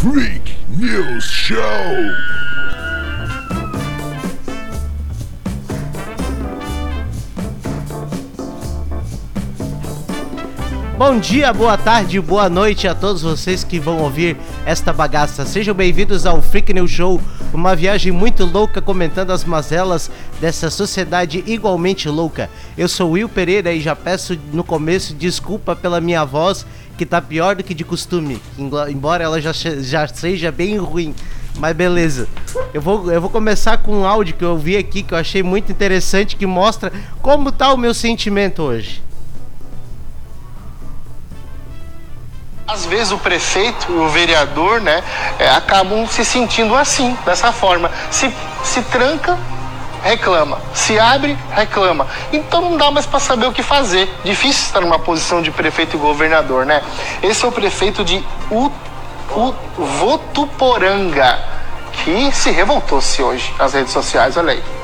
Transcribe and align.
Freak 0.00 0.56
News 0.78 1.24
Show. 1.24 1.60
Bom 10.96 11.18
dia, 11.18 11.52
boa 11.52 11.76
tarde, 11.76 12.18
boa 12.18 12.48
noite 12.48 12.88
a 12.88 12.94
todos 12.94 13.20
vocês 13.20 13.62
que 13.62 13.78
vão 13.78 13.98
ouvir 13.98 14.38
esta 14.64 14.90
bagaça. 14.90 15.44
Sejam 15.44 15.74
bem-vindos 15.74 16.24
ao 16.24 16.40
Freak 16.40 16.72
News 16.72 16.90
Show, 16.90 17.20
uma 17.52 17.76
viagem 17.76 18.10
muito 18.10 18.46
louca 18.46 18.80
comentando 18.80 19.32
as 19.32 19.44
mazelas 19.44 20.10
dessa 20.40 20.70
sociedade 20.70 21.44
igualmente 21.46 22.08
louca. 22.08 22.48
Eu 22.76 22.88
sou 22.88 23.10
Will 23.10 23.28
Pereira 23.28 23.70
e 23.70 23.80
já 23.80 23.94
peço 23.94 24.38
no 24.50 24.64
começo 24.64 25.14
desculpa 25.14 25.76
pela 25.76 26.00
minha 26.00 26.24
voz, 26.24 26.64
que 27.00 27.06
tá 27.06 27.18
pior 27.22 27.56
do 27.56 27.64
que 27.64 27.72
de 27.72 27.82
costume, 27.82 28.42
embora 28.90 29.24
ela 29.24 29.40
já, 29.40 29.52
já 29.54 30.06
seja 30.06 30.52
bem 30.52 30.76
ruim. 30.76 31.14
Mas 31.56 31.74
beleza. 31.74 32.28
Eu 32.74 32.82
vou, 32.82 33.10
eu 33.10 33.18
vou 33.22 33.30
começar 33.30 33.78
com 33.78 34.00
um 34.00 34.04
áudio 34.04 34.34
que 34.34 34.44
eu 34.44 34.58
vi 34.58 34.76
aqui 34.76 35.02
que 35.02 35.14
eu 35.14 35.18
achei 35.18 35.42
muito 35.42 35.72
interessante 35.72 36.36
que 36.36 36.44
mostra 36.44 36.92
como 37.22 37.50
tá 37.50 37.72
o 37.72 37.78
meu 37.78 37.94
sentimento 37.94 38.62
hoje. 38.62 39.02
Às 42.66 42.84
vezes 42.84 43.12
o 43.12 43.18
prefeito 43.18 43.90
e 43.90 43.94
o 43.94 44.10
vereador, 44.10 44.82
né, 44.82 45.02
é, 45.38 45.48
acabam 45.48 46.06
se 46.06 46.22
sentindo 46.22 46.74
assim, 46.74 47.16
dessa 47.24 47.50
forma. 47.50 47.90
Se, 48.10 48.30
se 48.62 48.82
tranca, 48.82 49.38
reclama. 50.02 50.58
Se 50.74 50.98
abre, 50.98 51.36
reclama. 51.50 52.06
Então 52.32 52.60
não 52.60 52.76
dá 52.76 52.90
mais 52.90 53.06
para 53.06 53.20
saber 53.20 53.46
o 53.46 53.52
que 53.52 53.62
fazer. 53.62 54.08
Difícil 54.24 54.64
estar 54.66 54.80
numa 54.80 54.98
posição 54.98 55.42
de 55.42 55.50
prefeito 55.50 55.96
e 55.96 55.98
governador, 55.98 56.66
né? 56.66 56.82
Esse 57.22 57.44
é 57.44 57.48
o 57.48 57.52
prefeito 57.52 58.04
de 58.04 58.24
U, 58.50 58.70
U, 59.30 59.54
Votuporanga, 59.76 61.38
que 61.92 62.32
se 62.32 62.50
revoltou-se 62.50 63.22
hoje 63.22 63.54
nas 63.58 63.72
redes 63.74 63.92
sociais, 63.92 64.36
olha 64.36 64.52
aí. 64.52 64.79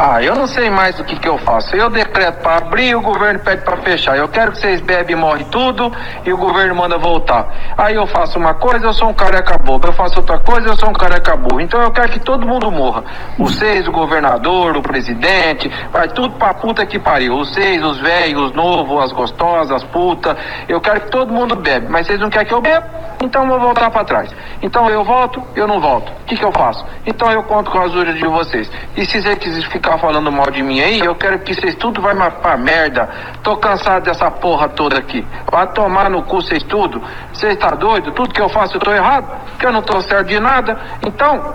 Ah, 0.00 0.22
eu 0.22 0.36
não 0.36 0.46
sei 0.46 0.70
mais 0.70 0.96
o 1.00 1.02
que, 1.02 1.16
que 1.18 1.28
eu 1.28 1.36
faço. 1.38 1.74
Eu 1.74 1.90
decreto 1.90 2.40
para 2.40 2.58
abrir 2.58 2.90
e 2.90 2.94
o 2.94 3.00
governo 3.00 3.40
pede 3.40 3.62
para 3.62 3.78
fechar. 3.78 4.16
Eu 4.16 4.28
quero 4.28 4.52
que 4.52 4.58
vocês 4.58 4.80
bebem 4.80 5.16
e 5.16 5.18
morrem 5.18 5.44
tudo 5.46 5.92
e 6.24 6.32
o 6.32 6.36
governo 6.36 6.76
manda 6.76 6.96
voltar. 6.96 7.52
Aí 7.76 7.96
eu 7.96 8.06
faço 8.06 8.38
uma 8.38 8.54
coisa, 8.54 8.86
eu 8.86 8.92
sou 8.92 9.08
um 9.08 9.12
careca 9.12 9.58
bobo. 9.58 9.88
Eu 9.88 9.92
faço 9.92 10.20
outra 10.20 10.38
coisa, 10.38 10.68
eu 10.68 10.76
sou 10.76 10.88
um 10.88 10.92
careca 10.92 11.34
burro. 11.36 11.60
Então 11.60 11.82
eu 11.82 11.90
quero 11.90 12.10
que 12.10 12.20
todo 12.20 12.46
mundo 12.46 12.70
morra. 12.70 13.02
Vocês, 13.36 13.88
o 13.88 13.90
governador, 13.90 14.76
o 14.76 14.82
presidente, 14.82 15.68
vai 15.90 16.06
tudo 16.06 16.36
pra 16.36 16.54
puta 16.54 16.86
que 16.86 17.00
pariu. 17.00 17.36
Vocês, 17.38 17.82
os 17.82 17.98
velhos, 17.98 18.50
os 18.50 18.52
novos, 18.52 19.02
as 19.02 19.10
gostosas, 19.10 19.82
as 19.82 19.82
putas. 19.82 20.36
Eu 20.68 20.80
quero 20.80 21.00
que 21.00 21.10
todo 21.10 21.32
mundo 21.32 21.56
bebe. 21.56 21.88
Mas 21.88 22.06
vocês 22.06 22.20
não 22.20 22.30
querem 22.30 22.46
que 22.46 22.54
eu 22.54 22.60
beba? 22.60 22.86
Então 23.20 23.42
eu 23.42 23.48
vou 23.48 23.58
voltar 23.58 23.90
para 23.90 24.04
trás. 24.04 24.30
Então 24.62 24.88
eu 24.88 25.02
volto, 25.02 25.42
eu 25.56 25.66
não 25.66 25.80
volto. 25.80 26.12
O 26.12 26.24
que, 26.24 26.36
que 26.36 26.44
eu 26.44 26.52
faço? 26.52 26.86
Então 27.04 27.32
eu 27.32 27.42
conto 27.42 27.68
com 27.68 27.80
as 27.80 27.92
urnas 27.92 28.14
de 28.14 28.26
vocês. 28.26 28.70
E 28.96 29.04
se 29.04 29.20
vocês 29.20 29.38
quiserem 29.38 29.68
ficar 29.87 29.87
ficar 29.88 29.98
falando 29.98 30.30
mal 30.30 30.50
de 30.50 30.62
mim 30.62 30.80
aí, 30.80 31.00
eu 31.00 31.14
quero 31.14 31.38
que 31.38 31.54
vocês 31.54 31.74
tudo 31.76 32.02
vai 32.02 32.14
pra 32.30 32.58
merda. 32.58 33.08
Tô 33.42 33.56
cansado 33.56 34.04
dessa 34.04 34.30
porra 34.30 34.68
toda 34.68 34.98
aqui. 34.98 35.26
Vai 35.50 35.72
tomar 35.72 36.10
no 36.10 36.22
cu 36.22 36.42
vocês 36.42 36.62
tudo. 36.64 37.02
Vocês 37.32 37.56
tá 37.56 37.70
doido? 37.70 38.12
Tudo 38.12 38.34
que 38.34 38.40
eu 38.40 38.50
faço 38.50 38.76
eu 38.76 38.80
tô 38.80 38.92
errado? 38.92 39.26
Que 39.58 39.64
eu 39.64 39.72
não 39.72 39.82
tô 39.82 40.00
certo 40.02 40.28
de 40.28 40.38
nada? 40.38 40.78
Então, 41.06 41.54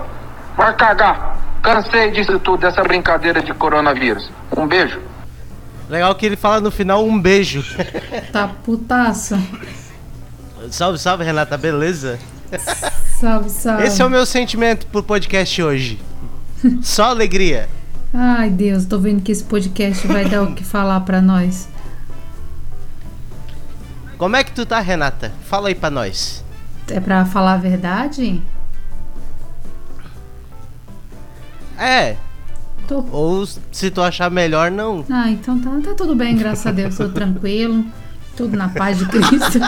vai 0.56 0.74
cagar. 0.74 1.38
Cansei 1.62 2.10
disso 2.10 2.38
tudo, 2.40 2.60
dessa 2.60 2.82
brincadeira 2.82 3.40
de 3.40 3.54
coronavírus. 3.54 4.28
Um 4.56 4.66
beijo. 4.66 5.00
Legal 5.88 6.14
que 6.16 6.26
ele 6.26 6.36
fala 6.36 6.60
no 6.60 6.70
final 6.70 7.04
um 7.04 7.18
beijo. 7.18 7.64
Tá 8.32 8.50
putaça. 8.64 9.38
Salve, 10.70 10.98
salve, 10.98 11.22
Renata, 11.22 11.56
beleza? 11.56 12.18
Salve, 13.20 13.48
salve. 13.48 13.84
Esse 13.84 14.02
é 14.02 14.04
o 14.04 14.10
meu 14.10 14.26
sentimento 14.26 14.86
pro 14.88 15.04
podcast 15.04 15.62
hoje. 15.62 16.00
Só 16.82 17.04
alegria. 17.04 17.68
Ai, 18.16 18.48
Deus, 18.48 18.86
tô 18.86 18.96
vendo 19.00 19.22
que 19.22 19.32
esse 19.32 19.42
podcast 19.42 20.06
vai 20.06 20.28
dar 20.28 20.44
o 20.44 20.54
que 20.54 20.62
falar 20.62 21.00
para 21.00 21.20
nós. 21.20 21.68
Como 24.16 24.36
é 24.36 24.44
que 24.44 24.52
tu 24.52 24.64
tá, 24.64 24.78
Renata? 24.78 25.32
Fala 25.42 25.66
aí 25.66 25.74
pra 25.74 25.90
nós. 25.90 26.44
É 26.86 27.00
pra 27.00 27.24
falar 27.24 27.54
a 27.54 27.56
verdade? 27.56 28.40
É. 31.76 32.16
Tô... 32.86 33.04
Ou 33.10 33.44
se 33.72 33.90
tu 33.90 34.00
achar 34.00 34.30
melhor, 34.30 34.70
não. 34.70 35.04
Ah, 35.10 35.28
então 35.28 35.58
tá, 35.58 35.70
tá 35.82 35.94
tudo 35.96 36.14
bem, 36.14 36.36
graças 36.36 36.64
a 36.68 36.70
Deus, 36.70 36.96
tô 36.96 37.08
tranquilo. 37.08 37.84
Tudo 38.36 38.56
na 38.56 38.68
paz 38.68 38.96
de 38.96 39.06
Cristo. 39.06 39.58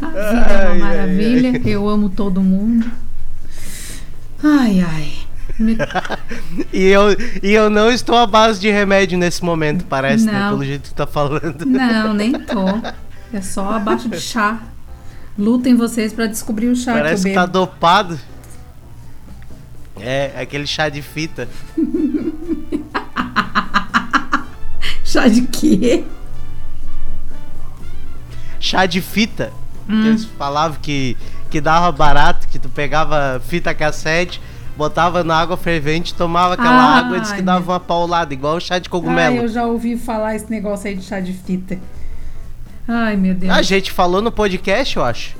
a 0.00 0.08
vida 0.16 0.50
é 0.50 0.68
uma 0.70 0.86
maravilha, 0.86 1.60
eu 1.68 1.86
amo 1.86 2.08
todo 2.08 2.40
mundo. 2.40 2.90
Ai, 4.42 4.80
ai. 4.80 5.12
Me... 5.58 5.76
e, 6.72 6.84
eu, 6.84 7.16
e 7.42 7.52
eu 7.52 7.68
não 7.68 7.90
estou 7.90 8.16
à 8.16 8.26
base 8.26 8.60
de 8.60 8.70
remédio 8.70 9.18
nesse 9.18 9.44
momento, 9.44 9.84
parece, 9.84 10.24
né? 10.24 10.48
Pelo 10.48 10.64
jeito 10.64 10.82
que 10.82 10.88
tu 10.90 10.94
tá 10.94 11.06
falando. 11.06 11.64
Não, 11.66 12.14
nem 12.14 12.32
tô. 12.46 12.64
É 13.32 13.40
só 13.40 13.72
abaixo 13.72 14.08
de 14.08 14.20
chá. 14.20 14.60
Lutem 15.36 15.74
vocês 15.76 16.12
para 16.12 16.26
descobrir 16.26 16.68
o 16.68 16.76
chá 16.76 16.94
Parece 16.94 17.24
que, 17.24 17.28
que 17.30 17.34
tá 17.34 17.46
dopado. 17.46 18.18
É, 20.00 20.32
aquele 20.40 20.66
chá 20.66 20.88
de 20.88 21.02
fita. 21.02 21.48
chá 25.04 25.26
de 25.28 25.42
quê? 25.42 26.04
Chá 28.60 28.86
de 28.86 29.00
fita. 29.00 29.52
Hum. 29.88 30.06
Eles 30.06 30.24
falavam 30.24 30.78
que 30.80 31.16
que 31.50 31.60
dava 31.60 31.90
barato, 31.90 32.46
que 32.48 32.58
tu 32.58 32.68
pegava 32.68 33.40
fita 33.46 33.74
cassete, 33.74 34.40
botava 34.76 35.24
na 35.24 35.36
água 35.36 35.56
fervente, 35.56 36.14
tomava 36.14 36.54
aquela 36.54 36.70
ah, 36.70 36.98
água 36.98 37.16
e 37.16 37.20
disse 37.20 37.34
que 37.34 37.42
dava 37.42 37.72
uma 37.72 37.80
paulada, 37.80 38.32
igual 38.32 38.56
o 38.56 38.60
chá 38.60 38.78
de 38.78 38.88
cogumelo. 38.88 39.38
Ah, 39.38 39.42
eu 39.42 39.48
já 39.48 39.66
ouvi 39.66 39.96
falar 39.96 40.36
esse 40.36 40.50
negócio 40.50 40.88
aí 40.88 40.94
de 40.94 41.02
chá 41.02 41.20
de 41.20 41.32
fita. 41.32 41.78
Ai, 42.86 43.16
meu 43.16 43.34
Deus. 43.34 43.52
A 43.52 43.60
gente 43.60 43.90
falou 43.92 44.22
no 44.22 44.30
podcast, 44.32 44.96
eu 44.96 45.04
acho. 45.04 45.36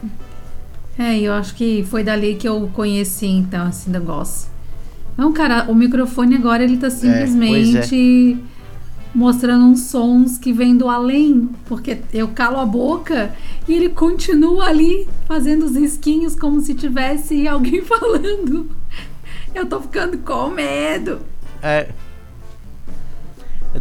É, 0.99 1.19
eu 1.19 1.33
acho 1.33 1.55
que 1.55 1.87
foi 1.89 2.03
dali 2.03 2.35
que 2.35 2.49
eu 2.49 2.69
conheci, 2.75 3.27
então, 3.27 3.69
esse 3.69 3.89
negócio. 3.89 4.49
Não, 5.17 5.33
cara, 5.33 5.65
o 5.69 5.75
microfone 5.75 6.35
agora 6.35 6.63
ele 6.63 6.77
tá 6.77 6.89
é, 6.89 6.91
simplesmente. 6.91 8.39
É, 8.55 8.58
mostrando 9.15 9.65
uns 9.65 9.83
sons 9.85 10.39
que 10.39 10.53
vêm 10.53 10.77
do 10.77 10.89
além, 10.89 11.49
porque 11.67 12.01
eu 12.13 12.29
calo 12.29 12.59
a 12.59 12.67
boca 12.67 13.35
e 13.67 13.75
ele 13.75 13.89
continua 13.89 14.67
ali 14.67 15.09
fazendo 15.27 15.65
os 15.65 15.77
risquinhos 15.77 16.35
como 16.35 16.61
se 16.61 16.75
tivesse 16.75 17.47
alguém 17.49 17.83
falando. 17.83 18.71
Eu 19.55 19.67
tô 19.67 19.81
ficando 19.81 20.19
com 20.19 20.51
medo. 20.51 21.21
É. 21.63 21.89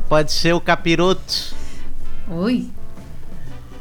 Pode 0.09 0.31
ser 0.31 0.53
o 0.53 0.61
capiroto. 0.61 1.55
Oi. 2.29 2.69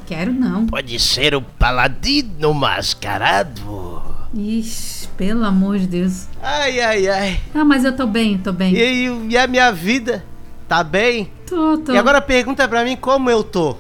Quero 0.06 0.32
não. 0.32 0.66
Pode 0.66 0.98
ser 1.00 1.34
o 1.34 1.42
paladino 1.42 2.54
mascarado. 2.54 4.02
Ixi, 4.34 5.08
pelo 5.16 5.44
amor 5.44 5.78
de 5.78 5.86
Deus. 5.86 6.26
Ai, 6.42 6.80
ai, 6.80 7.08
ai. 7.08 7.40
Ah, 7.54 7.64
mas 7.64 7.84
eu 7.84 7.94
tô 7.96 8.06
bem, 8.06 8.38
tô 8.38 8.52
bem. 8.52 8.74
E, 8.74 9.30
e 9.30 9.38
a 9.38 9.46
minha 9.46 9.72
vida? 9.72 10.24
Tá 10.68 10.82
bem? 10.82 11.30
Tô, 11.46 11.78
tô. 11.78 11.92
E 11.92 11.98
agora 11.98 12.20
pergunta 12.20 12.66
pra 12.66 12.84
mim 12.84 12.96
como 12.96 13.30
eu 13.30 13.44
tô. 13.44 13.76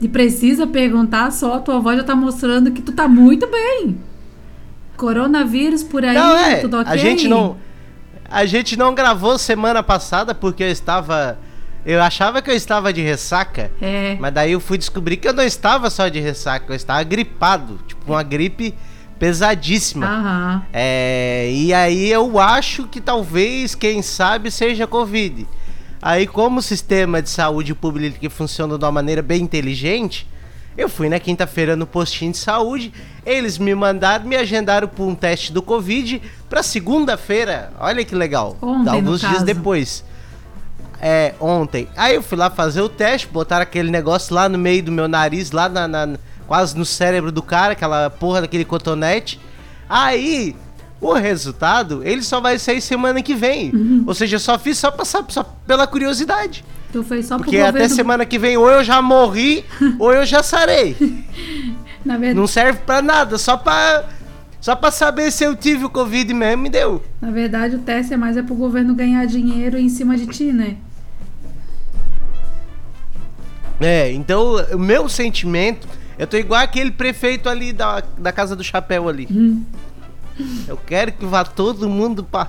E 0.00 0.08
precisa 0.08 0.66
perguntar 0.66 1.30
só, 1.30 1.54
a 1.54 1.60
tua 1.60 1.78
voz 1.78 1.98
já 1.98 2.04
tá 2.04 2.16
mostrando 2.16 2.72
que 2.72 2.82
tu 2.82 2.92
tá 2.92 3.06
muito 3.06 3.46
bem. 3.46 3.98
Coronavírus 4.96 5.82
por 5.82 6.04
aí, 6.04 6.14
não, 6.14 6.36
é, 6.36 6.56
tudo 6.56 6.78
ok? 6.78 6.92
A 6.92 6.96
gente 6.96 7.28
não. 7.28 7.56
A 8.28 8.46
gente 8.46 8.76
não 8.76 8.94
gravou 8.94 9.38
semana 9.38 9.82
passada 9.82 10.34
porque 10.34 10.62
eu 10.62 10.70
estava. 10.70 11.38
Eu 11.84 12.02
achava 12.02 12.42
que 12.42 12.50
eu 12.50 12.54
estava 12.54 12.92
de 12.92 13.00
ressaca. 13.00 13.70
É. 13.80 14.16
Mas 14.20 14.34
daí 14.34 14.52
eu 14.52 14.60
fui 14.60 14.76
descobrir 14.76 15.16
que 15.16 15.26
eu 15.26 15.32
não 15.32 15.42
estava 15.42 15.88
só 15.88 16.08
de 16.08 16.20
ressaca, 16.20 16.72
eu 16.72 16.76
estava 16.76 17.02
gripado. 17.02 17.80
Tipo, 17.86 18.12
uma 18.12 18.22
gripe 18.22 18.74
pesadíssima. 19.18 20.06
Aham. 20.06 20.62
É, 20.72 21.50
e 21.52 21.74
aí 21.74 22.10
eu 22.10 22.38
acho 22.38 22.86
que 22.86 23.00
talvez, 23.00 23.74
quem 23.74 24.02
sabe, 24.02 24.50
seja 24.50 24.86
Covid. 24.86 25.46
Aí, 26.02 26.26
como 26.26 26.60
o 26.60 26.62
sistema 26.62 27.20
de 27.20 27.28
saúde 27.28 27.74
pública 27.74 28.30
funciona 28.30 28.78
de 28.78 28.84
uma 28.84 28.92
maneira 28.92 29.20
bem 29.20 29.42
inteligente, 29.42 30.26
eu 30.76 30.88
fui 30.88 31.08
na 31.08 31.20
quinta-feira 31.20 31.76
no 31.76 31.86
postinho 31.86 32.32
de 32.32 32.38
saúde, 32.38 32.92
eles 33.26 33.58
me 33.58 33.74
mandaram, 33.74 34.24
me 34.24 34.36
agendaram 34.36 34.88
por 34.88 35.04
um 35.04 35.14
teste 35.14 35.52
do 35.52 35.60
Covid 35.60 36.22
para 36.48 36.62
segunda-feira. 36.62 37.72
Olha 37.78 38.04
que 38.04 38.14
legal. 38.14 38.56
Ontem, 38.62 38.90
Alguns 38.90 39.20
dias 39.20 39.42
depois. 39.42 40.04
É, 41.02 41.34
ontem. 41.40 41.88
Aí 41.96 42.14
eu 42.14 42.22
fui 42.22 42.38
lá 42.38 42.48
fazer 42.48 42.80
o 42.80 42.88
teste, 42.88 43.26
botaram 43.26 43.62
aquele 43.62 43.90
negócio 43.90 44.34
lá 44.34 44.48
no 44.48 44.58
meio 44.58 44.82
do 44.82 44.92
meu 44.92 45.08
nariz, 45.08 45.50
lá 45.50 45.68
na, 45.68 45.88
na 45.88 46.16
quase 46.46 46.76
no 46.76 46.84
cérebro 46.84 47.30
do 47.30 47.42
cara, 47.42 47.72
aquela 47.72 48.08
porra 48.10 48.40
daquele 48.40 48.64
cotonete. 48.64 49.40
Aí 49.88 50.54
o 51.00 51.12
resultado, 51.14 52.02
ele 52.04 52.22
só 52.22 52.40
vai 52.40 52.58
sair 52.58 52.80
semana 52.80 53.22
que 53.22 53.34
vem. 53.34 53.70
Uhum. 53.74 54.04
Ou 54.06 54.14
seja, 54.14 54.36
eu 54.36 54.40
só 54.40 54.58
fiz 54.58 54.76
só 54.76 54.90
passar 54.90 55.24
só 55.28 55.42
pela 55.66 55.86
curiosidade. 55.86 56.64
Tu 56.92 57.02
fez 57.02 57.26
só 57.26 57.38
Porque 57.38 57.58
até 57.58 57.88
semana 57.88 58.26
que 58.26 58.38
vem 58.38 58.56
ou 58.56 58.68
eu 58.68 58.84
já 58.84 59.00
morri 59.00 59.64
ou 59.98 60.12
eu 60.12 60.26
já 60.26 60.42
sarei. 60.42 60.96
Na 62.04 62.16
verdade... 62.16 62.38
Não 62.38 62.46
serve 62.46 62.80
pra 62.80 63.00
nada, 63.00 63.38
só 63.38 63.56
pra, 63.56 64.04
só 64.60 64.74
pra 64.74 64.90
saber 64.90 65.30
se 65.30 65.44
eu 65.44 65.54
tive 65.54 65.84
o 65.84 65.90
Covid 65.90 66.32
mesmo, 66.34 66.62
me 66.62 66.68
deu. 66.68 67.02
Na 67.20 67.30
verdade, 67.30 67.76
o 67.76 67.78
teste 67.78 68.14
é 68.14 68.16
mais 68.16 68.36
é 68.36 68.42
pro 68.42 68.54
governo 68.54 68.94
ganhar 68.94 69.24
dinheiro 69.26 69.78
em 69.78 69.88
cima 69.88 70.16
de 70.16 70.26
ti, 70.26 70.52
né? 70.52 70.76
É, 73.80 74.12
então 74.12 74.56
o 74.72 74.78
meu 74.78 75.08
sentimento, 75.08 75.88
eu 76.18 76.26
tô 76.26 76.36
igual 76.36 76.60
aquele 76.60 76.90
prefeito 76.90 77.48
ali 77.48 77.72
da, 77.72 78.02
da 78.18 78.30
Casa 78.30 78.54
do 78.54 78.62
Chapéu 78.62 79.08
ali. 79.08 79.26
Hum. 79.30 79.62
Eu 80.66 80.76
quero 80.76 81.12
que 81.12 81.24
vá 81.26 81.44
todo 81.44 81.88
mundo 81.88 82.24
pra. 82.24 82.48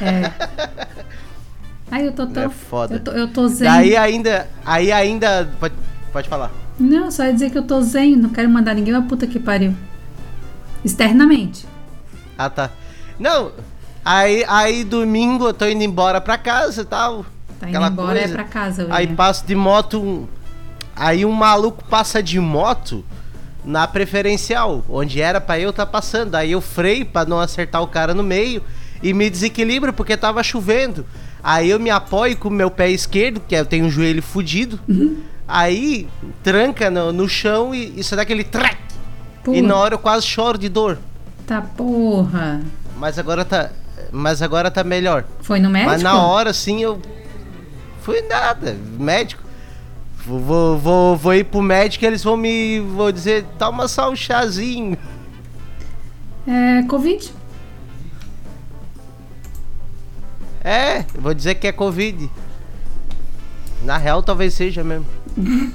é. 0.00 0.32
Aí 1.90 2.04
eu 2.04 2.12
tô 2.12 2.26
tão. 2.26 2.42
É 2.42 2.48
foda. 2.48 2.96
Eu 2.96 3.00
tô, 3.00 3.10
eu 3.12 3.28
tô 3.28 3.48
zen. 3.48 3.68
Daí 3.68 3.96
ainda. 3.96 4.48
Aí 4.64 4.92
ainda. 4.92 5.48
Pode, 5.58 5.74
pode 6.12 6.28
falar. 6.28 6.50
Não, 6.78 7.10
só 7.10 7.24
ia 7.24 7.32
dizer 7.32 7.50
que 7.50 7.58
eu 7.58 7.62
tô 7.62 7.80
zen, 7.80 8.14
não 8.14 8.28
quero 8.30 8.48
mandar 8.48 8.74
ninguém 8.74 8.92
pra 8.94 9.02
puta 9.02 9.26
que 9.26 9.38
pariu. 9.38 9.74
Externamente. 10.84 11.66
Ah, 12.36 12.48
tá. 12.48 12.70
Não, 13.18 13.50
aí, 14.04 14.44
aí 14.46 14.84
domingo 14.84 15.48
eu 15.48 15.54
tô 15.54 15.66
indo 15.66 15.82
embora 15.82 16.20
pra 16.20 16.38
casa 16.38 16.82
e 16.82 16.84
tal. 16.84 17.26
Tá 17.58 17.68
indo 17.68 17.84
embora 17.84 18.18
é 18.18 18.22
coisa. 18.22 18.34
é 18.34 18.36
pra 18.36 18.44
casa, 18.44 18.86
Aí 18.90 19.06
passo 19.08 19.44
de 19.44 19.54
moto. 19.54 20.28
Aí 20.94 21.24
um 21.24 21.32
maluco 21.32 21.82
passa 21.84 22.22
de 22.22 22.38
moto 22.38 23.04
na 23.68 23.86
preferencial, 23.86 24.82
onde 24.88 25.20
era 25.20 25.42
para 25.42 25.60
eu 25.60 25.70
estar 25.70 25.84
tá 25.84 25.92
passando. 25.92 26.34
Aí 26.34 26.52
eu 26.52 26.60
freio 26.60 27.04
para 27.04 27.28
não 27.28 27.38
acertar 27.38 27.82
o 27.82 27.86
cara 27.86 28.14
no 28.14 28.22
meio 28.22 28.62
e 29.02 29.12
me 29.12 29.28
desequilibro 29.28 29.92
porque 29.92 30.16
tava 30.16 30.42
chovendo. 30.42 31.04
Aí 31.44 31.68
eu 31.68 31.78
me 31.78 31.90
apoio 31.90 32.34
com 32.38 32.48
o 32.48 32.50
meu 32.50 32.70
pé 32.70 32.90
esquerdo, 32.90 33.42
que 33.46 33.54
eu 33.54 33.66
tenho 33.66 33.84
o 33.84 33.90
joelho 33.90 34.22
fudido. 34.22 34.80
Uhum. 34.88 35.18
Aí 35.46 36.08
tranca 36.42 36.90
no, 36.90 37.12
no 37.12 37.28
chão 37.28 37.74
e 37.74 38.00
isso 38.00 38.16
dá 38.16 38.22
aquele 38.22 38.42
track. 38.42 38.78
E 39.46 39.60
na 39.60 39.76
hora 39.76 39.94
eu 39.94 39.98
quase 39.98 40.26
choro 40.26 40.56
de 40.56 40.70
dor. 40.70 40.98
Tá 41.46 41.60
porra. 41.60 42.62
Mas 42.96 43.18
agora 43.18 43.44
tá, 43.44 43.70
mas 44.10 44.40
agora 44.40 44.70
tá 44.70 44.82
melhor. 44.82 45.24
Foi 45.42 45.60
no 45.60 45.68
médico? 45.68 45.90
Mas 45.90 46.02
na 46.02 46.22
hora 46.22 46.54
sim 46.54 46.82
eu 46.82 47.00
fui 48.00 48.22
nada, 48.22 48.76
médico. 48.98 49.42
Vou, 50.28 50.76
vou, 50.76 51.16
vou 51.16 51.34
ir 51.34 51.44
pro 51.44 51.62
médico 51.62 52.04
e 52.04 52.06
eles 52.06 52.22
vão 52.22 52.36
me. 52.36 52.80
Vou 52.80 53.10
dizer, 53.10 53.46
toma 53.58 53.88
só 53.88 54.10
um 54.10 54.16
chazinho. 54.16 54.98
É. 56.46 56.82
Covid? 56.82 57.32
É, 60.62 61.02
vou 61.18 61.32
dizer 61.32 61.54
que 61.54 61.66
é 61.66 61.72
Covid. 61.72 62.28
Na 63.82 63.96
real, 63.96 64.22
talvez 64.22 64.52
seja 64.52 64.84
mesmo. 64.84 65.06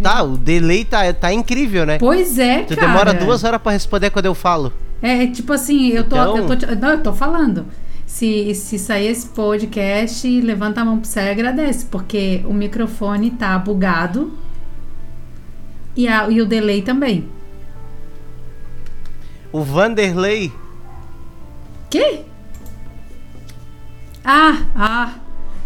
tá, 0.00 0.22
o 0.22 0.36
delay 0.36 0.84
tá, 0.84 1.12
tá 1.12 1.32
incrível, 1.32 1.84
né? 1.84 1.98
Pois 1.98 2.38
é, 2.38 2.62
tu 2.62 2.76
cara. 2.76 2.86
demora 2.86 3.12
duas 3.14 3.42
horas 3.42 3.60
para 3.60 3.72
responder 3.72 4.10
quando 4.10 4.26
eu 4.26 4.34
falo. 4.34 4.72
É, 5.02 5.26
tipo 5.26 5.52
assim, 5.52 5.88
eu 5.88 6.04
tô, 6.04 6.14
então... 6.16 6.36
eu 6.36 6.56
tô, 6.56 6.66
não, 6.76 6.90
eu 6.90 7.02
tô 7.02 7.12
falando. 7.12 7.66
Se, 8.06 8.54
se 8.54 8.78
sair 8.78 9.08
esse 9.08 9.28
podcast, 9.28 10.40
levanta 10.40 10.80
a 10.80 10.84
mão 10.84 11.00
pro 11.00 11.08
céu 11.08 11.24
e 11.24 11.30
agradece, 11.30 11.86
porque 11.86 12.42
o 12.46 12.54
microfone 12.54 13.32
tá 13.32 13.58
bugado 13.58 14.32
e, 15.96 16.06
a, 16.06 16.30
e 16.30 16.40
o 16.40 16.46
delay 16.46 16.82
também. 16.82 17.28
O 19.52 19.62
Vanderlei. 19.62 20.52
Que? 21.90 22.20
Ah, 24.24 24.64
ah. 24.74 25.14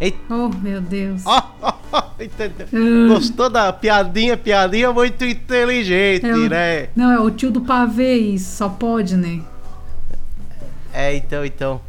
Eita. 0.01 0.19
Oh, 0.31 0.49
meu 0.49 0.81
Deus. 0.81 1.23
Oh, 1.27 1.43
oh, 1.63 1.73
oh, 1.93 1.97
uh. 1.97 3.09
Gostou 3.09 3.51
da 3.51 3.73
piadinha? 3.73 4.37
Piadinha 4.37 4.93
muito 4.93 5.25
inteligente, 5.25 6.27
é 6.27 6.35
o, 6.35 6.49
né? 6.49 6.89
Não, 6.97 7.11
é 7.11 7.21
o 7.21 7.31
tio 7.31 7.51
do 7.51 7.61
pavê, 7.61 8.17
isso 8.17 8.57
só 8.57 8.69
pode, 8.69 9.17
né? 9.17 9.43
É, 10.93 11.15
então, 11.17 11.45
então. 11.45 11.81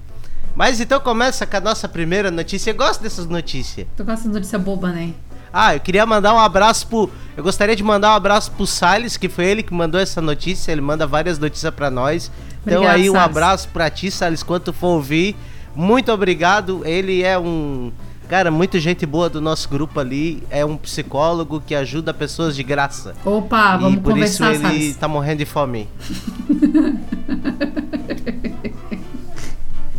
Mas 0.56 0.80
então 0.80 1.00
começa 1.00 1.46
com 1.46 1.58
a 1.58 1.62
nossa 1.62 1.88
primeira 1.88 2.30
notícia. 2.30 2.72
Eu 2.72 2.76
gosto 2.76 3.02
dessas 3.02 3.28
notícias. 3.28 3.88
Tu 3.96 4.04
gosta 4.04 4.28
de 4.28 4.34
notícia 4.34 4.60
boba, 4.60 4.90
né? 4.90 5.14
Ah, 5.54 5.76
eu 5.76 5.80
queria 5.80 6.06
mandar 6.06 6.34
um 6.34 6.40
abraço 6.40 6.88
pro. 6.88 7.10
Eu 7.36 7.44
gostaria 7.44 7.76
de 7.76 7.84
mandar 7.84 8.12
um 8.12 8.16
abraço 8.16 8.52
pro 8.52 8.66
Salles, 8.66 9.18
que 9.18 9.28
foi 9.28 9.46
ele 9.46 9.64
que 9.64 9.74
mandou 9.74 10.00
essa 10.00 10.22
notícia. 10.22 10.72
Ele 10.72 10.82
manda 10.82 11.06
várias 11.06 11.38
notícias 11.40 11.74
para 11.74 11.90
nós. 11.90 12.32
Então 12.66 12.78
obrigado, 12.80 12.96
aí 12.96 13.10
um 13.10 13.14
Salles. 13.14 13.30
abraço 13.30 13.68
pra 13.70 13.90
ti, 13.90 14.12
Salles, 14.12 14.44
quando 14.44 14.72
for 14.72 14.88
ouvir. 14.88 15.36
Muito 15.76 16.12
obrigado. 16.12 16.82
Ele 16.86 17.24
é 17.24 17.38
um. 17.38 17.92
Cara, 18.30 18.50
muita 18.50 18.80
gente 18.80 19.06
boa 19.06 19.30
do 19.30 19.42
nosso 19.42 19.68
grupo 19.68 20.00
ali. 20.00 20.42
É 20.50 20.64
um 20.64 20.78
psicólogo 20.78 21.62
que 21.66 21.76
ajuda 21.76 22.14
pessoas 22.14 22.56
de 22.56 22.64
graça. 22.64 23.14
Opa, 23.26 23.76
vamos 23.76 23.98
e 23.98 24.02
por 24.02 24.18
isso 24.18 24.44
ele 24.46 24.60
Salles. 24.60 24.96
tá 24.96 25.08
morrendo 25.10 25.40
de 25.40 25.46
fome. 25.46 25.90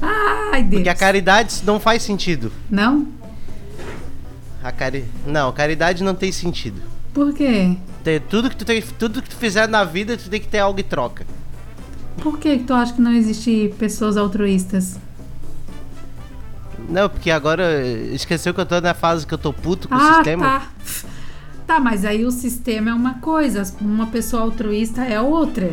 Ai, 0.02 0.62
Deus. 0.62 0.74
Porque 0.74 0.88
a 0.88 0.94
caridade 0.94 1.62
não 1.64 1.78
faz 1.78 2.02
sentido. 2.02 2.52
Não? 2.68 3.06
A 4.62 4.72
cari... 4.72 5.04
Não, 5.26 5.48
a 5.48 5.52
caridade 5.52 6.02
não 6.02 6.14
tem 6.14 6.32
sentido. 6.32 6.82
Por 7.14 7.32
quê? 7.32 7.76
Tudo 8.28 8.50
que, 8.50 8.56
tu 8.56 8.64
tem, 8.64 8.82
tudo 8.82 9.22
que 9.22 9.30
tu 9.30 9.36
fizer 9.36 9.68
na 9.68 9.84
vida, 9.84 10.16
tu 10.16 10.28
tem 10.28 10.40
que 10.40 10.48
ter 10.48 10.58
algo 10.58 10.78
em 10.80 10.84
troca. 10.84 11.24
Por 12.20 12.38
que, 12.38 12.58
que 12.58 12.64
tu 12.64 12.74
acha 12.74 12.92
que 12.92 13.00
não 13.00 13.12
existe 13.12 13.72
pessoas 13.78 14.16
altruístas? 14.16 14.98
Não, 16.88 17.08
porque 17.08 17.30
agora 17.30 17.86
esqueceu 17.86 18.52
que 18.52 18.60
eu 18.60 18.66
tô 18.66 18.80
na 18.80 18.92
fase 18.92 19.26
que 19.26 19.32
eu 19.32 19.38
tô 19.38 19.52
puto 19.52 19.88
com 19.88 19.94
ah, 19.94 19.98
o 19.98 20.14
sistema. 20.16 20.44
Tá. 20.44 20.68
Tá, 21.66 21.80
mas 21.80 22.04
aí 22.04 22.24
o 22.24 22.30
sistema 22.30 22.90
é 22.90 22.94
uma 22.94 23.14
coisa, 23.14 23.62
uma 23.80 24.06
pessoa 24.08 24.42
altruísta 24.42 25.04
é 25.04 25.20
outra. 25.20 25.70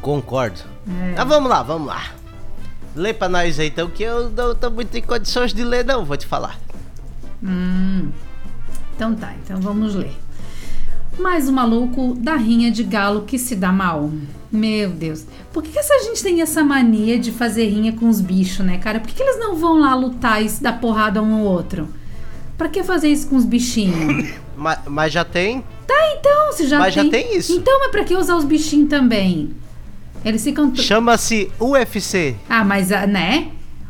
Concordo. 0.00 0.60
É. 0.88 1.14
Mas 1.16 1.28
vamos 1.28 1.50
lá, 1.50 1.62
vamos 1.62 1.86
lá. 1.86 2.02
Lê 2.94 3.12
pra 3.12 3.28
nós 3.28 3.58
aí 3.60 3.68
então, 3.68 3.88
que 3.88 4.02
eu 4.02 4.30
não 4.30 4.54
tô 4.54 4.70
muito 4.70 4.96
em 4.96 5.02
condições 5.02 5.54
de 5.54 5.62
ler, 5.62 5.84
não, 5.84 6.04
vou 6.04 6.16
te 6.16 6.26
falar. 6.26 6.58
Hum. 7.42 8.10
Então 8.94 9.14
tá, 9.14 9.32
então 9.44 9.60
vamos 9.60 9.94
ler. 9.94 10.14
Mais 11.18 11.48
um 11.48 11.52
maluco 11.52 12.14
da 12.14 12.34
rinha 12.34 12.70
de 12.70 12.82
galo 12.82 13.22
que 13.22 13.38
se 13.38 13.54
dá 13.54 13.70
mal. 13.70 14.10
Meu 14.50 14.90
Deus. 14.90 15.24
Por 15.52 15.62
que, 15.62 15.70
que 15.70 15.78
essa 15.78 15.98
gente 16.04 16.22
tem 16.22 16.40
essa 16.40 16.64
mania 16.64 17.18
de 17.18 17.30
fazer 17.30 17.66
rinha 17.66 17.92
com 17.92 18.08
os 18.08 18.20
bichos, 18.20 18.64
né, 18.64 18.78
cara? 18.78 18.98
Por 18.98 19.08
que, 19.08 19.14
que 19.14 19.22
eles 19.22 19.38
não 19.38 19.54
vão 19.54 19.78
lá 19.78 19.94
lutar 19.94 20.42
e 20.44 20.48
se 20.48 20.62
dar 20.62 20.80
porrada 20.80 21.22
um 21.22 21.34
ao 21.34 21.44
outro? 21.44 21.88
Pra 22.58 22.68
que 22.68 22.82
fazer 22.82 23.08
isso 23.08 23.28
com 23.28 23.36
os 23.36 23.44
bichinhos? 23.44 24.30
mas, 24.56 24.78
mas 24.86 25.12
já 25.12 25.24
tem. 25.24 25.62
Tá, 25.86 25.94
então, 26.18 26.52
se 26.52 26.66
já 26.66 26.78
mas 26.78 26.94
tem. 26.94 27.04
Mas 27.04 27.12
já 27.12 27.18
tem 27.18 27.36
isso. 27.36 27.52
Então, 27.52 27.78
mas 27.80 27.90
pra 27.90 28.04
que 28.04 28.16
usar 28.16 28.36
os 28.36 28.44
bichinhos 28.44 28.88
também? 28.88 29.54
Eles 30.24 30.44
ficam. 30.44 30.74
Chama-se 30.74 31.50
UFC. 31.58 32.36
Ah, 32.48 32.64
mas, 32.64 32.92
ah, 32.92 33.06
né? 33.06 33.48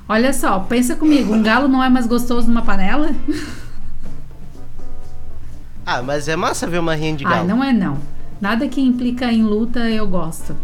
Olha 0.08 0.32
só, 0.32 0.58
pensa 0.60 0.96
comigo, 0.96 1.32
um 1.32 1.42
galo 1.42 1.68
não 1.68 1.82
é 1.82 1.88
mais 1.88 2.06
gostoso 2.06 2.48
numa 2.48 2.62
panela? 2.62 3.14
ah, 5.86 6.02
mas 6.02 6.26
é 6.26 6.34
massa 6.34 6.66
ver 6.66 6.80
uma 6.80 6.94
rinha 6.94 7.14
de 7.14 7.24
galo. 7.24 7.36
Ah, 7.36 7.44
não 7.44 7.62
é 7.62 7.72
não. 7.72 7.98
Nada 8.40 8.66
que 8.66 8.80
implica 8.80 9.32
em 9.32 9.44
luta 9.44 9.88
eu 9.88 10.06
gosto. 10.08 10.56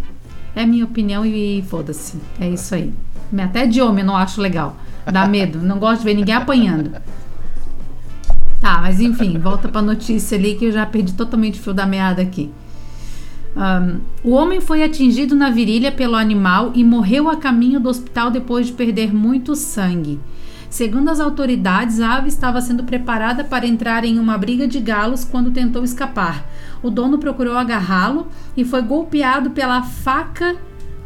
É 0.54 0.64
minha 0.64 0.84
opinião 0.84 1.24
e 1.24 1.62
foda-se. 1.68 2.18
É 2.40 2.48
isso 2.48 2.74
aí. 2.74 2.92
Até 3.38 3.66
de 3.66 3.80
homem 3.80 4.00
eu 4.00 4.06
não 4.06 4.16
acho 4.16 4.40
legal. 4.40 4.76
Dá 5.04 5.26
medo. 5.28 5.60
Não 5.60 5.78
gosto 5.78 5.98
de 5.98 6.06
ver 6.06 6.14
ninguém 6.14 6.34
apanhando. 6.34 6.92
Tá, 8.60 8.80
mas 8.80 9.00
enfim, 9.00 9.38
volta 9.38 9.68
pra 9.68 9.82
notícia 9.82 10.36
ali 10.36 10.54
que 10.54 10.64
eu 10.64 10.72
já 10.72 10.86
perdi 10.86 11.12
totalmente 11.12 11.60
o 11.60 11.62
fio 11.62 11.74
da 11.74 11.86
meada 11.86 12.22
aqui. 12.22 12.50
Um, 13.56 14.00
o 14.22 14.32
homem 14.32 14.60
foi 14.60 14.82
atingido 14.82 15.34
na 15.34 15.48
virilha 15.48 15.90
pelo 15.90 16.14
animal 16.14 16.72
e 16.74 16.84
morreu 16.84 17.30
a 17.30 17.36
caminho 17.36 17.80
do 17.80 17.88
hospital 17.88 18.30
depois 18.30 18.66
de 18.66 18.74
perder 18.74 19.14
muito 19.14 19.56
sangue. 19.56 20.20
Segundo 20.68 21.08
as 21.08 21.20
autoridades, 21.20 22.00
a 22.00 22.16
ave 22.16 22.28
estava 22.28 22.60
sendo 22.60 22.84
preparada 22.84 23.42
para 23.42 23.66
entrar 23.66 24.04
em 24.04 24.18
uma 24.18 24.36
briga 24.36 24.68
de 24.68 24.78
galos 24.78 25.24
quando 25.24 25.50
tentou 25.50 25.82
escapar. 25.84 26.44
O 26.82 26.90
dono 26.90 27.18
procurou 27.18 27.56
agarrá-lo 27.56 28.26
e 28.54 28.62
foi 28.62 28.82
golpeado 28.82 29.50
pela 29.50 29.82
faca, 29.82 30.56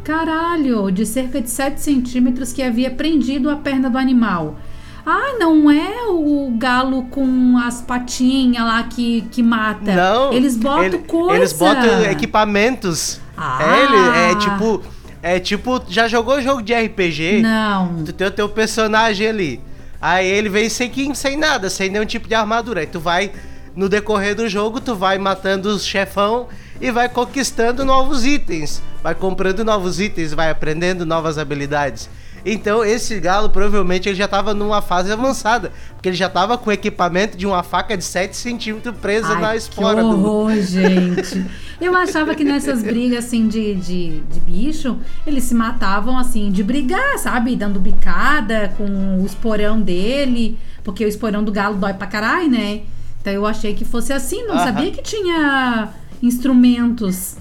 caralho, 0.03 0.91
de 0.91 1.05
cerca 1.05 1.39
de 1.39 1.49
7 1.49 1.79
centímetros 1.79 2.51
que 2.51 2.61
havia 2.61 2.91
prendido 2.91 3.49
a 3.49 3.55
perna 3.55 3.89
do 3.89 3.97
animal. 3.97 4.57
Ah, 5.05 5.35
não 5.39 5.69
é 5.69 6.05
o 6.07 6.53
galo 6.57 7.03
com 7.05 7.57
as 7.57 7.81
patinhas 7.81 8.63
lá 8.63 8.83
que, 8.83 9.21
que 9.31 9.41
mata. 9.41 9.93
Não. 9.93 10.33
Eles 10.33 10.55
botam 10.55 10.83
ele, 10.83 10.97
coisa. 10.99 11.37
Eles 11.37 11.53
botam 11.53 12.03
equipamentos. 12.05 13.19
Ah. 13.35 13.59
É, 13.61 13.83
ele, 13.83 14.33
é 14.33 14.35
tipo. 14.35 14.83
É 15.23 15.39
tipo, 15.39 15.83
já 15.87 16.07
jogou 16.07 16.41
jogo 16.41 16.63
de 16.63 16.73
RPG? 16.73 17.41
Não. 17.43 18.03
Tu 18.03 18.11
tem 18.11 18.25
o 18.25 18.31
teu 18.31 18.49
personagem 18.49 19.27
ali. 19.27 19.61
Aí 20.01 20.27
ele 20.27 20.49
vem 20.49 20.67
sem, 20.67 21.13
sem 21.13 21.37
nada, 21.37 21.69
sem 21.69 21.89
nenhum 21.89 22.05
tipo 22.05 22.27
de 22.27 22.33
armadura. 22.33 22.79
Aí 22.79 22.87
tu 22.87 22.99
vai, 22.99 23.31
no 23.75 23.87
decorrer 23.87 24.35
do 24.35 24.49
jogo, 24.49 24.81
tu 24.81 24.95
vai 24.95 25.19
matando 25.19 25.69
os 25.69 25.85
chefão 25.85 26.47
e 26.81 26.89
vai 26.89 27.07
conquistando 27.07 27.85
novos 27.85 28.25
itens. 28.25 28.81
vai 29.03 29.13
comprando 29.13 29.63
novos 29.63 29.99
itens, 29.99 30.33
vai 30.33 30.49
aprendendo 30.49 31.05
novas 31.05 31.37
habilidades. 31.37 32.09
Então 32.45 32.83
esse 32.83 33.19
galo 33.19 33.49
provavelmente 33.49 34.09
ele 34.09 34.15
já 34.15 34.25
estava 34.25 34.53
numa 34.53 34.81
fase 34.81 35.11
avançada, 35.11 35.71
porque 35.93 36.09
ele 36.09 36.15
já 36.15 36.27
estava 36.27 36.57
com 36.57 36.71
equipamento 36.71 37.37
de 37.37 37.45
uma 37.45 37.63
faca 37.63 37.95
de 37.95 38.03
7 38.03 38.35
centímetros 38.35 38.95
presa 38.97 39.33
Ai, 39.33 39.41
na 39.41 39.55
espora. 39.55 40.01
Que 40.01 40.05
horror, 40.05 40.51
do... 40.51 40.61
gente. 40.61 41.45
Eu 41.79 41.95
achava 41.95 42.35
que 42.35 42.43
nessas 42.43 42.83
brigas 42.83 43.25
assim 43.25 43.47
de, 43.47 43.75
de, 43.75 44.19
de, 44.19 44.39
bicho, 44.39 44.97
eles 45.25 45.43
se 45.45 45.55
matavam 45.55 46.17
assim 46.17 46.51
de 46.51 46.63
brigar, 46.63 47.17
sabe? 47.17 47.55
Dando 47.55 47.79
bicada 47.79 48.73
com 48.77 49.19
o 49.21 49.25
esporão 49.25 49.81
dele, 49.81 50.59
porque 50.83 51.03
o 51.03 51.07
esporão 51.07 51.43
do 51.43 51.51
galo 51.51 51.77
dói 51.77 51.93
pra 51.93 52.07
caralho, 52.07 52.49
né? 52.49 52.81
Então 53.19 53.33
eu 53.33 53.45
achei 53.45 53.73
que 53.73 53.85
fosse 53.85 54.11
assim, 54.11 54.45
não 54.47 54.57
sabia 54.57 54.91
que 54.91 55.01
tinha 55.01 55.89
instrumentos 56.21 57.37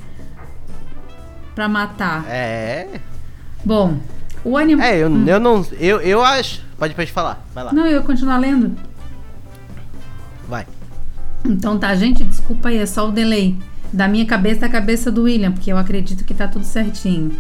para 1.55 1.69
matar. 1.69 2.25
É. 2.29 3.01
Bom, 3.65 3.99
o 4.45 4.57
animal. 4.57 4.87
É, 4.87 4.99
eu, 4.99 5.09
hum. 5.09 5.25
eu 5.27 5.41
não. 5.41 5.67
Eu, 5.79 6.01
eu 6.01 6.23
acho. 6.23 6.63
Pode, 6.79 6.95
pode 6.95 7.13
falar. 7.13 7.45
Vai 7.55 7.65
lá. 7.65 7.73
Não, 7.73 7.87
eu 7.87 8.03
continuar 8.03 8.39
lendo. 8.39 8.75
Vai. 10.49 10.67
Então 11.45 11.79
tá, 11.79 11.95
gente, 11.95 12.25
desculpa 12.25 12.69
aí, 12.69 12.79
é 12.79 12.87
só 12.87 13.09
o 13.09 13.13
delay. 13.13 13.57
Da 13.93 14.07
minha 14.07 14.25
cabeça 14.25 14.61
da 14.61 14.69
cabeça 14.69 15.11
do 15.11 15.23
William, 15.23 15.53
porque 15.53 15.73
eu 15.73 15.77
acredito 15.77 16.25
que 16.25 16.33
tá 16.33 16.47
tudo 16.47 16.65
certinho. 16.65 17.33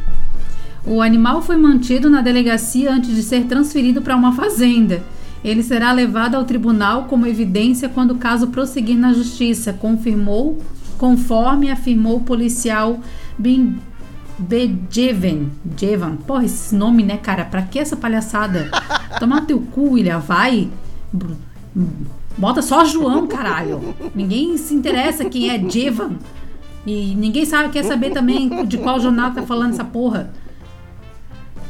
O 0.85 1.01
animal 1.01 1.43
foi 1.43 1.57
mantido 1.57 2.11
na 2.11 2.23
delegacia 2.23 2.93
antes 2.93 3.15
de 3.15 3.23
ser 3.23 3.45
transferido 3.45 4.03
para 4.03 4.17
uma 4.17 4.33
fazenda. 4.33 5.03
Ele 5.45 5.63
será 5.63 5.93
levado 5.93 6.35
ao 6.35 6.45
tribunal 6.45 7.05
como 7.05 7.27
evidência 7.27 7.89
quando 7.89 8.13
o 8.13 8.19
caso 8.19 8.49
prosseguir 8.49 8.97
na 8.97 9.13
justiça, 9.13 9.73
confirmou, 9.73 10.59
conforme 10.99 11.71
afirmou 11.71 12.17
o 12.17 12.23
policial 12.23 12.99
Bin 13.39 13.79
Bejeven. 14.41 15.53
Jevan. 15.77 16.17
Porra, 16.17 16.45
esse 16.45 16.75
nome, 16.75 17.03
né, 17.03 17.17
cara? 17.17 17.45
Pra 17.45 17.63
que 17.63 17.79
essa 17.79 17.97
palhaçada? 17.97 18.71
Toma 19.19 19.43
teu 19.43 19.61
cu, 19.61 19.93
William. 19.93 20.19
Vai. 20.19 20.71
Bota 22.37 22.63
só 22.63 22.85
João, 22.85 23.27
caralho. 23.27 23.95
Ninguém 24.15 24.57
se 24.57 24.75
interessa 24.75 25.25
quem 25.27 25.51
é 25.51 25.71
Jevan. 25.71 26.17
E 26.87 27.15
ninguém 27.15 27.45
sabe, 27.45 27.69
quer 27.69 27.85
saber 27.85 28.11
também 28.11 28.65
de 28.65 28.79
qual 28.79 28.99
jornal 28.99 29.33
tá 29.33 29.43
falando 29.43 29.75
essa 29.75 29.85
porra. 29.85 30.31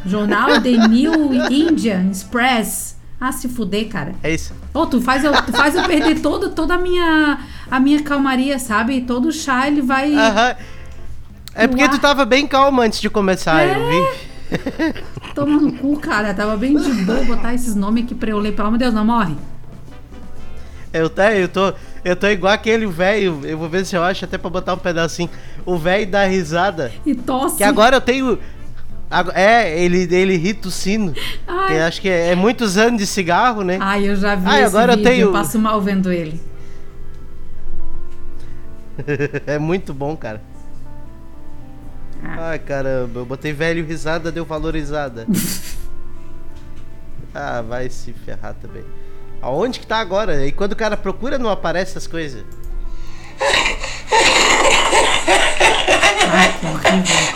Jornal 0.07 0.61
The 0.63 0.89
New 0.89 1.35
Indian 1.51 2.11
Express. 2.11 2.99
Ah, 3.21 3.33
se 3.33 3.49
fuder, 3.49 3.89
cara. 3.89 4.15
É 4.23 4.33
isso. 4.33 4.55
Ô, 4.73 4.81
oh, 4.81 4.87
tu 4.87 5.01
faz 5.01 5.25
eu, 5.25 5.33
tu 5.43 5.53
faz 5.53 5.75
eu 5.75 5.83
perder 5.83 6.21
todo, 6.21 6.51
toda 6.51 6.75
a 6.75 6.79
minha, 6.79 7.39
a 7.71 7.79
minha 7.79 8.03
calmaria, 8.03 8.59
sabe? 8.59 9.03
Todo 9.03 9.29
o 9.29 9.33
chá, 9.33 9.67
ele 9.67 9.83
vai... 9.83 10.15
Uh 10.15 10.17
-huh. 10.17 10.57
É 11.55 11.67
porque 11.67 11.89
tu 11.89 11.99
tava 11.99 12.25
bem 12.25 12.47
calma 12.47 12.85
antes 12.85 13.01
de 13.01 13.11
começar, 13.11 13.63
é... 13.63 13.77
eu 13.77 13.89
vi. 13.89 14.31
Toma 15.35 15.61
no 15.61 15.73
cu, 15.73 15.99
cara. 15.99 16.35
Tava 16.35 16.57
bem 16.57 16.77
de 16.77 16.93
boa 17.05 17.23
botar 17.25 17.55
esses 17.55 17.75
nomes 17.75 18.05
aqui 18.05 18.15
pra 18.15 18.31
eu 18.31 18.39
ler. 18.39 18.53
Pelo 18.53 18.69
amor 18.69 18.79
de 18.79 18.85
Deus, 18.85 18.95
não 18.95 19.05
morre. 19.05 19.37
Eu, 20.93 21.09
tá, 21.09 21.33
eu 21.35 21.49
tô. 21.49 21.73
Eu 22.05 22.17
tô 22.17 22.27
igual 22.27 22.53
aquele 22.53 22.87
velho. 22.87 23.41
Eu 23.45 23.59
vou 23.59 23.69
ver 23.69 23.85
se 23.85 23.95
eu 23.95 24.03
acho 24.03 24.25
até 24.25 24.37
pra 24.37 24.51
botar 24.51 24.75
um 24.75 24.79
pedacinho. 24.79 25.31
O 25.65 25.77
velho 25.77 26.07
dá 26.07 26.25
risada. 26.25 26.93
E 27.07 27.15
tosse. 27.15 27.59
Que 27.59 27.65
agora 27.65 27.97
eu 27.97 28.01
tenho. 28.01 28.39
É, 29.35 29.83
ele, 29.83 30.09
ele 30.15 30.37
ri 30.37 30.55
tossindo. 30.55 31.13
Que 31.13 31.75
acho 31.75 32.01
que 32.01 32.09
é, 32.09 32.29
é, 32.29 32.35
muitos 32.35 32.77
anos 32.77 33.01
de 33.01 33.07
cigarro, 33.07 33.63
né? 33.63 33.79
Ai, 33.81 34.09
eu 34.09 34.17
já 34.17 34.35
vi 34.35 34.47
Ai, 34.47 34.65
agora 34.65 34.97
vídeo, 34.97 35.09
eu 35.09 35.13
tenho. 35.13 35.27
Eu 35.29 35.33
passo 35.33 35.59
mal 35.59 35.81
vendo 35.81 36.13
ele. 36.13 36.41
é 39.47 39.59
muito 39.59 39.93
bom, 39.93 40.17
cara. 40.17 40.41
Ai, 42.23 42.59
caramba, 42.59 43.21
eu 43.21 43.27
botei 43.27 43.53
velho 43.53 43.85
risada, 43.85 44.31
deu 44.31 44.45
valorizada. 44.45 45.27
ah, 47.35 47.63
vai 47.63 47.89
se 47.89 48.13
ferrar 48.13 48.55
também. 48.55 48.85
Aonde 49.41 49.81
que 49.81 49.87
tá 49.87 49.99
agora? 49.99 50.47
E 50.47 50.53
quando 50.53 50.73
o 50.73 50.77
cara 50.77 50.97
procura, 50.97 51.39
não 51.39 51.49
aparece 51.49 51.93
essas 51.93 52.07
coisas. 52.07 52.45
Ai, 56.33 56.53
que 56.59 56.67
horrível. 56.67 57.31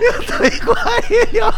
Eu 0.01 0.25
tô 0.25 0.28
igual 0.47 0.77
a 0.77 1.01
ele, 1.11 1.41
ó. 1.41 1.53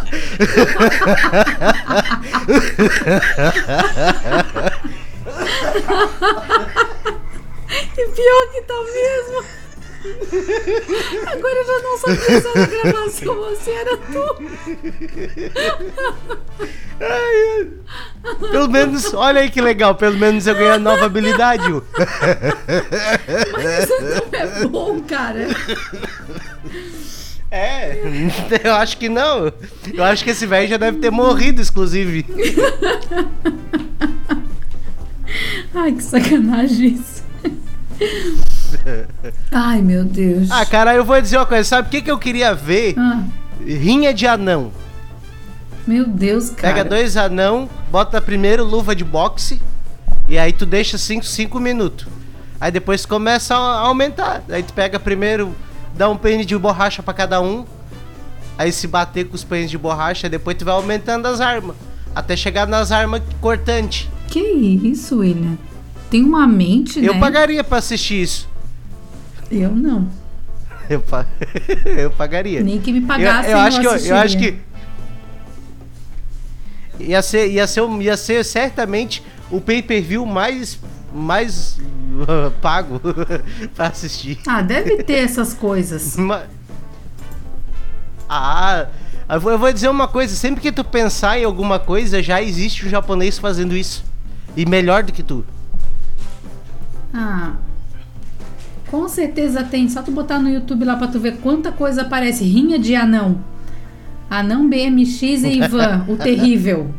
e 7.96 8.08
pior 8.08 8.50
que 8.52 8.62
tá 8.62 8.74
mesmo. 8.82 9.60
Agora 11.26 11.56
eu 11.56 11.66
já 11.66 11.78
não 11.82 11.98
sabia 11.98 12.40
se 12.40 12.48
era 12.48 12.66
gravação 12.66 13.38
ou 13.38 13.54
se 13.56 13.70
era 13.70 13.96
tu. 13.98 14.24
Pelo 18.50 18.68
menos, 18.68 19.12
olha 19.12 19.42
aí 19.42 19.50
que 19.50 19.60
legal, 19.60 19.94
pelo 19.94 20.16
menos 20.16 20.46
eu 20.46 20.54
ganhei 20.54 20.70
a 20.70 20.78
nova 20.78 21.04
habilidade. 21.04 21.70
Mas 23.52 23.84
isso 23.84 23.94
não 24.00 24.38
é 24.38 24.66
bom, 24.66 25.02
cara. 25.02 25.48
É, 27.50 27.98
eu 28.62 28.74
acho 28.74 28.96
que 28.96 29.08
não. 29.08 29.52
Eu 29.92 30.04
acho 30.04 30.22
que 30.22 30.30
esse 30.30 30.46
velho 30.46 30.68
já 30.68 30.76
deve 30.76 30.98
ter 30.98 31.10
morrido, 31.10 31.60
inclusive. 31.60 32.24
Ai, 35.74 35.92
que 35.92 36.02
sacanagem 36.02 36.94
isso. 36.94 37.22
Ai, 39.50 39.82
meu 39.82 40.04
Deus. 40.04 40.50
Ah, 40.50 40.64
cara, 40.64 40.94
eu 40.94 41.04
vou 41.04 41.20
dizer 41.20 41.36
uma 41.38 41.46
coisa. 41.46 41.64
Sabe 41.64 41.88
o 41.88 41.90
que, 41.90 42.02
que 42.02 42.10
eu 42.10 42.18
queria 42.18 42.54
ver? 42.54 42.94
Ah. 42.96 43.24
Rinha 43.64 44.14
de 44.14 44.26
anão. 44.26 44.72
Meu 45.86 46.06
Deus, 46.06 46.50
cara. 46.50 46.74
Pega 46.74 46.88
dois 46.88 47.16
anão, 47.16 47.68
bota 47.90 48.20
primeiro 48.20 48.64
luva 48.64 48.94
de 48.94 49.04
boxe 49.04 49.60
e 50.28 50.38
aí 50.38 50.52
tu 50.52 50.64
deixa 50.64 50.96
5 50.96 51.24
cinco, 51.24 51.26
cinco 51.26 51.60
minutos. 51.60 52.06
Aí 52.60 52.70
depois 52.70 53.04
começa 53.06 53.54
a 53.56 53.80
aumentar. 53.80 54.44
Aí 54.48 54.62
tu 54.62 54.72
pega 54.72 55.00
primeiro, 55.00 55.54
dá 55.94 56.08
um 56.08 56.16
pênis 56.16 56.46
de 56.46 56.56
borracha 56.56 57.02
para 57.02 57.14
cada 57.14 57.40
um. 57.40 57.64
Aí 58.58 58.70
se 58.72 58.86
bater 58.86 59.26
com 59.26 59.34
os 59.34 59.44
pênis 59.44 59.70
de 59.70 59.78
borracha, 59.78 60.28
depois 60.28 60.56
tu 60.56 60.64
vai 60.64 60.74
aumentando 60.74 61.26
as 61.26 61.40
armas. 61.40 61.76
Até 62.14 62.36
chegar 62.36 62.66
nas 62.66 62.92
armas 62.92 63.22
cortantes. 63.40 64.08
Que 64.28 64.40
isso, 64.40 65.18
William? 65.18 65.56
Tem 66.10 66.24
uma 66.24 66.46
mente, 66.46 67.02
Eu 67.04 67.14
né? 67.14 67.20
pagaria 67.20 67.62
pra 67.62 67.78
assistir 67.78 68.22
isso. 68.22 68.48
Eu 69.50 69.70
não. 69.70 70.08
Eu, 70.90 71.00
pa... 71.00 71.24
eu 71.86 72.10
pagaria. 72.10 72.64
Nem 72.64 72.80
que 72.80 72.92
me 72.92 73.02
pagasse. 73.02 73.48
Eu, 73.48 73.52
eu, 73.52 73.58
acho 73.58 73.80
que 73.80 73.86
eu, 73.86 73.96
eu, 73.96 74.16
acho 74.16 74.36
que 74.36 74.56
ia 76.98 77.22
ser, 77.22 77.48
ia 77.48 77.66
ser, 77.66 77.88
ia 78.00 78.16
ser 78.16 78.44
certamente 78.44 79.22
o 79.50 79.60
pay-per-view 79.60 80.26
mais 80.26 80.80
mais 81.12 81.78
uh, 81.78 82.50
pago 82.62 83.00
para 83.74 83.88
assistir. 83.88 84.38
Ah, 84.46 84.62
deve 84.62 85.02
ter 85.02 85.24
essas 85.24 85.54
coisas. 85.54 86.16
Mas... 86.18 86.44
Ah, 88.28 88.86
eu 89.28 89.40
vou, 89.40 89.52
eu 89.52 89.58
vou 89.58 89.72
dizer 89.72 89.88
uma 89.88 90.06
coisa, 90.06 90.34
sempre 90.34 90.60
que 90.60 90.70
tu 90.70 90.84
pensar 90.84 91.38
em 91.38 91.44
alguma 91.44 91.78
coisa, 91.78 92.22
já 92.22 92.40
existe 92.40 92.86
um 92.86 92.88
japonês 92.88 93.38
fazendo 93.38 93.76
isso. 93.76 94.04
E 94.56 94.66
melhor 94.66 95.02
do 95.02 95.12
que 95.12 95.22
tu. 95.22 95.44
Ah, 97.12 97.54
com 98.90 99.08
certeza 99.08 99.62
tem. 99.62 99.88
Só 99.88 100.02
tu 100.02 100.10
botar 100.10 100.38
no 100.38 100.48
YouTube 100.48 100.84
lá 100.84 100.96
pra 100.96 101.08
tu 101.08 101.18
ver 101.20 101.38
quanta 101.38 101.70
coisa 101.70 102.02
aparece. 102.02 102.44
Rinha 102.44 102.78
de 102.78 102.94
anão. 102.94 103.40
Anão 104.28 104.68
BMX 104.68 105.22
e 105.22 105.58
Ivan, 105.58 106.04
o 106.08 106.16
terrível. 106.16 106.92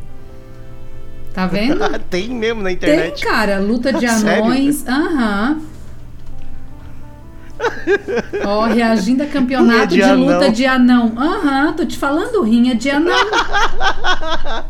Tá 1.33 1.47
vendo? 1.47 1.79
tem 2.09 2.29
mesmo 2.29 2.61
na 2.61 2.71
internet. 2.71 3.21
Tem, 3.21 3.31
cara. 3.31 3.59
Luta 3.59 3.93
de 3.93 4.05
anões. 4.05 4.85
Aham. 4.87 5.61
Ó, 8.45 8.59
oh, 8.59 8.65
reagindo 8.65 9.23
a 9.23 9.27
campeonato 9.27 9.89
de, 9.89 10.01
de 10.01 10.11
luta 10.13 10.49
de 10.49 10.65
anão. 10.65 11.13
Aham, 11.15 11.67
uhum, 11.67 11.73
tô 11.73 11.85
te 11.85 11.97
falando, 11.97 12.41
rinha 12.41 12.75
de 12.75 12.89
anão. 12.89 13.13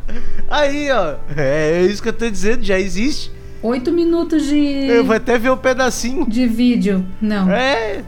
Aí, 0.49 0.91
ó. 0.91 1.15
É 1.35 1.81
isso 1.83 2.03
que 2.03 2.09
eu 2.09 2.13
tô 2.13 2.29
dizendo, 2.29 2.63
já 2.63 2.77
existe. 2.77 3.31
Oito 3.63 3.91
minutos 3.91 4.43
de. 4.43 4.57
Eu 4.57 5.05
vou 5.05 5.15
até 5.15 5.37
ver 5.37 5.51
um 5.51 5.57
pedacinho. 5.57 6.27
De 6.27 6.47
vídeo. 6.47 7.05
Não. 7.21 7.49
É. 7.49 8.03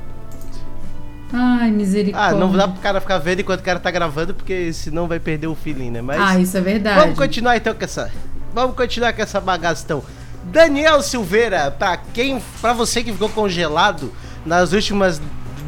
Ai, 1.32 1.72
misericórdia. 1.72 2.36
Ah, 2.36 2.40
não 2.40 2.52
dá 2.52 2.68
pro 2.68 2.82
cara 2.82 3.00
ficar 3.00 3.20
vendo 3.20 3.42
enquanto 3.42 3.62
o 3.62 3.64
cara 3.64 3.80
tá 3.80 3.90
gravando, 3.90 4.34
porque 4.34 4.74
senão 4.74 5.08
vai 5.08 5.20
perder 5.20 5.48
o 5.48 5.56
feeling, 5.56 5.92
né? 5.92 6.02
Mas. 6.02 6.20
Ah, 6.20 6.40
isso 6.40 6.58
é 6.58 6.62
verdade. 6.62 7.00
Vamos 7.00 7.18
continuar 7.18 7.56
então 7.56 7.74
com 7.74 7.84
essa. 7.84 8.12
Vamos 8.54 8.76
continuar 8.76 9.14
com 9.14 9.22
essa 9.22 9.42
bagaça 9.42 9.84
então. 9.84 10.04
Daniel 10.46 11.02
Silveira, 11.02 11.72
para 11.72 11.98
quem, 11.98 12.42
para 12.62 12.74
você 12.74 13.04
que 13.04 13.12
ficou 13.12 13.30
congelado 13.30 14.14
nas 14.46 14.74
últimas 14.74 15.22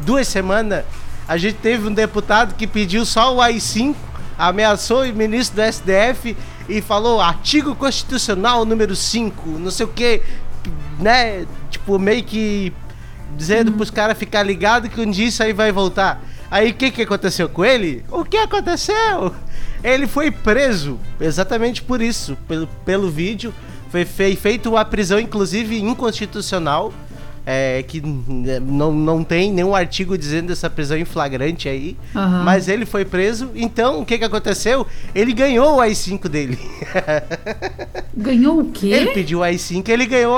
duas 0.04 0.28
semanas, 0.28 0.84
a 1.26 1.36
gente 1.36 1.56
teve 1.56 1.88
um 1.88 1.92
deputado 1.92 2.54
que 2.54 2.66
pediu 2.66 3.04
só 3.04 3.34
o 3.34 3.40
AI-5, 3.40 3.96
ameaçou 4.38 5.02
o 5.02 5.12
ministro 5.12 5.56
do 5.56 5.62
SDF 5.62 6.36
e 6.68 6.80
falou 6.80 7.20
artigo 7.20 7.74
constitucional 7.74 8.64
número 8.64 8.94
5, 8.94 9.50
não 9.58 9.70
sei 9.70 9.86
o 9.86 9.88
que, 9.88 10.22
né? 10.98 11.46
Tipo, 11.70 11.98
meio 11.98 12.22
que 12.22 12.72
dizendo 13.36 13.70
uhum. 13.70 13.76
pros 13.76 13.90
caras 13.90 14.16
ficar 14.16 14.42
ligado 14.42 14.88
que 14.88 15.00
um 15.00 15.10
dia 15.10 15.26
isso 15.26 15.42
aí 15.42 15.52
vai 15.52 15.72
voltar. 15.72 16.22
Aí 16.50 16.70
o 16.70 16.74
que, 16.74 16.90
que 16.90 17.02
aconteceu 17.02 17.48
com 17.48 17.64
ele? 17.64 18.04
O 18.10 18.24
que 18.24 18.36
aconteceu? 18.36 19.34
Ele 19.82 20.06
foi 20.06 20.30
preso 20.30 20.98
exatamente 21.20 21.82
por 21.82 22.00
isso, 22.00 22.36
pelo, 22.48 22.66
pelo 22.84 23.10
vídeo. 23.10 23.52
Foi 23.90 24.04
feito 24.04 24.70
uma 24.70 24.84
prisão, 24.84 25.18
inclusive, 25.18 25.80
inconstitucional. 25.80 26.92
É, 27.48 27.84
que 27.84 28.00
não, 28.00 28.90
não 28.90 29.22
tem 29.22 29.52
nenhum 29.52 29.72
artigo 29.72 30.18
dizendo 30.18 30.52
essa 30.52 30.68
prisão 30.68 30.98
em 30.98 31.04
flagrante 31.04 31.68
aí. 31.68 31.96
Uhum. 32.12 32.42
Mas 32.42 32.66
ele 32.66 32.84
foi 32.84 33.04
preso. 33.04 33.52
Então, 33.54 34.00
o 34.00 34.04
que, 34.04 34.18
que 34.18 34.24
aconteceu? 34.24 34.84
Ele 35.14 35.32
ganhou 35.32 35.76
o 35.76 35.80
AI-5 35.80 36.28
dele. 36.28 36.58
Ganhou 38.16 38.60
o 38.60 38.72
quê? 38.72 38.88
Ele 38.88 39.10
pediu 39.10 39.40
o 39.40 39.42
AI-5, 39.42 39.88
ele 39.90 40.06
ganhou 40.06 40.36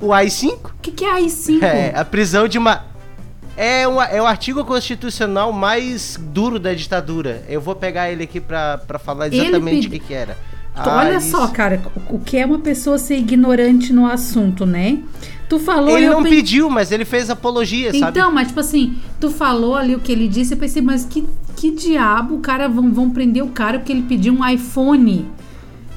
o 0.00 0.12
AI-5. 0.12 0.52
O 0.64 0.70
que, 0.82 0.90
que 0.90 1.04
é 1.04 1.12
AI-5? 1.12 1.62
É, 1.62 1.92
a 1.94 2.04
prisão 2.04 2.48
de 2.48 2.58
uma. 2.58 2.84
É, 3.56 3.86
uma, 3.86 4.04
é 4.04 4.20
o 4.22 4.26
artigo 4.26 4.64
constitucional 4.64 5.52
mais 5.52 6.18
duro 6.18 6.58
da 6.58 6.72
ditadura. 6.72 7.44
Eu 7.48 7.60
vou 7.60 7.74
pegar 7.74 8.10
ele 8.10 8.24
aqui 8.24 8.40
pra, 8.40 8.78
pra 8.78 8.98
falar 8.98 9.32
exatamente 9.32 9.88
o 9.88 9.90
que, 9.90 9.98
que 9.98 10.14
era. 10.14 10.36
Ah, 10.74 10.98
Olha 10.98 11.16
isso. 11.16 11.30
só, 11.30 11.46
cara, 11.48 11.82
o 12.08 12.18
que 12.18 12.36
é 12.36 12.46
uma 12.46 12.58
pessoa 12.58 12.96
ser 12.96 13.16
ignorante 13.16 13.92
no 13.92 14.06
assunto, 14.06 14.64
né? 14.64 15.00
Tu 15.48 15.58
falou. 15.58 15.98
Ele 15.98 16.08
não 16.08 16.22
pe... 16.22 16.30
pediu, 16.30 16.70
mas 16.70 16.92
ele 16.92 17.04
fez 17.04 17.28
apologia, 17.28 17.88
então, 17.88 18.00
sabe? 18.00 18.18
Então, 18.18 18.32
mas 18.32 18.48
tipo 18.48 18.60
assim, 18.60 18.96
tu 19.18 19.30
falou 19.30 19.74
ali 19.74 19.94
o 19.96 20.00
que 20.00 20.12
ele 20.12 20.28
disse, 20.28 20.54
eu 20.54 20.58
pensei, 20.58 20.80
mas 20.80 21.04
que, 21.04 21.26
que 21.56 21.72
diabo 21.72 22.36
o 22.36 22.40
cara 22.40 22.68
vão, 22.68 22.92
vão 22.92 23.10
prender 23.10 23.42
o 23.42 23.48
cara 23.48 23.78
porque 23.78 23.92
ele 23.92 24.02
pediu 24.02 24.32
um 24.32 24.48
iPhone? 24.48 25.28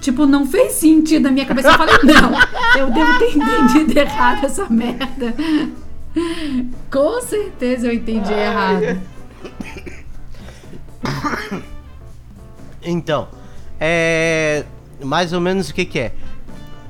Tipo, 0.01 0.25
não 0.25 0.45
fez 0.45 0.73
sentido 0.73 1.23
na 1.23 1.31
minha 1.31 1.45
cabeça. 1.45 1.69
Eu 1.69 1.75
falei, 1.75 1.95
não, 2.03 2.31
eu 2.77 2.91
devo 2.91 3.19
ter 3.19 3.37
entendido 3.37 3.97
errado 3.97 4.43
essa 4.43 4.67
merda. 4.69 5.33
Com 6.91 7.21
certeza 7.21 7.87
eu 7.87 7.93
entendi 7.93 8.31
errado. 8.31 9.01
Então, 12.85 13.27
é. 13.79 14.65
Mais 15.01 15.33
ou 15.33 15.41
menos 15.41 15.69
o 15.69 15.73
que, 15.73 15.85
que 15.85 15.99
é? 15.99 16.13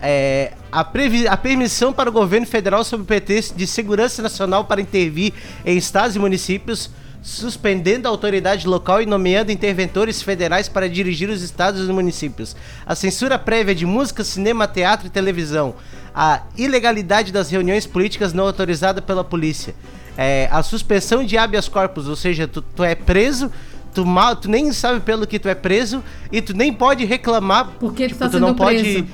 É, 0.02 0.52
a, 0.72 0.84
previ, 0.84 1.28
a 1.28 1.38
permissão 1.38 1.94
para 1.94 2.10
o 2.10 2.14
governo 2.14 2.46
federal 2.46 2.84
sob 2.84 3.04
o 3.04 3.06
pretexto 3.06 3.56
de 3.56 3.66
segurança 3.66 4.22
nacional 4.22 4.66
para 4.66 4.82
intervir 4.82 5.34
em 5.66 5.78
estados 5.78 6.16
e 6.16 6.20
municípios, 6.20 6.92
suspendendo 7.24 8.08
a 8.08 8.12
autoridade 8.12 8.68
local 8.68 9.02
e 9.02 9.06
nomeando 9.06 9.52
interventores 9.52 10.22
federais 10.22 10.68
para 10.68 10.90
dirigir 10.90 11.30
os 11.30 11.42
estados 11.42 11.88
e 11.88 11.92
municípios. 11.92 12.56
A 12.86 12.94
censura 12.94 13.40
prévia 13.40 13.74
de 13.74 13.86
música, 13.86 14.24
cinema, 14.26 14.68
teatro 14.68 15.08
e 15.08 15.10
televisão. 15.10 15.74
A 16.14 16.44
ilegalidade 16.58 17.32
das 17.32 17.50
reuniões 17.50 17.88
políticas 17.88 18.34
não 18.34 18.46
autorizadas 18.46 19.04
pela 19.04 19.24
polícia. 19.24 19.74
É, 20.18 20.50
a 20.52 20.62
suspensão 20.62 21.24
de 21.24 21.38
habeas 21.38 21.70
corpus, 21.70 22.08
ou 22.08 22.16
seja, 22.16 22.48
tu, 22.48 22.62
tu 22.62 22.84
é 22.84 22.94
preso 22.94 23.50
tu 23.94 24.06
mal, 24.06 24.36
tu 24.36 24.50
nem 24.50 24.72
sabe 24.74 25.00
pelo 25.00 25.28
que 25.28 25.38
tu 25.38 25.48
é 25.48 25.54
preso 25.54 26.04
e 26.32 26.42
tu 26.42 26.56
nem 26.56 26.74
pode 26.74 27.06
reclamar 27.06 27.74
porque 27.80 28.08
tipo, 28.08 28.20
tu, 28.20 28.24
tá 28.24 28.30
tu 28.30 28.40
não 28.40 28.56
preso. 28.56 29.04
pode 29.04 29.08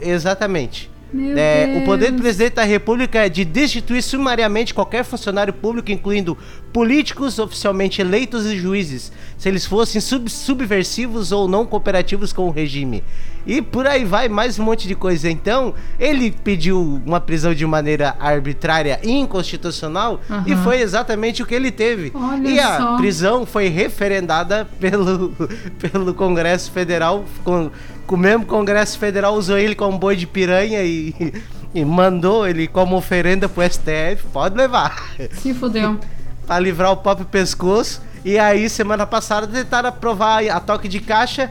exatamente. 0.00 0.89
É, 1.36 1.78
o 1.78 1.84
poder 1.84 2.12
do 2.12 2.20
presidente 2.20 2.54
da 2.54 2.64
República 2.64 3.26
é 3.26 3.28
de 3.28 3.44
destituir 3.44 4.02
sumariamente 4.02 4.72
qualquer 4.72 5.04
funcionário 5.04 5.52
público, 5.52 5.90
incluindo 5.90 6.36
políticos 6.72 7.38
oficialmente 7.38 8.00
eleitos 8.00 8.46
e 8.46 8.56
juízes, 8.56 9.12
se 9.36 9.48
eles 9.48 9.66
fossem 9.66 10.00
sub 10.00 10.30
subversivos 10.30 11.32
ou 11.32 11.48
não 11.48 11.66
cooperativos 11.66 12.32
com 12.32 12.46
o 12.46 12.50
regime. 12.50 13.02
E 13.46 13.62
por 13.62 13.86
aí 13.86 14.04
vai 14.04 14.28
mais 14.28 14.58
um 14.58 14.64
monte 14.64 14.86
de 14.86 14.94
coisa. 14.94 15.30
Então, 15.30 15.74
ele 15.98 16.30
pediu 16.30 17.00
uma 17.06 17.20
prisão 17.20 17.54
de 17.54 17.66
maneira 17.66 18.14
arbitrária 18.20 19.00
e 19.02 19.10
inconstitucional 19.10 20.20
uhum. 20.28 20.42
e 20.46 20.54
foi 20.56 20.80
exatamente 20.80 21.42
o 21.42 21.46
que 21.46 21.54
ele 21.54 21.70
teve. 21.70 22.12
Olha 22.14 22.48
e 22.48 22.60
a 22.60 22.76
só. 22.76 22.96
prisão 22.96 23.46
foi 23.46 23.68
referendada 23.68 24.68
pelo, 24.78 25.34
pelo 25.80 26.14
Congresso 26.14 26.70
Federal 26.70 27.24
com 27.42 27.70
o 28.08 28.16
mesmo 28.16 28.46
Congresso 28.46 28.98
Federal 28.98 29.34
usou 29.34 29.58
ele 29.58 29.74
como 29.74 29.98
boi 29.98 30.16
de 30.16 30.26
piranha 30.26 30.82
e, 30.82 31.14
e 31.74 31.84
mandou 31.84 32.46
ele 32.46 32.66
como 32.66 32.96
oferenda 32.96 33.48
pro 33.48 33.62
STF. 33.62 34.26
Pode 34.32 34.56
levar. 34.56 35.14
Se 35.32 35.54
fodeu. 35.54 35.98
pra 36.46 36.58
livrar 36.58 36.90
o 36.92 36.96
próprio 36.96 37.26
pescoço. 37.26 38.02
E 38.24 38.38
aí, 38.38 38.68
semana 38.68 39.06
passada, 39.06 39.46
tentaram 39.46 39.88
aprovar 39.88 40.44
a 40.44 40.60
toque 40.60 40.88
de 40.88 41.00
caixa 41.00 41.50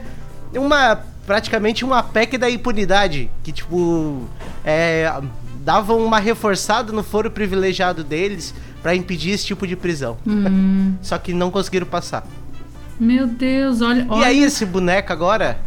uma 0.54 1.00
praticamente 1.26 1.84
uma 1.84 2.02
PEC 2.02 2.36
da 2.36 2.50
impunidade. 2.50 3.30
Que, 3.42 3.52
tipo, 3.52 4.28
é, 4.64 5.12
davam 5.64 6.04
uma 6.04 6.18
reforçada 6.18 6.92
no 6.92 7.02
foro 7.02 7.30
privilegiado 7.30 8.02
deles 8.02 8.54
para 8.82 8.94
impedir 8.94 9.30
esse 9.30 9.46
tipo 9.46 9.66
de 9.66 9.76
prisão. 9.76 10.16
Hum. 10.26 10.94
Só 11.02 11.18
que 11.18 11.32
não 11.32 11.50
conseguiram 11.50 11.86
passar. 11.86 12.26
Meu 12.98 13.26
Deus, 13.26 13.80
olha. 13.80 14.06
olha. 14.08 14.20
E 14.20 14.24
aí, 14.24 14.42
esse 14.42 14.66
boneco 14.66 15.12
agora 15.12 15.58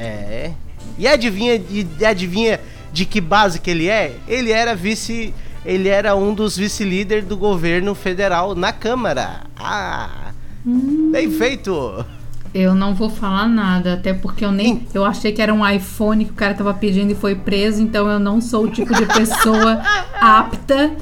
é. 0.00 0.52
E 0.98 1.06
adivinha, 1.06 1.54
e 1.54 2.04
adivinha 2.04 2.60
de 2.92 3.04
que 3.04 3.20
base 3.20 3.60
que 3.60 3.70
ele 3.70 3.88
é? 3.88 4.16
Ele 4.26 4.50
era 4.50 4.74
vice. 4.74 5.34
Ele 5.64 5.88
era 5.88 6.16
um 6.16 6.32
dos 6.32 6.56
vice-líderes 6.56 7.24
do 7.24 7.36
governo 7.36 7.94
federal 7.94 8.54
na 8.54 8.72
Câmara. 8.72 9.42
Ah! 9.58 10.32
Hum. 10.66 11.10
Bem 11.12 11.30
feito! 11.30 12.04
Eu 12.52 12.74
não 12.74 12.94
vou 12.94 13.08
falar 13.08 13.46
nada, 13.46 13.94
até 13.94 14.12
porque 14.12 14.44
eu 14.44 14.50
nem. 14.50 14.86
Eu 14.92 15.04
achei 15.04 15.32
que 15.32 15.40
era 15.40 15.52
um 15.54 15.68
iPhone 15.68 16.24
que 16.24 16.32
o 16.32 16.34
cara 16.34 16.54
tava 16.54 16.74
pedindo 16.74 17.12
e 17.12 17.14
foi 17.14 17.34
preso, 17.34 17.80
então 17.82 18.10
eu 18.10 18.18
não 18.18 18.40
sou 18.40 18.64
o 18.64 18.70
tipo 18.70 18.92
de 18.94 19.06
pessoa 19.06 19.80
apta 20.20 20.96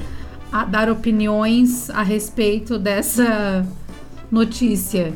a 0.51 0.63
dar 0.63 0.89
opiniões 0.89 1.89
a 1.89 2.03
respeito 2.03 2.77
dessa 2.77 3.65
notícia. 4.31 5.13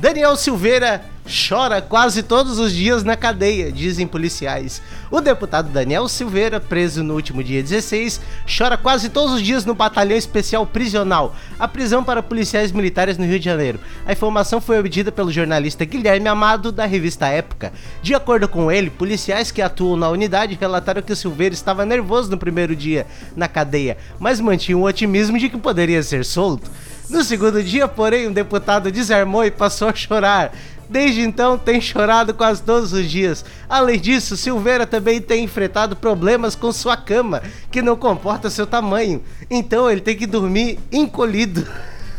Daniel 0.00 0.34
Silveira 0.34 1.04
chora 1.26 1.82
quase 1.82 2.22
todos 2.22 2.58
os 2.58 2.72
dias 2.72 3.04
na 3.04 3.18
cadeia, 3.18 3.70
dizem 3.70 4.06
policiais. 4.06 4.80
O 5.10 5.20
deputado 5.20 5.68
Daniel 5.68 6.08
Silveira, 6.08 6.58
preso 6.58 7.04
no 7.04 7.12
último 7.12 7.44
dia 7.44 7.62
16, 7.62 8.18
chora 8.46 8.78
quase 8.78 9.10
todos 9.10 9.34
os 9.34 9.42
dias 9.42 9.66
no 9.66 9.74
Batalhão 9.74 10.16
Especial 10.16 10.64
Prisional, 10.64 11.36
a 11.58 11.68
prisão 11.68 12.02
para 12.02 12.22
policiais 12.22 12.72
militares 12.72 13.18
no 13.18 13.26
Rio 13.26 13.38
de 13.38 13.44
Janeiro. 13.44 13.78
A 14.06 14.12
informação 14.12 14.58
foi 14.58 14.80
obtida 14.80 15.12
pelo 15.12 15.30
jornalista 15.30 15.84
Guilherme 15.84 16.28
Amado, 16.28 16.72
da 16.72 16.86
revista 16.86 17.28
Época. 17.28 17.70
De 18.02 18.14
acordo 18.14 18.48
com 18.48 18.72
ele, 18.72 18.88
policiais 18.88 19.50
que 19.50 19.60
atuam 19.60 19.98
na 19.98 20.08
unidade 20.08 20.56
relataram 20.58 21.02
que 21.02 21.14
Silveira 21.14 21.54
estava 21.54 21.84
nervoso 21.84 22.30
no 22.30 22.38
primeiro 22.38 22.74
dia 22.74 23.06
na 23.36 23.46
cadeia, 23.46 23.98
mas 24.18 24.40
mantinha 24.40 24.78
o 24.78 24.84
otimismo 24.84 25.38
de 25.38 25.50
que 25.50 25.58
poderia 25.58 26.02
ser 26.02 26.24
solto. 26.24 26.70
No 27.10 27.24
segundo 27.24 27.62
dia, 27.62 27.88
porém, 27.88 28.28
um 28.28 28.32
deputado 28.32 28.90
desarmou 28.90 29.44
e 29.44 29.50
passou 29.50 29.88
a 29.88 29.94
chorar. 29.94 30.52
Desde 30.88 31.20
então, 31.20 31.56
tem 31.56 31.80
chorado 31.80 32.34
quase 32.34 32.62
todos 32.62 32.92
os 32.92 33.08
dias. 33.08 33.44
Além 33.68 33.98
disso, 33.98 34.36
Silveira 34.36 34.86
também 34.86 35.20
tem 35.20 35.44
enfrentado 35.44 35.94
problemas 35.94 36.54
com 36.54 36.72
sua 36.72 36.96
cama, 36.96 37.42
que 37.70 37.80
não 37.80 37.96
comporta 37.96 38.50
seu 38.50 38.66
tamanho. 38.66 39.22
Então, 39.48 39.90
ele 39.90 40.00
tem 40.00 40.16
que 40.16 40.26
dormir 40.26 40.78
encolhido. 40.90 41.66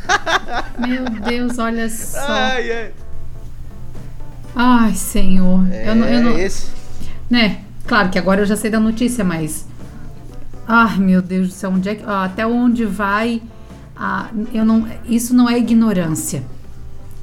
Meu 0.77 1.04
Deus, 1.21 1.58
olha 1.58 1.89
só. 1.89 2.19
Ai, 2.19 2.71
ai. 2.71 2.91
ai 4.56 4.93
Senhor. 4.93 5.67
É, 5.71 5.89
eu 5.89 5.95
não, 5.95 6.08
eu 6.08 6.23
não, 6.23 6.38
esse. 6.38 6.67
Né? 7.30 7.62
Claro 7.86 8.10
que 8.10 8.19
agora 8.19 8.41
eu 8.41 8.45
já 8.45 8.56
sei 8.56 8.69
da 8.69 8.80
notícia, 8.80 9.23
mas. 9.23 9.65
Ai, 10.67 10.97
meu 10.97 11.21
Deus 11.21 11.49
do 11.49 11.54
céu, 11.54 11.71
onde 11.71 11.89
é 11.89 11.95
que, 11.95 12.04
até 12.08 12.47
onde 12.47 12.86
vai 12.86 13.41
a, 14.04 14.32
eu 14.52 14.66
não, 14.66 14.88
isso 15.06 15.32
não 15.32 15.48
é 15.48 15.60
ignorância. 15.60 16.44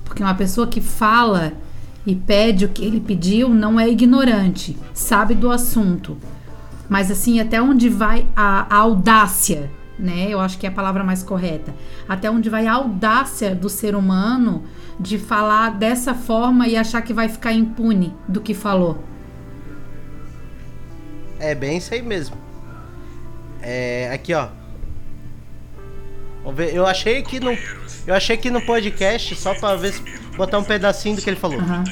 Porque 0.04 0.22
uma 0.22 0.34
pessoa 0.34 0.68
que 0.68 0.80
fala 0.80 1.52
e 2.06 2.14
pede 2.14 2.64
o 2.64 2.68
que 2.68 2.84
ele 2.84 3.00
pediu 3.00 3.48
não 3.48 3.80
é 3.80 3.88
ignorante, 3.88 4.78
sabe 4.94 5.34
do 5.34 5.50
assunto. 5.50 6.16
Mas 6.88 7.10
assim, 7.10 7.40
até 7.40 7.60
onde 7.60 7.88
vai 7.88 8.24
a, 8.36 8.72
a 8.72 8.78
audácia, 8.78 9.68
né? 9.98 10.28
Eu 10.28 10.38
acho 10.38 10.56
que 10.56 10.66
é 10.66 10.68
a 10.68 10.72
palavra 10.72 11.02
mais 11.02 11.24
correta. 11.24 11.74
Até 12.08 12.30
onde 12.30 12.48
vai 12.48 12.68
a 12.68 12.74
audácia 12.74 13.56
do 13.56 13.68
ser 13.68 13.96
humano 13.96 14.62
de 15.00 15.18
falar 15.18 15.70
dessa 15.70 16.14
forma 16.14 16.68
e 16.68 16.76
achar 16.76 17.02
que 17.02 17.12
vai 17.12 17.28
ficar 17.28 17.52
impune 17.52 18.14
do 18.28 18.40
que 18.40 18.54
falou. 18.54 19.02
É 21.40 21.56
bem 21.56 21.78
isso 21.78 21.92
aí 21.92 22.02
mesmo. 22.02 22.36
É, 23.60 24.10
aqui 24.12 24.32
ó, 24.32 24.48
Vamos 26.42 26.56
ver. 26.56 26.74
Eu 26.74 26.86
achei 26.86 27.22
que 27.22 27.40
no, 27.40 27.56
eu 28.06 28.14
achei 28.14 28.36
que 28.36 28.50
no 28.50 28.60
podcast, 28.62 29.34
só 29.36 29.54
pra 29.54 29.74
ver 29.76 29.92
se 29.92 30.02
botar 30.36 30.58
um 30.58 30.64
pedacinho 30.64 31.16
do 31.16 31.22
que 31.22 31.28
ele 31.30 31.36
falou. 31.36 31.58
Uhum. 31.58 31.84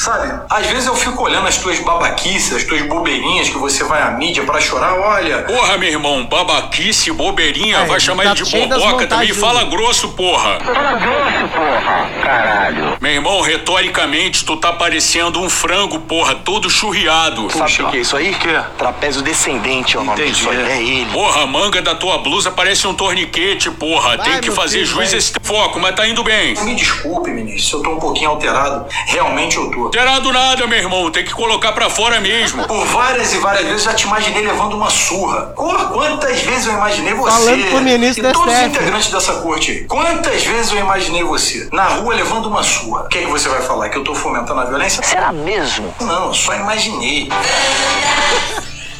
Sabe? 0.00 0.32
Às 0.48 0.66
vezes 0.66 0.86
eu 0.86 0.96
fico 0.96 1.24
olhando 1.24 1.46
as 1.46 1.58
tuas 1.58 1.78
babaquices, 1.78 2.54
as 2.54 2.64
tuas 2.64 2.80
bobeirinhas 2.80 3.50
que 3.50 3.58
você 3.58 3.84
vai 3.84 4.00
à 4.00 4.12
mídia 4.12 4.42
para 4.44 4.58
chorar, 4.58 4.94
olha. 4.94 5.42
Porra, 5.42 5.76
meu 5.76 5.90
irmão, 5.90 6.24
babaquice, 6.24 7.12
bobeirinha, 7.12 7.76
é, 7.76 7.84
vai 7.84 8.00
chamar 8.00 8.22
tá 8.22 8.30
ele 8.30 8.42
de 8.42 8.50
boboca 8.50 9.06
também. 9.06 9.34
Fala 9.34 9.62
grosso, 9.64 10.08
porra. 10.12 10.58
Fala 10.60 10.92
grosso, 10.94 11.48
porra. 11.48 12.10
Caralho. 12.22 12.96
Meu 12.98 13.12
irmão, 13.12 13.42
retoricamente, 13.42 14.42
tu 14.42 14.56
tá 14.56 14.72
parecendo 14.72 15.38
um 15.38 15.50
frango, 15.50 16.00
porra, 16.00 16.34
todo 16.34 16.70
churriado. 16.70 17.42
Puxa. 17.42 17.58
Sabe 17.68 17.82
o 17.82 17.90
que 17.90 17.98
é 17.98 18.00
isso 18.00 18.16
aí? 18.16 18.34
Que? 18.34 18.58
Trapézio 18.78 19.20
descendente 19.20 19.98
é 19.98 20.00
o 20.00 20.04
nome 20.04 20.24
disso 20.24 20.48
aí. 20.48 20.62
É 20.62 20.82
ele. 20.82 21.12
Porra, 21.12 21.42
a 21.42 21.46
manga 21.46 21.82
da 21.82 21.94
tua 21.94 22.16
blusa 22.16 22.50
parece 22.50 22.86
um 22.86 22.94
torniquete, 22.94 23.70
porra. 23.72 24.16
Vai, 24.16 24.30
Tem 24.30 24.40
que 24.40 24.50
fazer 24.50 24.78
filho, 24.78 24.86
juiz 24.86 25.10
vai. 25.10 25.18
esse 25.18 25.34
foco, 25.42 25.78
mas 25.78 25.94
tá 25.94 26.08
indo 26.08 26.24
bem. 26.24 26.54
Me 26.64 26.74
desculpe, 26.74 27.30
ministro, 27.30 27.68
se 27.68 27.74
eu 27.74 27.82
tô 27.82 27.90
um 27.90 28.00
pouquinho 28.00 28.30
alterado. 28.30 28.86
Realmente 29.06 29.58
eu 29.58 29.70
tô. 29.70 29.89
Alterado 29.90 30.32
nada, 30.32 30.66
meu 30.68 30.78
irmão. 30.78 31.10
Tem 31.10 31.24
que 31.24 31.32
colocar 31.34 31.72
pra 31.72 31.90
fora 31.90 32.20
mesmo. 32.20 32.64
Por 32.64 32.86
várias 32.86 33.34
e 33.34 33.38
várias 33.38 33.66
vezes 33.66 33.82
já 33.82 33.92
te 33.92 34.06
imaginei 34.06 34.46
levando 34.46 34.74
uma 34.76 34.88
surra. 34.88 35.52
Quantas 35.56 36.40
vezes 36.42 36.66
eu 36.66 36.74
imaginei 36.74 37.12
você. 37.12 37.32
Falando 37.32 37.70
pro 37.70 37.80
ministro 37.80 38.28
e 38.28 38.32
todos 38.32 38.54
os 38.54 38.60
integrantes 38.60 39.10
dessa 39.10 39.32
corte. 39.40 39.86
Quantas 39.88 40.44
vezes 40.44 40.70
eu 40.70 40.78
imaginei 40.78 41.24
você 41.24 41.68
na 41.72 41.88
rua 41.88 42.14
levando 42.14 42.46
uma 42.46 42.62
surra. 42.62 43.02
O 43.02 43.08
que, 43.08 43.18
é 43.18 43.22
que 43.22 43.26
você 43.32 43.48
vai 43.48 43.62
falar? 43.62 43.88
Que 43.88 43.98
eu 43.98 44.04
tô 44.04 44.14
fomentando 44.14 44.60
a 44.60 44.64
violência? 44.64 45.02
Será 45.02 45.32
mesmo? 45.32 45.92
Não, 46.00 46.32
só 46.32 46.54
imaginei. 46.54 47.28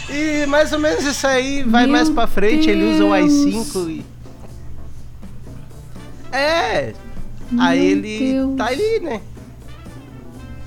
E 0.08 0.44
mais 0.46 0.72
ou 0.72 0.80
menos 0.80 1.04
isso 1.04 1.24
aí 1.24 1.62
vai 1.62 1.84
Meu 1.84 1.92
mais 1.92 2.10
pra 2.10 2.26
frente, 2.26 2.66
Deus. 2.66 2.66
ele 2.66 2.84
usa 2.94 3.04
o 3.04 3.10
i5 3.10 3.88
e. 3.90 4.04
É. 6.32 6.92
Meu 7.48 7.64
aí 7.64 7.86
ele 7.92 8.32
Deus. 8.34 8.56
tá 8.56 8.66
ali, 8.66 9.00
né? 9.00 9.20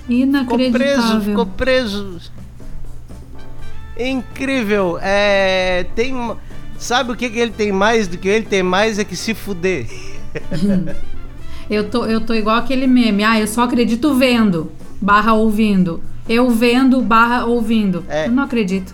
Inacreditável. 0.07 0.71
Ficou 0.71 1.05
preso, 1.05 1.21
ficou 1.21 1.45
preso. 1.45 2.31
Incrível. 3.97 4.99
É. 5.01 5.85
Tem. 5.95 6.13
Sabe 6.77 7.11
o 7.11 7.15
que, 7.15 7.29
que 7.29 7.39
ele 7.39 7.51
tem 7.51 7.71
mais 7.71 8.07
do 8.07 8.17
que 8.17 8.27
ele 8.27 8.45
tem 8.45 8.61
mais 8.61 8.99
é 8.99 9.03
que 9.03 9.15
se 9.15 9.33
fuder. 9.33 9.87
eu, 11.69 11.89
tô, 11.89 12.05
eu 12.05 12.19
tô 12.21 12.33
igual 12.33 12.57
aquele 12.57 12.87
meme. 12.87 13.23
Ah, 13.23 13.39
eu 13.39 13.47
só 13.47 13.63
acredito 13.63 14.13
vendo, 14.15 14.71
barra 14.99 15.33
ouvindo. 15.33 16.03
Eu 16.27 16.49
vendo, 16.49 17.01
barra 17.01 17.45
ouvindo. 17.45 18.03
É. 18.09 18.27
Eu 18.27 18.31
não 18.31 18.43
acredito. 18.43 18.93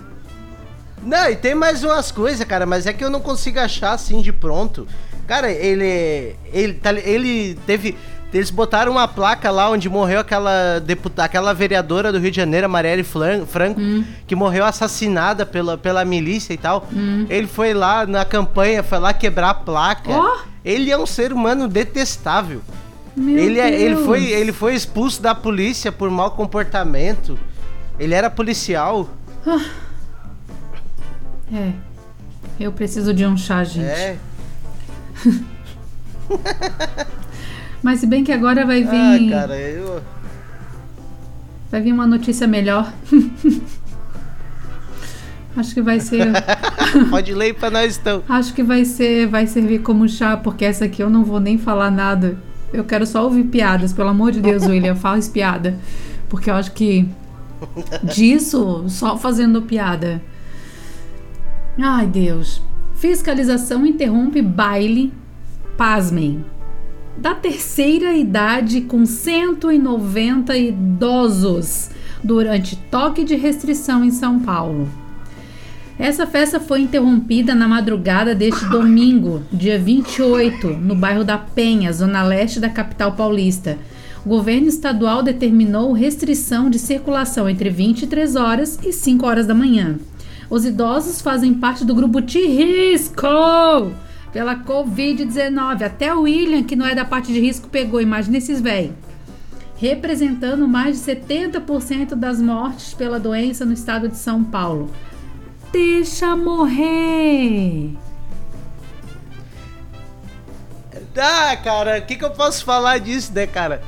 Não, 1.01 1.29
e 1.29 1.35
tem 1.35 1.55
mais 1.55 1.83
umas 1.83 2.11
coisas, 2.11 2.45
cara, 2.45 2.65
mas 2.65 2.85
é 2.85 2.93
que 2.93 3.03
eu 3.03 3.09
não 3.09 3.21
consigo 3.21 3.59
achar 3.59 3.93
assim 3.93 4.21
de 4.21 4.33
pronto. 4.33 4.87
Cara, 5.27 5.51
ele. 5.51 6.35
Ele, 6.51 6.73
tá, 6.73 6.91
ele 6.93 7.57
teve. 7.65 7.95
Eles 8.31 8.51
botaram 8.51 8.91
uma 8.91 9.07
placa 9.07 9.49
lá 9.49 9.69
onde 9.71 9.89
morreu 9.89 10.19
aquela 10.19 10.79
deputada, 10.79 11.25
aquela 11.25 11.51
vereadora 11.51 12.11
do 12.11 12.19
Rio 12.19 12.29
de 12.29 12.37
Janeiro, 12.37 12.69
Marielle 12.69 13.03
Franco, 13.03 13.79
hum. 13.79 14.05
que 14.27 14.35
morreu 14.35 14.63
assassinada 14.65 15.47
pela, 15.47 15.77
pela 15.77 16.05
milícia 16.05 16.53
e 16.53 16.57
tal. 16.57 16.87
Hum. 16.93 17.25
Ele 17.27 17.47
foi 17.47 17.73
lá 17.73 18.05
na 18.05 18.23
campanha, 18.23 18.83
foi 18.83 18.99
lá 18.99 19.13
quebrar 19.13 19.49
a 19.49 19.53
placa. 19.55 20.11
Oh. 20.11 20.39
Ele 20.63 20.91
é 20.91 20.97
um 20.97 21.07
ser 21.07 21.33
humano 21.33 21.67
detestável. 21.67 22.61
Meu 23.15 23.37
ele, 23.37 23.59
é, 23.59 23.73
ele, 23.73 23.95
foi, 23.95 24.25
ele 24.25 24.53
foi 24.53 24.75
expulso 24.75 25.21
da 25.21 25.33
polícia 25.33 25.91
por 25.91 26.11
mau 26.11 26.29
comportamento. 26.31 27.37
Ele 27.99 28.13
era 28.13 28.29
policial. 28.29 29.09
Ah. 29.45 29.65
É. 31.51 31.71
Eu 32.59 32.71
preciso 32.71 33.11
de 33.11 33.25
um 33.25 33.35
chá, 33.35 33.63
gente. 33.63 33.87
É. 33.87 34.17
Mas 37.81 37.99
se 38.01 38.07
bem 38.07 38.23
que 38.23 38.31
agora 38.31 38.65
vai 38.65 38.83
vir. 38.83 39.33
Ah, 39.33 39.41
cara, 39.41 39.57
eu. 39.57 40.01
Vai 41.71 41.81
vir 41.81 41.93
uma 41.93 42.05
notícia 42.07 42.47
melhor. 42.47 42.91
Acho 45.55 45.73
que 45.73 45.81
vai 45.81 45.99
ser. 45.99 46.27
Pode 47.09 47.33
ler 47.33 47.55
para 47.55 47.69
nós 47.69 47.97
então. 47.97 48.23
Acho 48.27 48.53
que 48.53 48.63
vai 48.63 48.85
ser, 48.85 49.27
vai 49.27 49.47
servir 49.47 49.79
como 49.79 50.07
chá, 50.07 50.37
porque 50.37 50.63
essa 50.63 50.85
aqui 50.85 51.01
eu 51.01 51.09
não 51.09 51.23
vou 51.23 51.39
nem 51.39 51.57
falar 51.57 51.91
nada. 51.91 52.37
Eu 52.71 52.83
quero 52.83 53.05
só 53.05 53.23
ouvir 53.23 53.45
piadas, 53.45 53.91
pelo 53.91 54.09
amor 54.09 54.31
de 54.31 54.41
Deus, 54.41 54.65
William, 54.65 54.95
fala 54.95 55.19
piada, 55.33 55.77
porque 56.27 56.49
eu 56.49 56.53
acho 56.53 56.71
que 56.71 57.09
disso 58.03 58.85
só 58.87 59.17
fazendo 59.17 59.61
piada. 59.63 60.21
Ai, 61.81 62.05
Deus. 62.07 62.61
Fiscalização 62.95 63.85
interrompe 63.85 64.41
baile. 64.41 65.13
Pasmem 65.77 66.43
da 67.19 67.35
terceira 67.35 68.15
idade 68.15 68.81
com 68.81 69.05
190 69.05 70.57
idosos 70.57 71.89
durante 72.23 72.77
toque 72.89 73.25
de 73.25 73.35
restrição 73.35 74.05
em 74.05 74.11
São 74.11 74.39
Paulo. 74.39 74.87
Essa 75.97 76.25
festa 76.25 76.61
foi 76.61 76.79
interrompida 76.79 77.53
na 77.53 77.67
madrugada 77.67 78.33
deste 78.33 78.63
domingo, 78.65 79.43
dia 79.51 79.77
28, 79.77 80.69
no 80.69 80.95
bairro 80.95 81.25
da 81.25 81.37
Penha, 81.37 81.91
zona 81.91 82.23
leste 82.23 82.57
da 82.57 82.69
capital 82.69 83.11
paulista. 83.11 83.77
O 84.25 84.29
governo 84.29 84.67
estadual 84.67 85.21
determinou 85.21 85.91
restrição 85.91 86.69
de 86.69 86.79
circulação 86.79 87.49
entre 87.49 87.69
23 87.69 88.37
horas 88.37 88.79
e 88.81 88.93
5 88.93 89.25
horas 89.25 89.45
da 89.45 89.53
manhã. 89.53 89.97
Os 90.49 90.63
idosos 90.63 91.21
fazem 91.21 91.53
parte 91.53 91.83
do 91.83 91.93
grupo 91.93 92.21
de 92.21 92.45
risco 92.47 93.27
pela 94.31 94.55
Covid-19. 94.55 95.83
Até 95.83 96.13
o 96.13 96.21
William, 96.21 96.63
que 96.63 96.75
não 96.75 96.85
é 96.85 96.95
da 96.95 97.05
parte 97.05 97.31
de 97.31 97.39
risco, 97.39 97.67
pegou. 97.69 98.01
Imagina 98.01 98.37
esses 98.37 98.61
velhos. 98.61 98.93
Representando 99.77 100.67
mais 100.67 101.03
de 101.03 101.11
70% 101.11 102.15
das 102.15 102.41
mortes 102.41 102.93
pela 102.93 103.19
doença 103.19 103.65
no 103.65 103.73
estado 103.73 104.09
de 104.09 104.17
São 104.17 104.43
Paulo. 104.43 104.91
Deixa 105.71 106.35
morrer! 106.35 107.95
Ah, 111.17 111.55
cara, 111.57 111.99
o 111.99 112.01
que, 112.01 112.15
que 112.15 112.23
eu 112.23 112.31
posso 112.31 112.63
falar 112.63 112.97
disso, 112.99 113.33
né, 113.33 113.45
cara? 113.45 113.81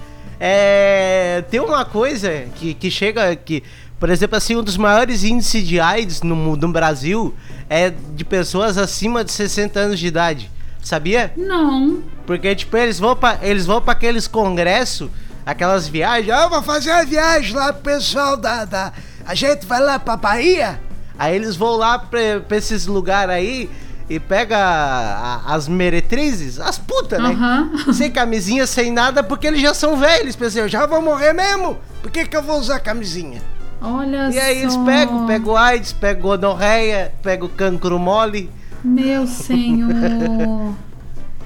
É, 0.43 1.43
tem 1.51 1.59
uma 1.59 1.85
coisa 1.85 2.45
que, 2.55 2.73
que 2.73 2.89
chega 2.89 3.35
que 3.35 3.61
por 4.01 4.09
exemplo, 4.09 4.35
assim, 4.35 4.55
um 4.55 4.63
dos 4.63 4.77
maiores 4.77 5.23
índices 5.23 5.63
de 5.67 5.79
AIDS 5.79 6.23
no, 6.23 6.55
no 6.55 6.67
Brasil 6.69 7.35
é 7.69 7.91
de 7.91 8.25
pessoas 8.25 8.75
acima 8.75 9.23
de 9.23 9.31
60 9.31 9.79
anos 9.79 9.99
de 9.99 10.07
idade. 10.07 10.49
Sabia? 10.81 11.31
Não. 11.37 12.01
Porque, 12.25 12.55
tipo, 12.55 12.75
eles 12.75 12.97
vão 12.97 13.15
pra, 13.15 13.37
eles 13.43 13.67
vão 13.67 13.79
pra 13.79 13.91
aqueles 13.91 14.27
congressos, 14.27 15.07
aquelas 15.45 15.87
viagens. 15.87 16.33
Ah, 16.33 16.47
vou 16.47 16.63
fazer 16.63 16.89
uma 16.89 17.05
viagem 17.05 17.55
lá 17.55 17.71
pro 17.71 17.93
pessoal 17.93 18.35
da, 18.35 18.65
da. 18.65 18.91
A 19.23 19.35
gente 19.35 19.67
vai 19.67 19.79
lá 19.79 19.99
pra 19.99 20.17
Bahia. 20.17 20.81
Aí 21.19 21.35
eles 21.35 21.55
vão 21.55 21.75
lá 21.75 21.99
pra, 21.99 22.39
pra 22.47 22.57
esses 22.57 22.87
lugares 22.87 23.35
aí 23.35 23.69
e 24.11 24.19
pega 24.19 24.57
a, 24.57 25.55
as 25.55 25.67
meretrizes, 25.67 26.59
as 26.59 26.77
putas, 26.77 27.21
né? 27.21 27.29
Uhum. 27.29 27.93
Sem 27.93 28.11
camisinha, 28.11 28.67
sem 28.67 28.91
nada, 28.91 29.23
porque 29.23 29.47
eles 29.47 29.61
já 29.61 29.73
são 29.73 29.97
velhos. 29.97 30.35
Pensei, 30.35 30.61
eu 30.61 30.67
já 30.67 30.85
vou 30.85 31.01
morrer 31.01 31.31
mesmo. 31.31 31.77
Por 32.01 32.11
que, 32.11 32.25
que 32.25 32.35
eu 32.35 32.43
vou 32.43 32.59
usar 32.59 32.79
camisinha? 32.79 33.41
Olha 33.81 34.29
e 34.29 34.33
só. 34.33 34.37
E 34.37 34.41
aí 34.41 34.61
eles 34.61 34.75
pegam, 34.77 35.25
pegam 35.25 35.55
AIDS, 35.55 35.93
pegam 35.93 36.21
gonorreia, 36.23 37.13
pegam 37.23 37.47
cancro 37.47 37.97
mole. 37.97 38.49
Meu 38.83 39.25
senhor. 39.25 39.89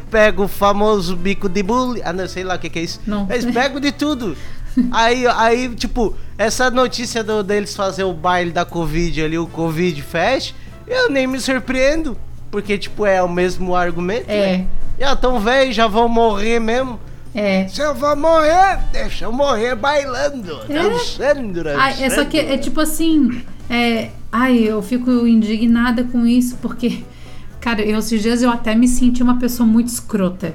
pega 0.10 0.42
o 0.42 0.48
famoso 0.48 1.16
bico 1.16 1.48
de 1.48 1.62
bullying. 1.62 2.02
Ah, 2.04 2.14
não 2.14 2.28
sei 2.28 2.44
lá 2.44 2.56
o 2.56 2.60
que, 2.60 2.70
que 2.70 2.80
é 2.80 2.84
isso. 2.84 3.00
Não. 3.06 3.28
Eles 3.30 3.46
pegam 3.46 3.80
de 3.80 3.92
tudo. 3.92 4.36
aí, 4.92 5.28
aí, 5.28 5.70
tipo, 5.76 6.16
essa 6.38 6.72
notícia 6.72 7.24
do, 7.24 7.44
deles 7.44 7.76
fazer 7.76 8.06
o 8.06 8.14
baile 8.14 8.52
da 8.52 8.66
Covid 8.66 9.22
ali, 9.22 9.38
o 9.38 9.46
Covid 9.46 10.02
Fest, 10.02 10.56
eu 10.88 11.10
nem 11.10 11.28
me 11.28 11.40
surpreendo. 11.40 12.18
Porque, 12.56 12.78
tipo, 12.78 13.06
é 13.06 13.22
o 13.22 13.28
mesmo 13.28 13.76
argumento. 13.76 14.30
É. 14.30 14.60
Né? 14.60 14.68
Já 14.98 15.14
tão 15.14 15.42
velho, 15.42 15.74
já 15.74 15.88
vão 15.88 16.08
morrer 16.08 16.58
mesmo. 16.58 16.98
É. 17.34 17.68
Se 17.68 17.82
eu 17.82 17.94
vou 17.94 18.16
morrer, 18.16 18.80
deixa 18.94 19.26
eu 19.26 19.34
morrer 19.34 19.76
bailando, 19.76 20.58
é. 20.70 20.74
dançando. 20.74 21.68
Ai, 21.78 22.02
é 22.02 22.10
só 22.10 22.24
que 22.24 22.38
é 22.38 22.58
tipo 22.58 22.80
assim. 22.80 23.44
É, 23.70 24.10
ai, 24.32 24.58
eu 24.60 24.82
fico 24.82 25.12
indignada 25.28 26.06
com 26.06 26.26
isso, 26.26 26.56
porque, 26.62 27.04
cara, 27.60 27.82
eu, 27.82 28.00
esses 28.00 28.22
dias 28.22 28.42
eu 28.42 28.50
até 28.50 28.74
me 28.74 28.88
senti 28.88 29.22
uma 29.22 29.38
pessoa 29.38 29.68
muito 29.68 29.90
escrota. 29.90 30.54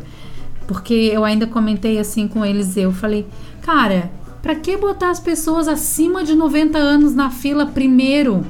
Porque 0.66 0.94
eu 0.94 1.22
ainda 1.22 1.46
comentei 1.46 1.98
assim 1.98 2.26
com 2.26 2.42
eles, 2.46 2.78
eu 2.78 2.92
falei, 2.92 3.26
cara, 3.60 4.10
pra 4.40 4.54
que 4.54 4.74
botar 4.74 5.10
as 5.10 5.20
pessoas 5.20 5.68
acima 5.68 6.24
de 6.24 6.34
90 6.34 6.78
anos 6.78 7.14
na 7.14 7.28
fila 7.28 7.66
primeiro? 7.66 8.46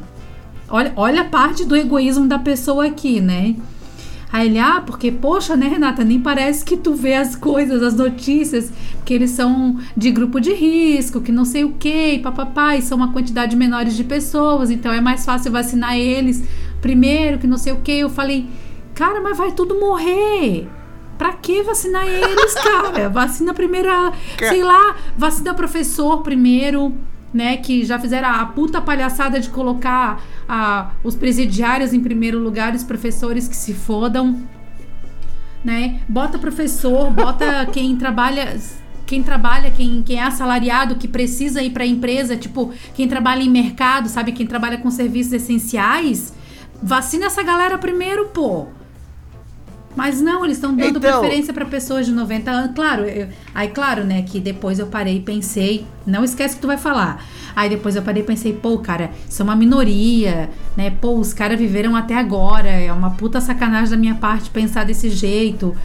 Olha, 0.70 0.92
olha 0.96 1.22
a 1.22 1.24
parte 1.24 1.64
do 1.64 1.76
egoísmo 1.76 2.26
da 2.26 2.38
pessoa 2.38 2.86
aqui, 2.86 3.20
né? 3.20 3.56
Aí 4.32 4.46
ele, 4.46 4.60
ah, 4.60 4.80
porque, 4.80 5.10
poxa, 5.10 5.56
né, 5.56 5.66
Renata, 5.66 6.04
nem 6.04 6.20
parece 6.20 6.64
que 6.64 6.76
tu 6.76 6.94
vê 6.94 7.14
as 7.14 7.34
coisas, 7.34 7.82
as 7.82 7.96
notícias, 7.96 8.72
que 9.04 9.12
eles 9.12 9.30
são 9.32 9.76
de 9.96 10.12
grupo 10.12 10.40
de 10.40 10.52
risco, 10.52 11.20
que 11.20 11.32
não 11.32 11.44
sei 11.44 11.64
o 11.64 11.72
que, 11.72 12.20
papapá, 12.20 12.76
e 12.76 12.82
são 12.82 12.96
uma 12.96 13.12
quantidade 13.12 13.56
menores 13.56 13.96
de 13.96 14.04
pessoas, 14.04 14.70
então 14.70 14.92
é 14.92 15.00
mais 15.00 15.24
fácil 15.24 15.50
vacinar 15.50 15.96
eles 15.96 16.44
primeiro, 16.80 17.38
que 17.38 17.46
não 17.46 17.58
sei 17.58 17.72
o 17.72 17.80
que. 17.80 17.92
Eu 17.92 18.08
falei, 18.08 18.46
cara, 18.94 19.20
mas 19.20 19.36
vai 19.36 19.50
tudo 19.50 19.74
morrer. 19.80 20.68
Pra 21.18 21.32
que 21.32 21.62
vacinar 21.62 22.06
eles, 22.06 22.54
cara? 22.62 23.08
Vacina 23.08 23.52
primeiro, 23.52 23.88
sei 24.38 24.62
lá, 24.62 24.94
vacina 25.18 25.52
professor 25.54 26.22
primeiro, 26.22 26.94
né? 27.32 27.56
Que 27.56 27.84
já 27.84 27.98
fizeram 27.98 28.28
a 28.28 28.46
puta 28.46 28.80
palhaçada 28.80 29.40
de 29.40 29.48
colocar 29.48 30.22
a, 30.48 30.92
os 31.04 31.14
presidiários 31.14 31.92
em 31.92 32.00
primeiro 32.00 32.38
lugar, 32.38 32.74
os 32.74 32.84
professores 32.84 33.48
que 33.48 33.56
se 33.56 33.74
fodam, 33.74 34.42
né? 35.64 36.00
Bota 36.08 36.38
professor, 36.38 37.10
bota 37.10 37.66
quem 37.72 37.96
trabalha 37.96 38.58
quem 39.06 39.24
trabalha, 39.24 39.72
quem, 39.72 40.04
quem 40.04 40.20
é 40.20 40.22
assalariado, 40.22 40.94
que 40.94 41.08
precisa 41.08 41.60
ir 41.60 41.70
para 41.70 41.82
a 41.82 41.86
empresa, 41.86 42.36
tipo, 42.36 42.72
quem 42.94 43.08
trabalha 43.08 43.42
em 43.42 43.50
mercado, 43.50 44.08
sabe? 44.08 44.30
Quem 44.30 44.46
trabalha 44.46 44.78
com 44.78 44.88
serviços 44.88 45.32
essenciais, 45.32 46.32
vacina 46.80 47.26
essa 47.26 47.42
galera 47.42 47.76
primeiro, 47.76 48.28
pô. 48.28 48.68
Mas 49.96 50.20
não, 50.20 50.44
eles 50.44 50.56
estão 50.56 50.74
dando 50.74 50.98
então... 50.98 51.20
preferência 51.20 51.52
para 51.52 51.64
pessoas 51.64 52.06
de 52.06 52.12
90 52.12 52.50
anos. 52.50 52.74
Claro, 52.74 53.04
eu, 53.04 53.28
aí 53.54 53.68
claro, 53.68 54.04
né, 54.04 54.22
que 54.22 54.38
depois 54.38 54.78
eu 54.78 54.86
parei 54.86 55.16
e 55.16 55.20
pensei, 55.20 55.84
não 56.06 56.22
esquece 56.22 56.54
que 56.54 56.60
tu 56.60 56.68
vai 56.68 56.78
falar. 56.78 57.24
Aí 57.56 57.68
depois 57.68 57.96
eu 57.96 58.02
parei 58.02 58.22
e 58.22 58.26
pensei, 58.26 58.52
pô, 58.52 58.78
cara, 58.78 59.10
isso 59.28 59.42
é 59.42 59.44
uma 59.44 59.56
minoria, 59.56 60.48
né? 60.76 60.90
Pô, 60.90 61.18
os 61.18 61.32
caras 61.32 61.58
viveram 61.58 61.96
até 61.96 62.16
agora, 62.16 62.68
é 62.68 62.92
uma 62.92 63.10
puta 63.10 63.40
sacanagem 63.40 63.90
da 63.90 63.96
minha 63.96 64.14
parte 64.14 64.48
pensar 64.50 64.84
desse 64.84 65.10
jeito, 65.10 65.76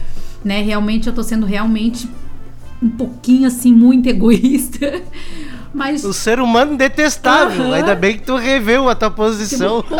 né? 0.44 0.62
Realmente 0.62 1.08
eu 1.08 1.12
tô 1.12 1.24
sendo 1.24 1.44
realmente 1.44 2.08
um 2.80 2.88
pouquinho 2.88 3.48
assim 3.48 3.72
muito 3.72 4.06
egoísta. 4.08 5.02
Mas... 5.74 6.04
O 6.04 6.14
ser 6.14 6.40
humano 6.40 6.76
detestável. 6.76 7.66
Uhum. 7.66 7.72
Ainda 7.72 7.94
bem 7.94 8.16
que 8.16 8.24
tu 8.24 8.36
reveu 8.36 8.88
a 8.88 8.94
tua 8.94 9.10
posição. 9.10 9.82
Tipo, 9.82 9.96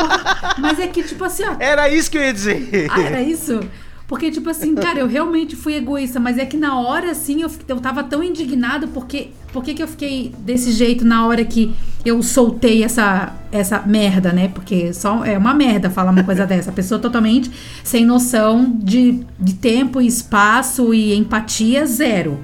mas 0.58 0.78
é 0.78 0.86
que, 0.86 1.02
tipo 1.02 1.22
assim, 1.22 1.42
ó. 1.44 1.56
Era 1.58 1.90
isso 1.90 2.10
que 2.10 2.16
eu 2.16 2.22
ia 2.22 2.32
dizer. 2.32 2.86
Ah, 2.88 3.02
era 3.02 3.20
isso? 3.20 3.60
Porque, 4.08 4.30
tipo 4.30 4.48
assim, 4.48 4.74
cara, 4.74 5.00
eu 5.00 5.08
realmente 5.08 5.56
fui 5.56 5.74
egoísta, 5.74 6.20
mas 6.20 6.38
é 6.38 6.46
que 6.46 6.56
na 6.56 6.78
hora, 6.78 7.10
assim, 7.10 7.42
eu, 7.42 7.50
eu 7.66 7.80
tava 7.80 8.04
tão 8.04 8.22
indignado 8.22 8.88
porque. 8.88 9.30
Por 9.52 9.64
que, 9.64 9.82
eu 9.82 9.88
fiquei 9.88 10.34
desse 10.40 10.70
jeito 10.70 11.02
na 11.02 11.26
hora 11.26 11.42
que 11.42 11.74
eu 12.04 12.22
soltei 12.22 12.84
essa, 12.84 13.34
essa 13.50 13.80
merda, 13.80 14.30
né? 14.30 14.48
Porque 14.48 14.92
só 14.92 15.24
é 15.24 15.38
uma 15.38 15.54
merda 15.54 15.88
falar 15.88 16.10
uma 16.10 16.22
coisa 16.22 16.44
dessa. 16.44 16.68
A 16.68 16.72
pessoa 16.74 17.00
totalmente 17.00 17.50
sem 17.82 18.04
noção 18.04 18.70
de, 18.78 19.24
de 19.40 19.54
tempo, 19.54 19.98
espaço 20.00 20.92
e 20.92 21.14
empatia, 21.14 21.86
zero. 21.86 22.38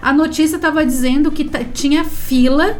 A 0.00 0.12
notícia 0.12 0.58
tava 0.58 0.84
dizendo 0.84 1.30
que 1.30 1.44
tinha 1.74 2.04
fila 2.04 2.78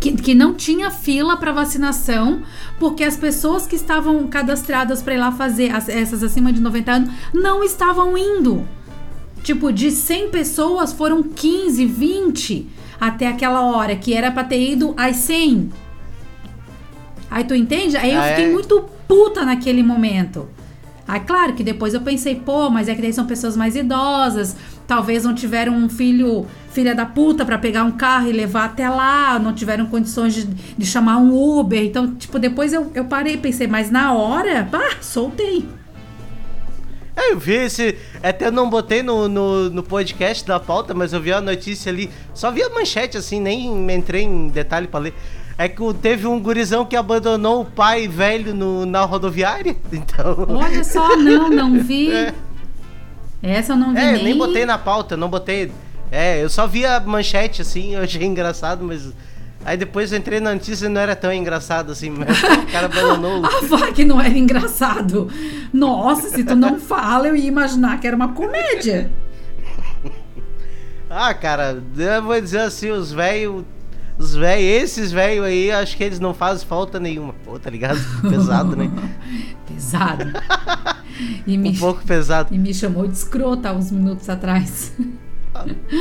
que, 0.00 0.12
que, 0.12 0.34
não 0.34 0.54
tinha 0.54 0.90
fila 0.90 1.36
para 1.36 1.52
vacinação, 1.52 2.42
porque 2.78 3.04
as 3.04 3.16
pessoas 3.16 3.66
que 3.66 3.76
estavam 3.76 4.26
cadastradas 4.26 5.02
para 5.02 5.14
ir 5.14 5.18
lá 5.18 5.32
fazer, 5.32 5.74
as, 5.74 5.88
essas 5.88 6.22
acima 6.22 6.52
de 6.52 6.60
90 6.60 6.92
anos, 6.92 7.14
não 7.32 7.62
estavam 7.62 8.16
indo. 8.16 8.66
Tipo, 9.42 9.72
de 9.72 9.90
100 9.90 10.30
pessoas 10.30 10.92
foram 10.92 11.22
15, 11.22 11.86
20 11.86 12.68
até 13.00 13.28
aquela 13.28 13.62
hora, 13.62 13.94
que 13.96 14.14
era 14.14 14.30
para 14.30 14.44
ter 14.44 14.72
ido 14.72 14.94
às 14.96 15.16
100. 15.16 15.70
Aí 17.30 17.44
tu 17.44 17.54
entende? 17.54 17.96
Aí 17.96 18.12
eu 18.12 18.20
ah, 18.20 18.28
fiquei 18.28 18.46
é? 18.46 18.52
muito 18.52 18.84
puta 19.06 19.44
naquele 19.44 19.82
momento. 19.82 20.48
Aí 21.06 21.20
claro 21.20 21.52
que 21.52 21.62
depois 21.62 21.92
eu 21.92 22.00
pensei, 22.00 22.36
pô, 22.36 22.70
mas 22.70 22.88
é 22.88 22.94
que 22.94 23.02
daí 23.02 23.12
são 23.12 23.26
pessoas 23.26 23.56
mais 23.56 23.76
idosas, 23.76 24.56
talvez 24.86 25.24
não 25.24 25.34
tiveram 25.34 25.74
um 25.74 25.88
filho, 25.88 26.46
filha 26.70 26.94
da 26.94 27.06
puta, 27.06 27.44
para 27.44 27.58
pegar 27.58 27.84
um 27.84 27.92
carro 27.92 28.28
e 28.28 28.32
levar 28.32 28.66
até 28.66 28.88
lá, 28.88 29.38
não 29.38 29.52
tiveram 29.52 29.86
condições 29.86 30.34
de, 30.34 30.44
de 30.46 30.86
chamar 30.86 31.18
um 31.18 31.34
Uber. 31.34 31.82
Então, 31.82 32.14
tipo, 32.14 32.38
depois 32.38 32.72
eu, 32.72 32.90
eu 32.94 33.04
parei 33.04 33.34
e 33.34 33.38
pensei, 33.38 33.66
mas 33.66 33.90
na 33.90 34.12
hora, 34.12 34.68
pá, 34.70 34.96
soltei. 35.00 35.66
É, 37.16 37.32
eu 37.32 37.38
vi 37.38 37.54
esse. 37.54 37.96
Até 38.22 38.46
eu 38.46 38.52
não 38.52 38.68
botei 38.68 39.02
no, 39.02 39.28
no, 39.28 39.70
no, 39.70 39.82
podcast 39.82 40.44
da 40.44 40.58
pauta, 40.58 40.92
mas 40.92 41.12
eu 41.12 41.20
vi 41.20 41.32
a 41.32 41.40
notícia 41.40 41.90
ali. 41.90 42.10
Só 42.34 42.50
vi 42.50 42.62
a 42.62 42.70
manchete 42.70 43.16
assim, 43.16 43.40
nem 43.40 43.92
entrei 43.92 44.22
em 44.22 44.48
detalhe 44.48 44.88
pra 44.88 44.98
ler. 44.98 45.14
É 45.56 45.68
que 45.68 45.80
teve 46.02 46.26
um 46.26 46.40
gurizão 46.40 46.84
que 46.84 46.96
abandonou 46.96 47.60
o 47.60 47.64
pai 47.64 48.08
velho 48.08 48.52
no, 48.52 48.84
na 48.84 49.04
rodoviária. 49.04 49.76
Então. 49.92 50.46
Olha 50.48 50.82
só, 50.82 51.16
não, 51.16 51.48
não 51.48 51.80
vi. 51.80 52.10
É. 52.10 52.34
Essa 53.44 53.74
eu 53.74 53.76
não 53.76 53.92
vi 53.92 54.00
é, 54.00 54.12
nem... 54.12 54.24
nem 54.24 54.38
botei 54.38 54.64
na 54.64 54.78
pauta, 54.78 55.18
não 55.18 55.28
botei... 55.28 55.70
É, 56.10 56.42
eu 56.42 56.48
só 56.48 56.66
vi 56.66 56.86
a 56.86 56.98
manchete, 56.98 57.60
assim, 57.60 57.94
eu 57.94 58.02
achei 58.02 58.24
engraçado, 58.24 58.82
mas... 58.82 59.12
Aí 59.66 59.76
depois 59.76 60.12
eu 60.12 60.18
entrei 60.18 60.40
na 60.40 60.54
notícia 60.54 60.86
e 60.86 60.88
não 60.88 61.00
era 61.00 61.16
tão 61.16 61.32
engraçado 61.32 61.92
assim, 61.92 62.10
mas 62.10 62.28
o 62.42 62.66
cara 62.66 62.86
abandonou. 62.86 63.42
ah, 63.46 63.92
que 63.92 64.04
não 64.04 64.20
era 64.20 64.36
engraçado. 64.36 65.30
Nossa, 65.72 66.28
se 66.28 66.44
tu 66.44 66.54
não 66.54 66.78
fala, 66.78 67.28
eu 67.28 67.36
ia 67.36 67.48
imaginar 67.48 67.98
que 67.98 68.06
era 68.06 68.14
uma 68.14 68.32
comédia. 68.32 69.10
ah, 71.08 71.32
cara, 71.32 71.82
eu 71.96 72.22
vou 72.22 72.38
dizer 72.40 72.60
assim, 72.60 72.90
os 72.90 73.12
velhos. 73.12 73.64
Os 74.18 74.34
velhos, 74.34 74.82
esses 74.82 75.10
velhos 75.10 75.44
aí, 75.44 75.72
acho 75.72 75.96
que 75.96 76.04
eles 76.04 76.20
não 76.20 76.32
fazem 76.32 76.66
falta 76.68 77.00
nenhuma. 77.00 77.34
Pô, 77.44 77.58
tá 77.58 77.68
ligado? 77.68 77.98
Pesado, 78.28 78.76
né? 78.76 78.90
Pesado. 79.66 80.30
E 81.46 81.56
me, 81.56 81.70
um 81.70 81.76
pouco 81.76 82.04
pesado. 82.04 82.54
E 82.54 82.58
me 82.58 82.74
chamou 82.74 83.06
de 83.06 83.16
escrota 83.16 83.72
uns 83.72 83.90
minutos 83.90 84.28
atrás. 84.28 84.92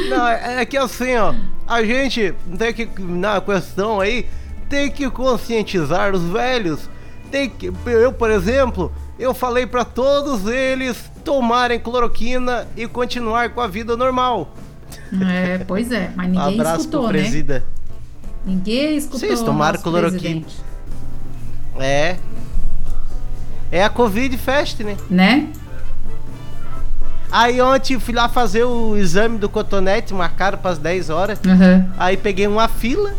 Não, 0.09 0.27
é, 0.27 0.61
é 0.61 0.65
que 0.65 0.77
assim, 0.77 1.15
ó, 1.15 1.33
a 1.67 1.83
gente 1.83 2.33
tem 2.57 2.73
que, 2.73 2.89
na 2.99 3.39
questão 3.39 3.99
aí, 3.99 4.27
tem 4.67 4.89
que 4.89 5.09
conscientizar 5.09 6.13
os 6.13 6.23
velhos. 6.23 6.89
Tem 7.29 7.49
que, 7.49 7.71
eu, 7.85 8.11
por 8.11 8.31
exemplo, 8.31 8.91
eu 9.19 9.33
falei 9.33 9.65
para 9.65 9.85
todos 9.85 10.47
eles 10.47 11.11
tomarem 11.23 11.79
cloroquina 11.79 12.67
e 12.75 12.87
continuar 12.87 13.49
com 13.51 13.61
a 13.61 13.67
vida 13.67 13.95
normal. 13.95 14.53
É, 15.21 15.59
pois 15.59 15.91
é, 15.91 16.11
mas 16.15 16.29
ninguém 16.29 16.59
Abraço 16.59 16.81
escutou, 16.81 17.03
pro 17.03 17.13
né? 17.13 17.21
presida. 17.21 17.63
Ninguém 18.45 18.97
escutou. 18.97 19.19
Vocês 19.19 19.41
tomaram 19.41 19.79
cloroquina. 19.81 20.19
Presidente. 20.19 20.55
É, 21.79 22.17
é 23.73 23.83
a 23.83 23.89
Covid 23.89 24.37
Fest, 24.37 24.79
né? 24.81 24.95
Né? 25.09 25.47
Aí 27.31 27.59
ontem 27.59 27.99
fui 27.99 28.13
lá 28.13 28.29
fazer 28.29 28.63
o 28.63 28.95
exame 28.95 29.39
do 29.39 29.49
cotonete, 29.49 30.13
marcaram 30.13 30.59
para 30.59 30.69
as 30.69 30.77
10 30.77 31.09
horas. 31.09 31.39
Uhum. 31.43 31.89
Aí 31.97 32.15
peguei 32.15 32.45
uma 32.45 32.67
fila, 32.67 33.15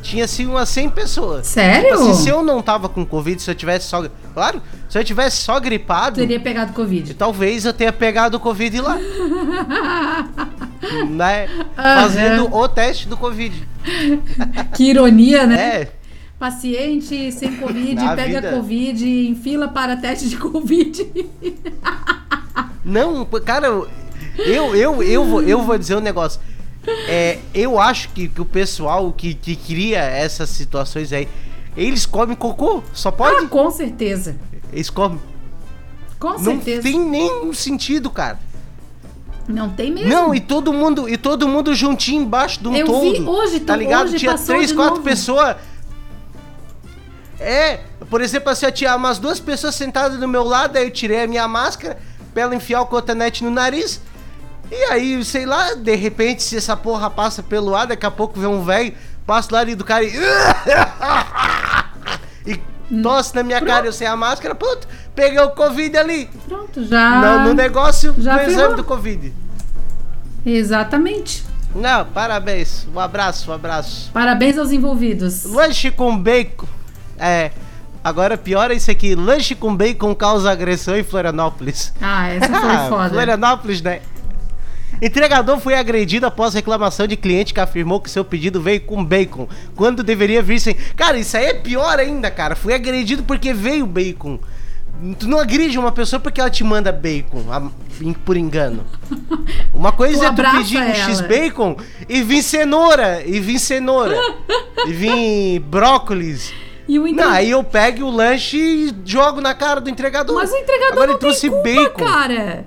tinha 0.00 0.24
assim 0.24 0.46
umas 0.46 0.68
100 0.68 0.90
pessoas. 0.90 1.48
Sério? 1.48 1.90
Tipo 1.90 2.10
assim, 2.10 2.22
se 2.22 2.28
eu 2.28 2.44
não 2.44 2.62
tava 2.62 2.88
com 2.88 3.04
Covid, 3.04 3.42
se 3.42 3.50
eu 3.50 3.56
tivesse 3.56 3.88
só. 3.88 4.08
Claro, 4.32 4.62
se 4.88 4.96
eu 4.96 5.02
tivesse 5.02 5.38
só 5.38 5.58
gripado. 5.58 6.20
Teria 6.20 6.38
pegado 6.38 6.72
Covid. 6.72 7.14
Talvez 7.14 7.64
eu 7.64 7.72
tenha 7.72 7.92
pegado 7.92 8.38
Covid 8.38 8.80
lá. 8.80 8.94
né? 11.10 11.48
Uhum. 11.48 11.64
Fazendo 11.74 12.54
o 12.54 12.68
teste 12.68 13.08
do 13.08 13.16
Covid. 13.16 13.66
que 14.76 14.84
ironia, 14.84 15.44
né? 15.44 15.56
É. 15.56 15.97
Paciente 16.38 17.32
sem 17.32 17.56
Covid, 17.56 17.94
Na 17.96 18.14
pega 18.14 18.40
vida. 18.40 18.52
Covid, 18.52 19.08
em 19.08 19.34
fila 19.34 19.66
para 19.66 19.96
teste 19.96 20.28
de 20.28 20.36
Covid. 20.36 21.10
Não, 22.84 23.24
cara, 23.44 23.66
eu, 23.66 24.76
eu, 24.76 25.02
eu, 25.02 25.24
vou, 25.24 25.42
eu 25.42 25.62
vou 25.62 25.76
dizer 25.76 25.96
um 25.96 26.00
negócio. 26.00 26.40
É, 27.08 27.38
eu 27.52 27.78
acho 27.80 28.10
que, 28.10 28.28
que 28.28 28.40
o 28.40 28.44
pessoal 28.44 29.12
que, 29.12 29.34
que 29.34 29.56
cria 29.56 29.98
essas 29.98 30.48
situações 30.50 31.12
aí, 31.12 31.28
eles 31.76 32.06
comem 32.06 32.36
cocô, 32.36 32.84
só 32.92 33.10
pode? 33.10 33.44
Ah, 33.44 33.48
com 33.48 33.70
certeza. 33.70 34.36
Eles 34.72 34.88
comem. 34.88 35.20
Com 36.20 36.38
certeza. 36.38 36.76
Não 36.76 36.92
tem 36.92 37.00
nenhum 37.00 37.52
sentido, 37.52 38.10
cara. 38.10 38.38
Não 39.48 39.70
tem 39.70 39.92
mesmo. 39.92 40.08
Não, 40.08 40.34
e 40.34 40.40
todo 40.40 40.72
mundo, 40.72 41.08
e 41.08 41.16
todo 41.16 41.48
mundo 41.48 41.74
juntinho 41.74 42.22
embaixo 42.22 42.60
de 42.60 42.68
um 42.68 42.76
eu 42.76 42.86
todo. 42.86 43.00
Vi 43.00 43.20
hoje, 43.22 43.60
tá 43.60 43.74
ligado? 43.74 44.06
Hoje 44.06 44.18
Tinha 44.18 44.38
três, 44.38 44.72
quatro 44.72 45.02
pessoas 45.02 45.56
é, 47.40 47.80
por 48.10 48.20
exemplo, 48.20 48.50
assim, 48.50 48.66
eu 48.66 48.72
tinha 48.72 48.96
umas 48.96 49.18
duas 49.18 49.38
pessoas 49.38 49.74
sentadas 49.74 50.18
do 50.18 50.26
meu 50.26 50.44
lado, 50.44 50.76
aí 50.76 50.84
eu 50.84 50.90
tirei 50.90 51.22
a 51.22 51.26
minha 51.26 51.46
máscara 51.46 51.98
pra 52.32 52.42
ela 52.42 52.54
enfiar 52.54 52.80
o 52.80 52.86
cotonete 52.86 53.44
no 53.44 53.50
nariz. 53.50 54.00
E 54.70 54.84
aí, 54.90 55.24
sei 55.24 55.46
lá, 55.46 55.74
de 55.74 55.94
repente, 55.94 56.42
se 56.42 56.56
essa 56.56 56.76
porra 56.76 57.08
passa 57.08 57.42
pelo 57.42 57.74
ar, 57.74 57.86
daqui 57.86 58.04
a 58.04 58.10
pouco 58.10 58.38
vem 58.38 58.48
um 58.48 58.62
velho, 58.62 58.92
passa 59.26 59.48
lá 59.52 59.60
ali 59.60 59.74
do 59.74 59.84
cara 59.84 60.04
e. 60.04 60.12
e 62.46 62.60
tosse 63.02 63.34
na 63.34 63.42
minha 63.42 63.58
Pronto. 63.58 63.70
cara, 63.70 63.86
eu 63.86 63.92
sem 63.92 64.06
a 64.06 64.16
máscara, 64.16 64.54
pronto, 64.54 64.86
peguei 65.14 65.40
o 65.40 65.50
Covid 65.50 65.96
ali. 65.96 66.28
Pronto, 66.46 66.84
já. 66.84 67.20
No, 67.20 67.48
no 67.48 67.54
negócio 67.54 68.14
já 68.18 68.36
do 68.36 68.50
exame 68.50 68.74
do 68.74 68.84
Covid. 68.84 69.32
Exatamente. 70.44 71.44
Não, 71.74 72.04
parabéns. 72.06 72.86
Um 72.94 72.98
abraço, 72.98 73.50
um 73.50 73.54
abraço. 73.54 74.10
Parabéns 74.12 74.58
aos 74.58 74.70
envolvidos. 74.70 75.44
Lanche 75.44 75.90
com 75.90 76.16
bacon. 76.16 76.66
É. 77.18 77.50
Agora 78.02 78.36
pior 78.38 78.70
é 78.70 78.74
isso 78.74 78.90
aqui: 78.90 79.14
lanche 79.14 79.54
com 79.54 79.74
bacon 79.74 80.14
causa 80.14 80.50
agressão 80.50 80.96
em 80.96 81.02
Florianópolis. 81.02 81.92
Ah, 82.00 82.28
essa 82.28 82.48
foi 82.48 82.76
foda. 82.88 83.10
Florianópolis, 83.10 83.82
né? 83.82 84.00
Entregador 85.00 85.60
foi 85.60 85.74
agredido 85.74 86.26
após 86.26 86.54
reclamação 86.54 87.06
de 87.06 87.16
cliente 87.16 87.54
que 87.54 87.60
afirmou 87.60 88.00
que 88.00 88.10
seu 88.10 88.24
pedido 88.24 88.60
veio 88.60 88.80
com 88.80 89.04
bacon, 89.04 89.46
quando 89.76 90.02
deveria 90.02 90.42
vir 90.42 90.58
sem. 90.58 90.74
Cara, 90.96 91.18
isso 91.18 91.36
aí 91.36 91.46
é 91.46 91.54
pior 91.54 91.98
ainda, 91.98 92.30
cara. 92.30 92.56
Fui 92.56 92.74
agredido 92.74 93.22
porque 93.22 93.52
veio 93.52 93.86
bacon. 93.86 94.40
Tu 95.16 95.28
não 95.28 95.38
agride 95.38 95.78
uma 95.78 95.92
pessoa 95.92 96.18
porque 96.18 96.40
ela 96.40 96.50
te 96.50 96.64
manda 96.64 96.90
bacon 96.90 97.70
por 98.24 98.36
engano. 98.36 98.84
Uma 99.72 99.92
coisa 99.92 100.26
é 100.26 100.32
tu 100.32 100.42
pedir 100.42 100.78
um 100.78 100.94
X-bacon 100.94 101.76
e 102.08 102.22
vir 102.22 102.42
cenoura, 102.42 103.22
e 103.24 103.38
vir 103.38 103.60
cenoura, 103.60 104.16
e 104.86 104.92
vir 104.92 105.60
brócolis. 105.60 106.52
E 106.88 106.98
o 106.98 107.06
entre... 107.06 107.22
Não, 107.22 107.30
aí 107.30 107.50
eu 107.50 107.62
pego 107.62 108.06
o 108.06 108.10
lanche 108.10 108.56
e 108.56 108.94
jogo 109.04 109.40
na 109.40 109.54
cara 109.54 109.80
do 109.80 109.90
entregador. 109.90 110.34
Mas 110.34 110.50
o 110.50 110.56
entregador 110.56 110.92
Agora 110.92 111.06
não 111.08 111.12
ele 111.12 111.20
trouxe 111.20 111.48
culpa, 111.50 111.62
bacon. 111.62 112.04
cara. 112.04 112.66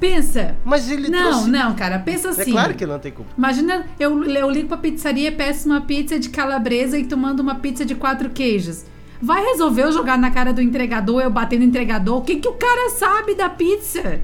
Pensa. 0.00 0.56
Mas 0.64 0.90
ele 0.90 1.08
Não, 1.08 1.30
trouxe... 1.30 1.50
não, 1.50 1.74
cara, 1.74 1.98
pensa 2.00 2.28
é 2.28 2.30
assim. 2.32 2.50
É 2.50 2.52
claro 2.52 2.74
que 2.74 2.84
não 2.84 2.98
tem 2.98 3.12
culpa. 3.12 3.30
Imagina, 3.38 3.86
eu, 3.98 4.22
eu 4.24 4.50
ligo 4.50 4.68
pra 4.68 4.76
pizzaria 4.76 5.28
e 5.28 5.32
peço 5.32 5.66
uma 5.68 5.80
pizza 5.80 6.18
de 6.18 6.28
calabresa 6.28 6.98
e 6.98 7.04
tu 7.04 7.16
manda 7.16 7.40
uma 7.40 7.54
pizza 7.54 7.84
de 7.84 7.94
quatro 7.94 8.28
queijos. 8.30 8.84
Vai 9.22 9.42
resolver 9.42 9.84
eu 9.84 9.92
jogar 9.92 10.18
na 10.18 10.30
cara 10.30 10.52
do 10.52 10.60
entregador, 10.60 11.22
eu 11.22 11.30
bater 11.30 11.58
no 11.58 11.64
entregador? 11.64 12.18
O 12.18 12.22
que, 12.22 12.36
que 12.36 12.48
o 12.48 12.52
cara 12.54 12.90
sabe 12.90 13.34
da 13.34 13.48
pizza? 13.48 14.20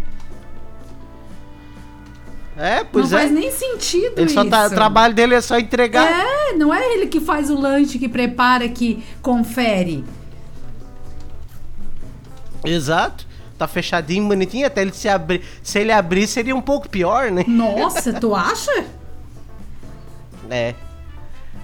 É, 2.57 2.85
pois 2.85 3.11
não 3.11 3.19
é. 3.19 3.23
faz 3.23 3.33
nem 3.33 3.51
sentido 3.51 4.15
ele 4.17 4.27
isso. 4.27 4.35
Só 4.35 4.45
tá, 4.45 4.67
o 4.67 4.71
trabalho 4.71 5.15
dele 5.15 5.35
é 5.35 5.41
só 5.41 5.59
entregar. 5.59 6.07
É, 6.07 6.53
não 6.55 6.75
é 6.75 6.95
ele 6.95 7.07
que 7.07 7.21
faz 7.21 7.51
o 7.51 7.59
lanche, 7.59 7.99
que 7.99 8.09
prepara, 8.09 8.69
que 8.69 9.03
confere. 9.23 10.05
Exato. 12.65 13.27
Tá 13.57 13.67
fechadinho, 13.67 14.27
bonitinho. 14.27 14.67
Até 14.67 14.83
ele 14.83 14.93
se 14.93 15.09
abrir. 15.09 15.43
Se 15.63 15.79
ele 15.79 15.93
abrir, 15.93 16.27
seria 16.27 16.55
um 16.55 16.61
pouco 16.61 16.89
pior, 16.89 17.31
né? 17.31 17.45
Nossa, 17.47 18.13
tu 18.13 18.35
acha? 18.35 18.85
É. 20.51 20.75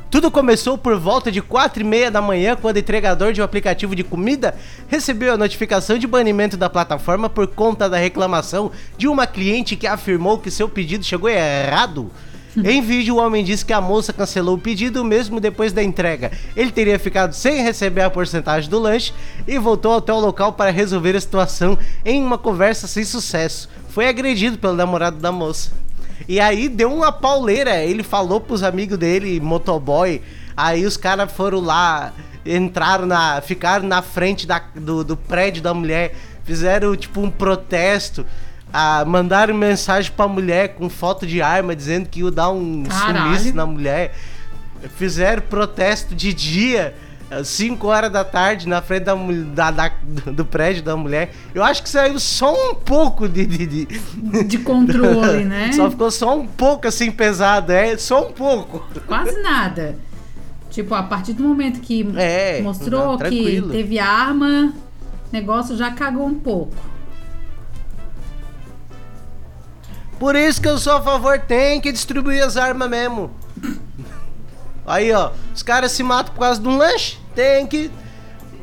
Tudo 0.09 0.31
começou 0.31 0.79
por 0.79 0.99
volta 0.99 1.33
de 1.33 1.43
4 1.43 1.83
e 1.83 1.85
meia 1.85 2.11
da 2.11 2.23
manhã, 2.23 2.57
quando 2.57 2.77
o 2.77 2.79
entregador 2.79 3.33
de 3.33 3.41
um 3.41 3.45
aplicativo 3.45 3.95
de 3.95 4.05
comida 4.05 4.55
recebeu 4.89 5.35
a 5.35 5.37
notificação 5.37 5.99
de 5.99 6.07
banimento 6.07 6.57
da 6.57 6.71
plataforma 6.71 7.29
por 7.29 7.49
conta 7.49 7.89
da 7.89 7.97
reclamação 7.97 8.71
de 8.97 9.09
uma 9.09 9.27
cliente 9.27 9.75
que 9.75 9.87
afirmou 9.87 10.39
que 10.39 10.51
seu 10.51 10.69
pedido 10.69 11.05
chegou 11.05 11.29
errado. 11.29 12.11
Em 12.65 12.81
vídeo, 12.81 13.17
o 13.17 13.19
homem 13.19 13.45
disse 13.45 13.65
que 13.65 13.73
a 13.73 13.81
moça 13.81 14.13
cancelou 14.13 14.55
o 14.55 14.61
pedido 14.61 15.05
mesmo 15.05 15.41
depois 15.41 15.73
da 15.73 15.83
entrega. 15.83 16.31
Ele 16.57 16.71
teria 16.71 16.99
ficado 16.99 17.35
sem 17.35 17.63
receber 17.63 18.01
a 18.01 18.09
porcentagem 18.09 18.71
do 18.71 18.79
lanche 18.79 19.13
e 19.47 19.59
voltou 19.59 19.97
até 19.97 20.13
o 20.13 20.21
local 20.21 20.53
para 20.53 20.71
resolver 20.71 21.15
a 21.15 21.21
situação 21.21 21.77
em 22.05 22.23
uma 22.23 22.39
conversa 22.39 22.87
sem 22.87 23.05
sucesso. 23.05 23.69
Foi 23.89 24.09
agredido 24.09 24.57
pelo 24.57 24.75
namorado 24.75 25.19
da 25.19 25.31
moça. 25.31 25.71
E 26.29 26.41
aí 26.41 26.69
deu 26.69 26.93
uma 26.93 27.13
pauleira. 27.13 27.77
Ele 27.85 28.03
falou 28.03 28.41
pros 28.41 28.63
amigos 28.63 28.99
dele, 28.99 29.41
motoboy. 29.41 30.21
Aí 30.57 30.87
os 30.87 30.97
caras 30.97 31.31
foram 31.33 31.61
lá, 31.61 32.13
entraram 32.45 33.07
na. 33.07 33.41
ficaram 33.41 33.87
na 33.87 34.01
frente 34.03 34.47
da, 34.47 34.63
do, 34.75 35.05
do 35.05 35.17
prédio 35.17 35.63
da 35.63 35.75
mulher, 35.75 36.15
fizeram 36.45 36.97
tipo 36.97 37.21
um 37.21 37.31
protesto. 37.31 38.25
Ah, 38.73 39.05
mandaram 39.07 39.55
mensagem 39.55 40.11
pra 40.13 40.27
mulher 40.27 40.75
com 40.75 40.89
foto 40.89 41.27
de 41.27 41.41
arma 41.41 41.75
dizendo 41.75 42.09
que 42.09 42.21
ia 42.21 42.31
dar 42.31 42.51
um 42.51 42.83
Caralho. 42.85 43.35
sumiço 43.37 43.55
na 43.55 43.67
mulher. 43.67 44.15
Fizeram 44.97 45.43
protesto 45.43 46.15
de 46.15 46.33
dia 46.33 46.95
5 47.45 47.87
horas 47.87 48.11
da 48.11 48.25
tarde 48.25 48.69
na 48.69 48.81
frente 48.83 49.05
da, 49.05 49.15
da, 49.15 49.71
da, 49.71 49.93
do 50.33 50.45
prédio 50.45 50.83
da 50.83 50.97
mulher. 50.97 51.33
Eu 51.55 51.63
acho 51.63 51.83
que 51.83 51.89
saiu 51.89 52.19
só 52.19 52.53
um 52.53 52.75
pouco 52.75 53.29
de. 53.29 53.47
De, 53.47 53.67
de, 53.67 53.87
de 54.45 54.59
controle, 54.59 55.45
né? 55.45 55.73
Só 55.73 55.91
ficou 55.91 56.11
só 56.11 56.37
um 56.37 56.47
pouco 56.47 56.87
assim 56.87 57.11
pesado, 57.11 57.73
é? 57.73 57.97
Só 57.97 58.29
um 58.29 58.33
pouco. 58.33 58.85
Quase 59.07 59.41
nada. 59.43 59.99
Tipo, 60.71 60.95
a 60.95 61.03
partir 61.03 61.33
do 61.33 61.43
momento 61.43 61.81
que 61.81 62.07
é, 62.17 62.61
mostrou 62.61 63.19
não, 63.19 63.31
que 63.31 63.63
teve 63.63 63.99
arma, 63.99 64.75
o 64.75 65.33
negócio 65.33 65.77
já 65.77 65.91
cagou 65.91 66.27
um 66.27 66.39
pouco. 66.39 66.77
Por 70.19 70.35
isso 70.35 70.61
que 70.61 70.69
eu 70.69 70.79
sou 70.79 70.95
a 70.95 71.03
favor, 71.03 71.39
tem 71.39 71.81
que 71.81 71.93
distribuir 71.93 72.43
as 72.45 72.57
armas 72.57 72.89
mesmo. 72.89 73.31
Aí, 74.87 75.13
ó, 75.13 75.33
os 75.55 75.63
caras 75.63 75.93
se 75.93 76.03
matam 76.03 76.33
por 76.35 76.41
causa 76.41 76.61
de 76.61 76.69
um 76.69 76.77
lanche. 76.77 77.19
Tem 77.37 77.67
que. 77.67 77.91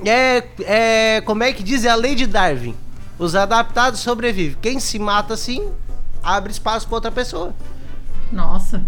É, 0.04 0.44
é. 0.66 1.22
Como 1.22 1.44
é 1.44 1.54
que 1.54 1.62
diz? 1.62 1.86
É 1.86 1.90
a 1.90 1.96
lei 1.96 2.16
de 2.16 2.26
Darwin. 2.26 2.76
Os 3.20 3.36
adaptados 3.36 4.00
sobrevivem. 4.00 4.58
Quem 4.60 4.80
se 4.80 4.98
mata 4.98 5.36
assim, 5.36 5.72
abre 6.22 6.52
espaço 6.52 6.88
para 6.88 6.96
outra 6.96 7.12
pessoa. 7.12 7.54
Nossa. 8.32 8.84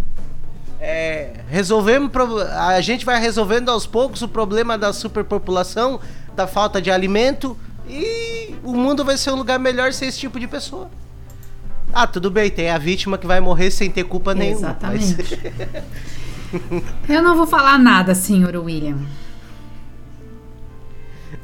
É, 0.81 1.41
resolvemos. 1.47 2.11
A 2.51 2.81
gente 2.81 3.05
vai 3.05 3.19
resolvendo 3.21 3.69
aos 3.69 3.85
poucos 3.85 4.23
o 4.23 4.27
problema 4.27 4.77
da 4.77 4.91
superpopulação, 4.91 5.99
da 6.35 6.47
falta 6.47 6.81
de 6.81 6.89
alimento. 6.89 7.55
E 7.87 8.55
o 8.63 8.73
mundo 8.73 9.05
vai 9.05 9.15
ser 9.15 9.29
um 9.29 9.35
lugar 9.35 9.59
melhor 9.59 9.93
sem 9.93 10.09
esse 10.09 10.19
tipo 10.19 10.39
de 10.39 10.47
pessoa. 10.47 10.89
Ah, 11.93 12.07
tudo 12.07 12.31
bem, 12.31 12.49
tem 12.49 12.71
a 12.71 12.79
vítima 12.79 13.17
que 13.17 13.27
vai 13.27 13.39
morrer 13.39 13.69
sem 13.69 13.91
ter 13.91 14.03
culpa 14.03 14.33
nenhuma. 14.33 14.69
Exatamente. 14.69 15.15
Mas... 15.17 16.83
Eu 17.07 17.21
não 17.21 17.35
vou 17.35 17.45
falar 17.45 17.77
nada, 17.77 18.15
senhor 18.15 18.55
William. 18.55 18.97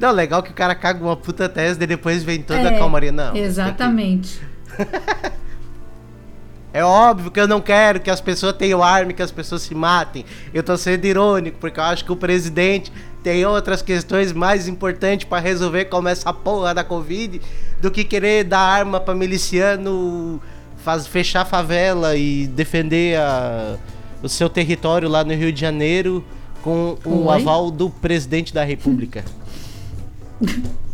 Não, 0.02 0.10
legal 0.10 0.42
que 0.42 0.50
o 0.50 0.54
cara 0.54 0.74
caga 0.74 1.00
uma 1.00 1.16
puta 1.16 1.48
tese 1.48 1.80
e 1.80 1.86
depois 1.86 2.24
vem 2.24 2.42
toda 2.42 2.60
é, 2.60 2.74
a 2.74 2.78
calmaria. 2.78 3.12
Não. 3.12 3.36
Exatamente. 3.36 4.42
é 6.74 6.82
óbvio 6.84 7.30
que 7.30 7.38
eu 7.38 7.46
não 7.46 7.60
quero 7.60 8.00
que 8.00 8.10
as 8.10 8.20
pessoas 8.20 8.56
tenham 8.56 8.82
arma, 8.82 9.12
que 9.12 9.22
as 9.22 9.30
pessoas 9.30 9.62
se 9.62 9.72
matem. 9.76 10.24
Eu 10.52 10.64
tô 10.64 10.76
sendo 10.76 11.04
irônico, 11.04 11.56
porque 11.60 11.78
eu 11.78 11.84
acho 11.84 12.04
que 12.04 12.10
o 12.10 12.16
presidente 12.16 12.92
tem 13.22 13.46
outras 13.46 13.80
questões 13.80 14.32
mais 14.32 14.66
importantes 14.66 15.24
para 15.24 15.38
resolver, 15.38 15.84
como 15.84 16.08
essa 16.08 16.32
porra 16.32 16.74
da 16.74 16.82
Covid, 16.82 17.40
do 17.80 17.88
que 17.88 18.02
querer 18.02 18.42
dar 18.42 18.58
arma 18.58 18.98
pra 18.98 19.14
miliciano 19.14 20.42
faz, 20.78 21.06
fechar 21.06 21.44
favela 21.44 22.16
e 22.16 22.48
defender 22.48 23.20
a 23.20 23.78
o 24.20 24.28
seu 24.28 24.48
território 24.48 25.08
lá 25.08 25.24
no 25.24 25.34
Rio 25.34 25.52
de 25.52 25.60
Janeiro 25.60 26.24
com 26.62 26.96
o 27.04 27.26
Oi? 27.26 27.40
aval 27.40 27.70
do 27.70 27.90
presidente 27.90 28.54
da 28.54 28.62
República. 28.64 29.24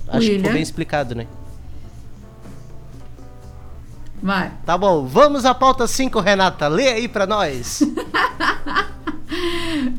Acho 0.09 0.19
William? 0.19 0.31
que 0.31 0.37
ficou 0.37 0.53
bem 0.53 0.63
explicado, 0.63 1.15
né? 1.15 1.27
Vai. 4.23 4.53
Tá 4.67 4.77
bom, 4.77 5.07
vamos 5.07 5.45
à 5.45 5.55
pauta 5.55 5.87
5, 5.87 6.21
Renata. 6.21 6.69
Lê 6.69 6.89
aí 6.89 7.09
pra 7.09 7.27
nós. 7.27 7.83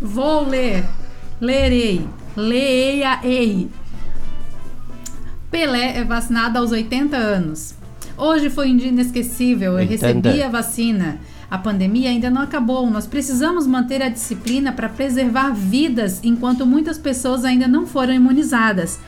Vou 0.02 0.48
ler. 0.48 0.86
Lerei. 1.40 2.08
Leia-ei. 2.36 3.70
Pelé 5.50 5.98
é 5.98 6.04
vacinado 6.04 6.60
aos 6.60 6.72
80 6.72 7.16
anos. 7.16 7.74
Hoje 8.18 8.50
foi 8.50 8.72
um 8.72 8.78
dia 8.78 8.90
inesquecível. 8.90 9.80
Eu 9.80 9.88
recebi 9.88 10.44
a 10.44 10.50
vacina. 10.50 11.20
A 11.50 11.58
pandemia 11.58 12.10
ainda 12.10 12.30
não 12.30 12.42
acabou. 12.42 12.88
Nós 12.90 13.08
precisamos 13.08 13.66
manter 13.66 14.02
a 14.02 14.10
disciplina 14.10 14.72
para 14.72 14.90
preservar 14.90 15.52
vidas 15.52 16.20
enquanto 16.24 16.66
muitas 16.66 16.98
pessoas 16.98 17.46
ainda 17.46 17.68
não 17.68 17.88
foram 17.88 18.14
imunizadas. 18.14 19.00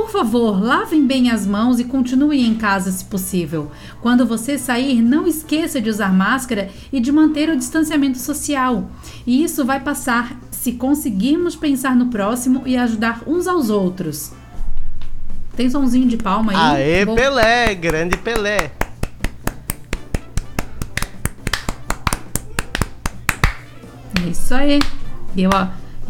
Por 0.00 0.08
favor, 0.08 0.58
lavem 0.58 1.06
bem 1.06 1.30
as 1.30 1.46
mãos 1.46 1.78
e 1.78 1.84
continuem 1.84 2.46
em 2.46 2.54
casa 2.54 2.90
se 2.90 3.04
possível. 3.04 3.70
Quando 4.00 4.24
você 4.24 4.56
sair, 4.56 5.02
não 5.02 5.26
esqueça 5.26 5.78
de 5.78 5.90
usar 5.90 6.10
máscara 6.10 6.70
e 6.90 6.98
de 7.00 7.12
manter 7.12 7.50
o 7.50 7.56
distanciamento 7.56 8.16
social. 8.16 8.90
E 9.26 9.44
isso 9.44 9.62
vai 9.62 9.78
passar 9.78 10.40
se 10.50 10.72
conseguirmos 10.72 11.54
pensar 11.54 11.94
no 11.94 12.06
próximo 12.06 12.62
e 12.64 12.78
ajudar 12.78 13.22
uns 13.26 13.46
aos 13.46 13.68
outros. 13.68 14.32
Tem 15.54 15.68
somzinho 15.68 16.08
de 16.08 16.16
palma 16.16 16.52
aí? 16.52 16.82
Aê, 16.82 17.04
Vou... 17.04 17.14
Pelé, 17.14 17.74
grande 17.74 18.16
Pelé. 18.16 18.72
Isso 24.26 24.54
aí. 24.54 24.78
E 25.36 25.42
eu, 25.42 25.50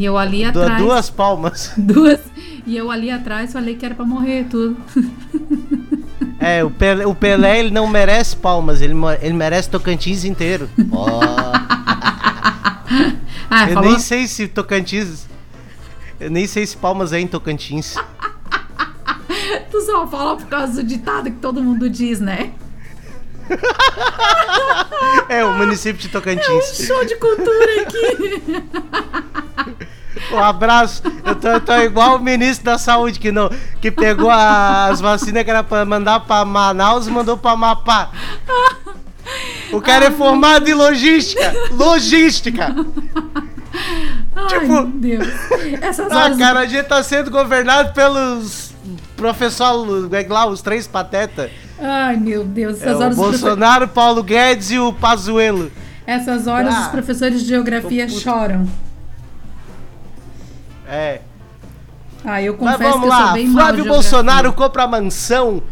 e 0.01 0.05
eu 0.07 0.17
ali 0.17 0.43
atrás. 0.43 0.83
Duas 0.83 1.11
palmas. 1.11 1.73
Duas. 1.77 2.21
E 2.67 2.75
eu 2.75 2.91
ali 2.91 3.11
atrás 3.11 3.53
falei 3.53 3.77
que 3.77 3.85
era 3.85 3.95
pra 3.95 4.07
morrer 4.07 4.47
tudo. 4.51 4.77
É, 6.43 6.65
o 6.65 6.71
Pelé, 6.71 7.05
o 7.05 7.15
Pelé 7.15 7.61
ele 7.61 7.71
não 7.71 7.87
merece 7.87 8.35
palmas, 8.35 8.81
ele, 8.81 8.95
ele 9.21 9.35
merece 9.35 9.69
Tocantins 9.69 10.25
inteiro. 10.25 10.71
Oh. 10.91 11.21
ah, 13.51 13.69
eu 13.69 13.75
falou? 13.75 13.91
nem 13.91 13.99
sei 13.99 14.27
se 14.27 14.49
Tocantins. 14.49 15.27
Eu 16.19 16.31
nem 16.31 16.47
sei 16.47 16.65
se 16.67 16.79
palmas 16.79 17.13
é 17.13 17.21
em 17.21 17.27
Tocantins. 17.27 17.95
tu 19.71 19.83
só 19.83 20.07
fala 20.07 20.37
por 20.37 20.47
causa 20.47 20.83
do 20.83 20.83
ditado 20.83 21.25
que 21.31 21.37
todo 21.37 21.63
mundo 21.63 21.91
diz, 21.91 22.21
né? 22.21 22.53
é, 25.29 25.45
o 25.45 25.53
município 25.59 26.01
de 26.01 26.09
Tocantins. 26.09 26.49
É 26.49 26.53
um 26.55 26.87
show 26.87 27.05
de 27.05 27.17
cultura 27.17 27.83
aqui. 27.83 28.65
Um 30.33 30.39
abraço. 30.39 31.03
Eu 31.25 31.35
tô, 31.35 31.49
eu 31.49 31.61
tô, 31.61 31.73
igual 31.79 32.17
o 32.17 32.21
ministro 32.21 32.65
da 32.65 32.79
saúde 32.79 33.19
que, 33.19 33.33
não, 33.33 33.51
que 33.81 33.91
pegou 33.91 34.31
as 34.31 35.01
vacinas 35.01 35.45
que 35.45 35.51
era 35.51 35.63
pra 35.63 35.85
mandar 35.85 36.21
pra 36.21 36.45
Manaus 36.45 37.07
e 37.07 37.11
mandou 37.11 37.37
pra 37.37 37.53
Amapá. 37.53 38.11
O 39.73 39.81
cara 39.81 40.07
é 40.07 40.11
formado 40.11 40.69
em 40.69 40.75
logística. 40.75 41.55
Logística. 41.73 42.75
Ai, 44.35 44.47
tipo, 44.49 44.85
Deus. 44.87 45.29
Essas 45.81 46.11
ah, 46.11 46.37
cara, 46.37 46.61
a 46.61 46.67
gente 46.67 46.87
tá 46.87 47.03
sendo 47.03 47.31
governado 47.31 47.93
pelos 47.93 48.71
professor 49.17 49.87
lá, 50.29 50.47
os 50.47 50.63
três 50.63 50.87
patetas. 50.87 51.51
Ai, 51.79 52.17
meu 52.17 52.45
Deus. 52.45 52.81
Essas 52.81 53.01
é, 53.01 53.05
horas 53.05 53.19
o 53.19 53.21
Bolsonaro, 53.21 53.81
profe... 53.81 53.95
Paulo 53.95 54.23
Guedes 54.23 54.71
e 54.71 54.79
o 54.79 54.93
Pazuello. 54.93 55.71
Essas 56.07 56.47
horas 56.47 56.75
ah, 56.75 56.81
os 56.83 56.89
professores 56.89 57.43
de 57.43 57.49
geografia 57.49 58.09
choram. 58.09 58.67
É. 60.91 61.21
Ah, 62.25 62.43
eu 62.43 62.55
confesso 62.55 62.83
Mas 62.83 62.93
vamos 62.93 63.05
que 63.05 63.47
lá. 63.47 63.53
Flávio 63.53 63.85
Bolsonaro 63.85 64.53
compra 64.53 64.83
a 64.83 64.89
mansão 64.89 65.63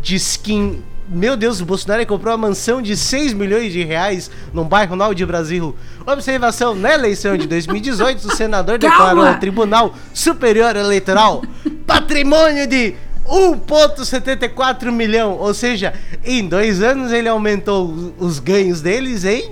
de 0.00 0.16
skin. 0.16 0.82
Meu 1.08 1.36
Deus, 1.36 1.60
o 1.60 1.66
Bolsonaro 1.66 2.06
comprou 2.06 2.32
uma 2.34 2.48
mansão 2.48 2.80
de 2.80 2.96
6 2.96 3.32
milhões 3.32 3.72
de 3.72 3.82
reais 3.82 4.30
num 4.54 4.64
bairro 4.64 4.94
novo 4.94 5.12
de 5.14 5.26
Brasil. 5.26 5.74
Observação: 6.06 6.74
na 6.74 6.94
eleição 6.94 7.36
de 7.36 7.48
2018, 7.48 8.28
o 8.28 8.36
senador 8.36 8.78
declarou 8.78 9.26
ao 9.26 9.38
Tribunal 9.38 9.92
Superior 10.14 10.76
Eleitoral 10.76 11.42
patrimônio 11.84 12.66
de 12.68 12.94
1,74 13.26 14.92
milhão. 14.92 15.32
Ou 15.32 15.52
seja, 15.52 15.92
em 16.24 16.46
dois 16.46 16.80
anos 16.80 17.10
ele 17.10 17.28
aumentou 17.28 18.14
os 18.18 18.38
ganhos 18.38 18.80
deles 18.80 19.24
em 19.24 19.50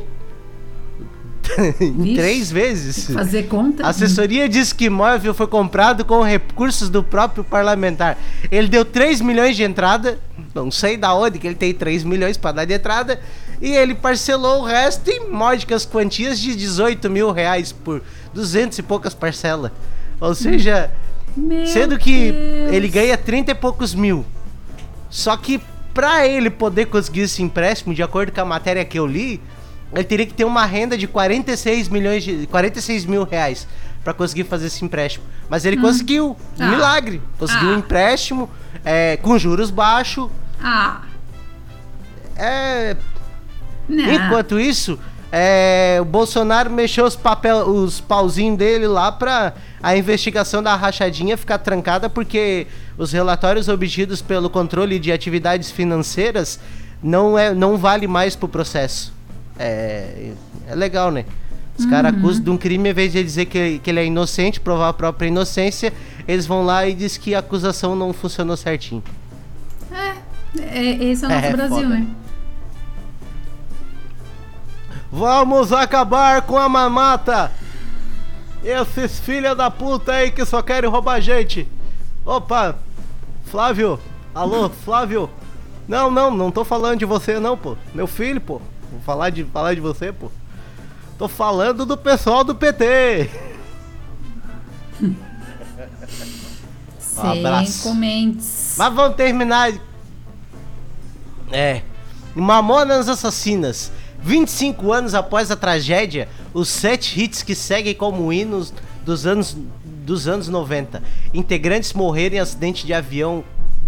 três 2.15 2.51
vezes. 2.51 3.11
Fazer 3.11 3.45
conta? 3.45 3.85
A 3.85 3.89
assessoria 3.91 4.49
diz 4.49 4.73
que 4.73 4.87
imóvel 4.87 5.33
foi 5.35 5.47
comprado 5.47 6.05
com 6.05 6.23
recursos 6.23 6.89
do 6.89 7.03
próprio 7.03 7.43
parlamentar. 7.45 8.19
Ele 8.51 8.69
deu 8.69 8.85
3 8.85 9.21
milhões 9.21 9.57
de 9.57 9.63
entrada, 9.63 10.19
não 10.55 10.71
sei 10.71 10.97
da 10.97 11.15
onde 11.15 11.39
que 11.39 11.47
ele 11.47 11.57
tem 11.57 11.73
3 11.73 12.05
milhões 12.05 12.37
para 12.37 12.53
dar 12.53 12.65
de 12.65 12.75
entrada, 12.75 13.21
e 13.61 13.71
ele 13.71 13.95
parcelou 13.95 14.61
o 14.61 14.65
resto 14.65 15.11
em 15.11 15.31
módicas 15.31 15.85
quantias 15.85 16.39
de 16.39 16.55
18 16.55 17.11
mil 17.11 17.33
reais 17.33 17.73
por 17.73 18.03
200 18.35 18.79
e 18.79 18.83
poucas 18.83 19.15
parcelas. 19.15 19.73
Ou 20.21 20.35
seja, 20.35 20.91
Meu 21.37 21.67
sendo 21.67 21.99
que 21.99 22.33
Deus. 22.33 22.73
ele 22.73 22.89
ganha 22.89 23.17
30 23.17 23.53
e 23.53 23.55
poucos 23.55 23.95
mil. 23.95 24.25
Só 25.11 25.37
que 25.37 25.61
para 25.95 26.27
ele 26.27 26.51
poder 26.51 26.87
conseguir 26.87 27.23
esse 27.23 27.43
empréstimo, 27.43 27.93
de 27.95 28.03
acordo 28.03 28.31
com 28.31 28.41
a 28.41 28.45
matéria 28.45 28.85
que 28.85 28.99
eu 28.99 29.07
li, 29.07 29.41
ele 29.93 30.05
teria 30.05 30.27
que 30.27 30.35
ter 30.35 30.45
uma 30.45 30.65
renda 30.65 30.97
de 30.97 31.07
46 31.07 31.89
milhões 31.89 32.23
de 32.23 32.47
46 32.47 33.07
mil 33.07 33.25
reais 33.25 33.67
para 34.05 34.13
conseguir 34.13 34.45
fazer 34.45 34.67
esse 34.67 34.85
empréstimo. 34.85 35.25
Mas 35.49 35.65
ele 35.65 35.79
hum. 35.79 35.83
conseguiu, 35.83 36.37
um 36.59 36.65
ah. 36.65 36.69
milagre, 36.69 37.23
conseguiu 37.39 37.71
ah. 37.71 37.73
um 37.73 37.79
empréstimo 37.79 38.51
é, 38.85 39.17
com 39.17 39.39
juros 39.39 39.71
baixos. 39.71 40.31
Ah. 40.63 41.03
É. 42.37 42.97
Não. 43.89 44.13
Enquanto 44.13 44.61
isso, 44.61 44.99
é, 45.33 45.99
o 46.01 46.05
Bolsonaro 46.05 46.71
mexeu 46.71 47.05
os 47.05 47.17
papel, 47.17 47.69
os 47.69 48.01
pauzinhos 48.01 48.59
dele 48.59 48.87
lá 48.87 49.11
para 49.11 49.55
a 49.83 49.97
investigação 49.97 50.63
da 50.63 50.75
rachadinha 50.75 51.37
ficar 51.37 51.59
trancada 51.59 52.09
porque 52.09 52.67
os 52.97 53.13
relatórios 53.13 53.69
obtidos 53.69 54.23
pelo 54.23 54.49
controle 54.49 54.99
de 54.99 55.13
atividades 55.13 55.71
financeiras 55.71 56.59
não 57.03 57.39
é 57.39 57.55
não 57.55 57.77
vale 57.77 58.07
mais 58.07 58.35
pro 58.35 58.49
processo. 58.49 59.18
É, 59.59 60.33
é 60.69 60.75
legal, 60.75 61.11
né? 61.11 61.25
Os 61.79 61.85
uhum. 61.85 61.91
caras 61.91 62.15
acusam 62.15 62.43
de 62.43 62.51
um 62.51 62.57
crime, 62.57 62.91
em 62.91 62.93
vez 62.93 63.13
de 63.13 63.23
dizer 63.23 63.47
que, 63.47 63.79
que 63.79 63.91
ele 63.91 64.01
é 64.01 64.05
inocente, 64.05 64.61
provar 64.61 64.89
a 64.89 64.93
própria 64.93 65.29
inocência, 65.29 65.93
eles 66.27 66.47
vão 66.47 66.65
lá 66.65 66.87
e 66.87 66.95
diz 66.95 67.17
que 67.17 67.35
a 67.35 67.39
acusação 67.39 67.95
não 67.95 68.13
funcionou 68.13 68.57
certinho. 68.57 69.03
É, 69.93 70.15
é 70.61 71.05
esse 71.05 71.25
é 71.25 71.29
o 71.29 71.31
nosso 71.31 71.47
é, 71.47 71.53
Brasil, 71.53 71.77
foda. 71.77 71.89
né? 71.89 72.07
Vamos 75.11 75.73
acabar 75.73 76.43
com 76.43 76.59
a 76.59 76.69
mamata! 76.69 77.51
Esses 78.63 79.21
filha 79.21 79.55
da 79.55 79.71
puta 79.71 80.13
aí 80.13 80.31
que 80.31 80.45
só 80.45 80.61
querem 80.61 80.91
roubar 80.91 81.15
a 81.15 81.21
gente! 81.21 81.67
Opa! 82.27 82.77
Flávio! 83.45 83.99
Alô, 84.35 84.69
Flávio! 84.69 85.31
Não, 85.87 86.11
não, 86.11 86.31
não 86.31 86.51
tô 86.51 86.65
falando 86.65 86.99
de 86.99 87.07
você 87.07 87.41
não, 87.41 87.57
pô. 87.57 87.77
Meu 87.95 88.07
filho, 88.07 88.41
pô. 88.41 88.61
Vou 88.91 89.01
falar 89.01 89.31
de, 89.31 89.45
falar 89.45 89.75
de 89.75 89.81
você, 89.81 90.13
pô. 90.13 90.31
Tô 91.19 91.29
falando 91.29 91.85
do 91.85 91.97
pessoal 91.97 92.45
do 92.45 92.55
PT. 92.55 93.29
Sem 96.99 97.25
um 97.25 97.47
abraço. 97.47 97.89
comentes. 97.89 98.75
Mas 98.79 98.95
vamos 98.95 99.17
terminar. 99.17 99.73
É. 101.51 101.83
Mamonas 102.35 103.09
Assassinas. 103.09 103.91
25 104.21 104.93
anos 104.93 105.15
após 105.15 105.51
a 105.51 105.57
tragédia, 105.57 106.29
os 106.53 106.69
sete 106.69 107.21
hits 107.21 107.43
que 107.43 107.55
seguem 107.55 107.95
como 107.95 108.33
hinos 108.33 108.75
dos 109.05 109.27
anos, 109.27 109.57
dos 109.85 110.27
anos 110.27 110.49
90. 110.49 111.03
Integrantes 111.33 111.93
morreram 111.93 112.37
em 112.37 112.41
acidente 112.41 112.85
de 112.85 112.93
avião 112.93 113.45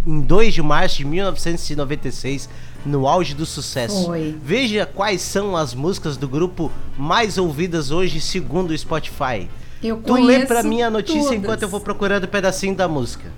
em 0.07 0.21
2 0.21 0.55
de 0.55 0.63
março 0.63 0.97
de 0.99 1.05
1996 1.05 2.49
no 2.85 3.07
auge 3.07 3.35
do 3.35 3.45
sucesso. 3.47 4.07
Foi. 4.07 4.37
Veja 4.43 4.87
quais 4.87 5.23
são 5.23 5.57
as 5.57 5.75
músicas 5.75 6.17
do 6.17 6.29
grupo 6.29 6.71
mais 6.97 7.39
ouvidas 7.39 7.91
hoje 7.91 8.21
segundo 8.21 8.71
o 8.71 8.79
Spotify. 8.79 9.49
Eu 9.83 9.97
tu 9.99 10.15
lê 10.15 10.45
pra 10.45 10.63
mim 10.63 10.83
a 10.83 10.91
notícia 10.91 11.23
todas. 11.23 11.39
enquanto 11.39 11.63
eu 11.63 11.69
vou 11.69 11.81
procurando 11.81 12.25
o 12.25 12.27
um 12.27 12.31
pedacinho 12.31 12.75
da 12.75 12.87
música. 12.87 13.31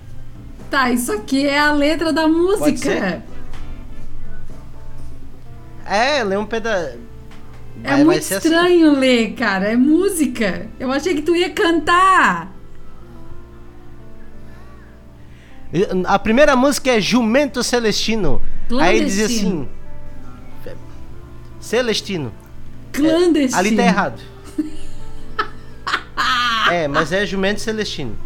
Tá, 0.71 0.91
isso 0.91 1.13
aqui 1.13 1.47
é 1.47 1.59
a 1.59 1.73
letra 1.73 2.13
da 2.13 2.27
música. 2.27 3.23
É, 5.85 6.25
lê 6.25 6.37
um 6.37 6.47
pedaço. 6.47 6.99
É 7.85 7.97
muito 8.05 8.19
assim. 8.19 8.35
estranho 8.37 8.91
assim. 8.93 9.01
ler, 9.01 9.33
cara. 9.35 9.73
É 9.73 9.77
música. 9.77 10.69
Eu 10.79 10.91
achei 10.91 11.15
que 11.15 11.23
tu 11.23 11.35
ia 11.35 11.51
cantar. 11.51 12.52
A 16.07 16.19
primeira 16.19 16.55
música 16.55 16.91
é 16.91 17.01
Jumento 17.01 17.63
Celestino. 17.63 18.43
Aí 18.81 19.05
dizia 19.05 19.27
assim. 19.27 19.69
Celestino. 21.61 22.33
Clandestino. 22.93 23.57
É, 23.57 23.59
ali 23.59 23.77
tá 23.77 23.83
errado. 23.83 24.21
é, 26.71 26.89
mas 26.89 27.13
é 27.13 27.25
jumento 27.25 27.61
celestino. 27.61 28.17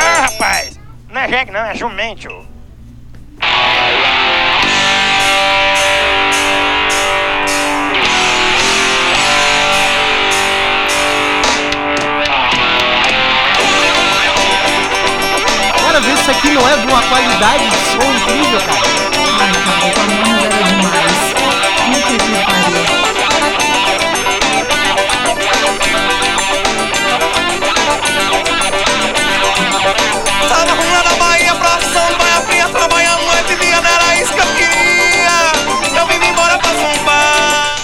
Ah, 0.00 0.20
rapaz, 0.22 0.78
não 1.08 1.20
é 1.20 1.28
jegue 1.28 1.50
não, 1.50 1.60
é 1.60 1.74
jumento. 1.74 2.47
Uma 16.88 17.02
qualidade 17.02 17.68
de 17.68 17.76
som 17.76 18.02
incrível, 18.02 18.60
cara. 18.60 18.80
Ai, 19.40 19.52
cara, 19.52 20.06
mão 20.24 20.38
era 20.38 20.58
demais. 20.64 21.18
Puta 21.34 21.68
que 22.06 22.18
pariu. 22.44 22.98
Tá 30.48 30.58
na 30.64 30.72
rua 30.72 31.02
da 31.02 31.14
Bahia, 31.16 31.52
do 31.52 31.58
Bahia 32.18 32.40
Fria, 32.46 32.68
trabalhando 32.68 33.24
noite 33.26 33.52
e 33.52 33.56
dia, 33.56 33.80
não 33.80 33.90
era 33.90 34.22
isso 34.22 34.32
que 34.32 34.40
eu 34.40 34.46
queria. 34.56 36.00
Eu 36.00 36.06
vim 36.06 36.26
embora 36.26 36.58
pra 36.58 36.70
zombar. 36.70 37.76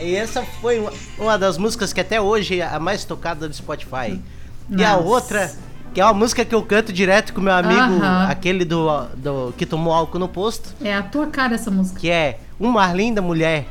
E 0.00 0.16
essa 0.16 0.44
foi 0.60 0.84
uma 1.18 1.38
das 1.38 1.56
músicas 1.56 1.92
que 1.92 2.00
até 2.00 2.20
hoje 2.20 2.60
é 2.60 2.66
a 2.66 2.80
mais 2.80 3.04
tocada 3.04 3.48
do 3.48 3.54
Spotify. 3.54 4.20
Nossa. 4.68 4.82
E 4.82 4.84
a 4.84 4.96
outra 4.96 5.52
que 5.96 6.00
é 6.02 6.04
uma 6.04 6.12
música 6.12 6.44
que 6.44 6.54
eu 6.54 6.62
canto 6.62 6.92
direto 6.92 7.32
com 7.32 7.40
meu 7.40 7.54
amigo, 7.54 8.04
aquele 8.28 8.66
do, 8.66 9.06
do 9.16 9.54
que 9.56 9.64
tomou 9.64 9.94
álcool 9.94 10.18
no 10.18 10.28
posto. 10.28 10.74
É 10.84 10.94
a 10.94 11.02
tua 11.02 11.26
cara 11.28 11.54
essa 11.54 11.70
música. 11.70 11.98
Que 11.98 12.10
é 12.10 12.38
Uma 12.60 12.92
Linda 12.92 13.22
Mulher. 13.22 13.64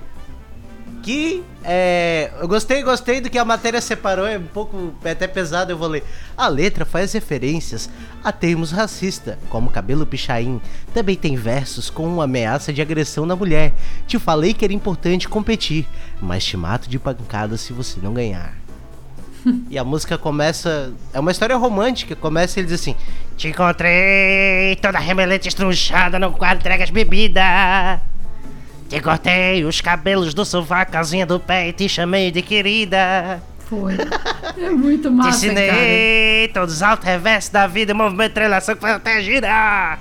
Que 1.03 1.43
é, 1.63 2.31
eu 2.41 2.47
gostei, 2.47 2.81
gostei 2.81 3.21
do 3.21 3.29
que 3.29 3.37
a 3.37 3.45
matéria 3.45 3.79
separou, 3.79 4.25
é 4.25 4.39
um 4.39 4.47
pouco 4.47 4.95
é 5.03 5.11
até 5.11 5.27
pesado, 5.27 5.71
eu 5.71 5.77
vou 5.77 5.87
ler. 5.87 6.03
A 6.35 6.47
letra 6.47 6.83
faz 6.83 7.13
referências 7.13 7.91
a 8.23 8.31
termos 8.31 8.71
racista, 8.71 9.37
como 9.47 9.69
cabelo 9.69 10.03
pichain. 10.03 10.59
Também 10.95 11.15
tem 11.15 11.35
versos 11.35 11.91
com 11.91 12.07
uma 12.07 12.23
ameaça 12.23 12.73
de 12.73 12.81
agressão 12.81 13.27
na 13.27 13.35
mulher. 13.35 13.71
Te 14.07 14.17
falei 14.17 14.51
que 14.51 14.65
era 14.65 14.73
importante 14.73 15.29
competir, 15.29 15.87
mas 16.19 16.43
te 16.43 16.57
mato 16.57 16.89
de 16.89 16.97
pancada 16.97 17.55
se 17.55 17.71
você 17.71 17.99
não 18.01 18.15
ganhar. 18.15 18.64
e 19.69 19.77
a 19.77 19.83
música 19.83 20.17
começa. 20.17 20.93
É 21.13 21.19
uma 21.19 21.31
história 21.31 21.55
romântica. 21.55 22.15
Começa 22.15 22.59
e 22.59 22.61
ele 22.61 22.67
diz 22.67 22.81
assim: 22.81 22.95
Te 23.37 23.47
encontrei 23.47 24.75
toda 24.81 24.99
remelente 24.99 25.47
estrunchada 25.47 26.19
no 26.19 26.31
quadro 26.31 26.59
entrega 26.59 26.83
as 26.83 26.89
bebidas. 26.89 27.43
Te 28.89 29.01
cortei 29.01 29.63
os 29.65 29.81
cabelos 29.81 30.33
do 30.33 30.45
sovaco, 30.45 30.91
casinha 30.91 31.25
do 31.25 31.39
pé 31.39 31.69
e 31.69 31.73
te 31.73 31.89
chamei 31.89 32.31
de 32.31 32.41
querida. 32.41 33.41
Foi. 33.59 33.95
É 34.57 34.69
muito 34.69 35.11
massa, 35.11 35.31
Te 35.31 35.35
ensinei 35.47 36.47
cara. 36.47 36.53
todos 36.53 36.75
os 36.75 36.81
altos 36.81 37.05
reversos 37.05 37.51
da 37.51 37.67
vida, 37.67 37.93
movimento 37.93 38.35
de 38.35 38.39
relação 38.39 38.73
que 38.73 38.79
foi 38.79 38.91
até 38.91 39.21
girar. 39.21 39.99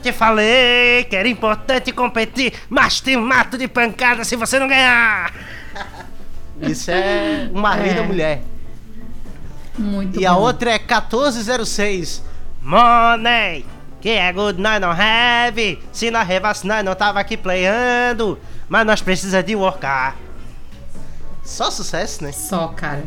Te 0.00 0.12
falei 0.12 1.02
que 1.10 1.16
era 1.16 1.28
importante 1.28 1.90
competir, 1.90 2.52
mas 2.68 3.00
te 3.00 3.16
mato 3.16 3.58
de 3.58 3.66
pancada 3.66 4.22
se 4.22 4.36
você 4.36 4.60
não 4.60 4.68
ganhar. 4.68 5.32
Isso 6.62 6.92
é 6.92 7.50
uma 7.52 7.76
é. 7.76 7.94
da 7.94 8.02
mulher. 8.04 8.42
Muito 9.80 10.20
E 10.20 10.24
bom. 10.24 10.30
a 10.30 10.36
outra 10.36 10.70
é 10.72 10.78
1406. 10.78 12.22
Money! 12.62 13.64
Que 14.00 14.10
é 14.10 14.32
good, 14.32 14.60
nós 14.60 14.80
não 14.80 14.90
have. 14.90 15.78
Se 15.92 16.10
nós 16.10 16.26
revasse, 16.26 16.66
nós 16.66 16.84
não 16.84 16.94
tava 16.94 17.20
aqui 17.20 17.36
playando. 17.36 18.38
Mas 18.68 18.86
nós 18.86 19.02
precisa 19.02 19.42
de 19.42 19.54
workar. 19.54 20.16
Só 21.44 21.70
sucesso, 21.70 22.22
né? 22.24 22.32
Só, 22.32 22.68
cara. 22.68 23.04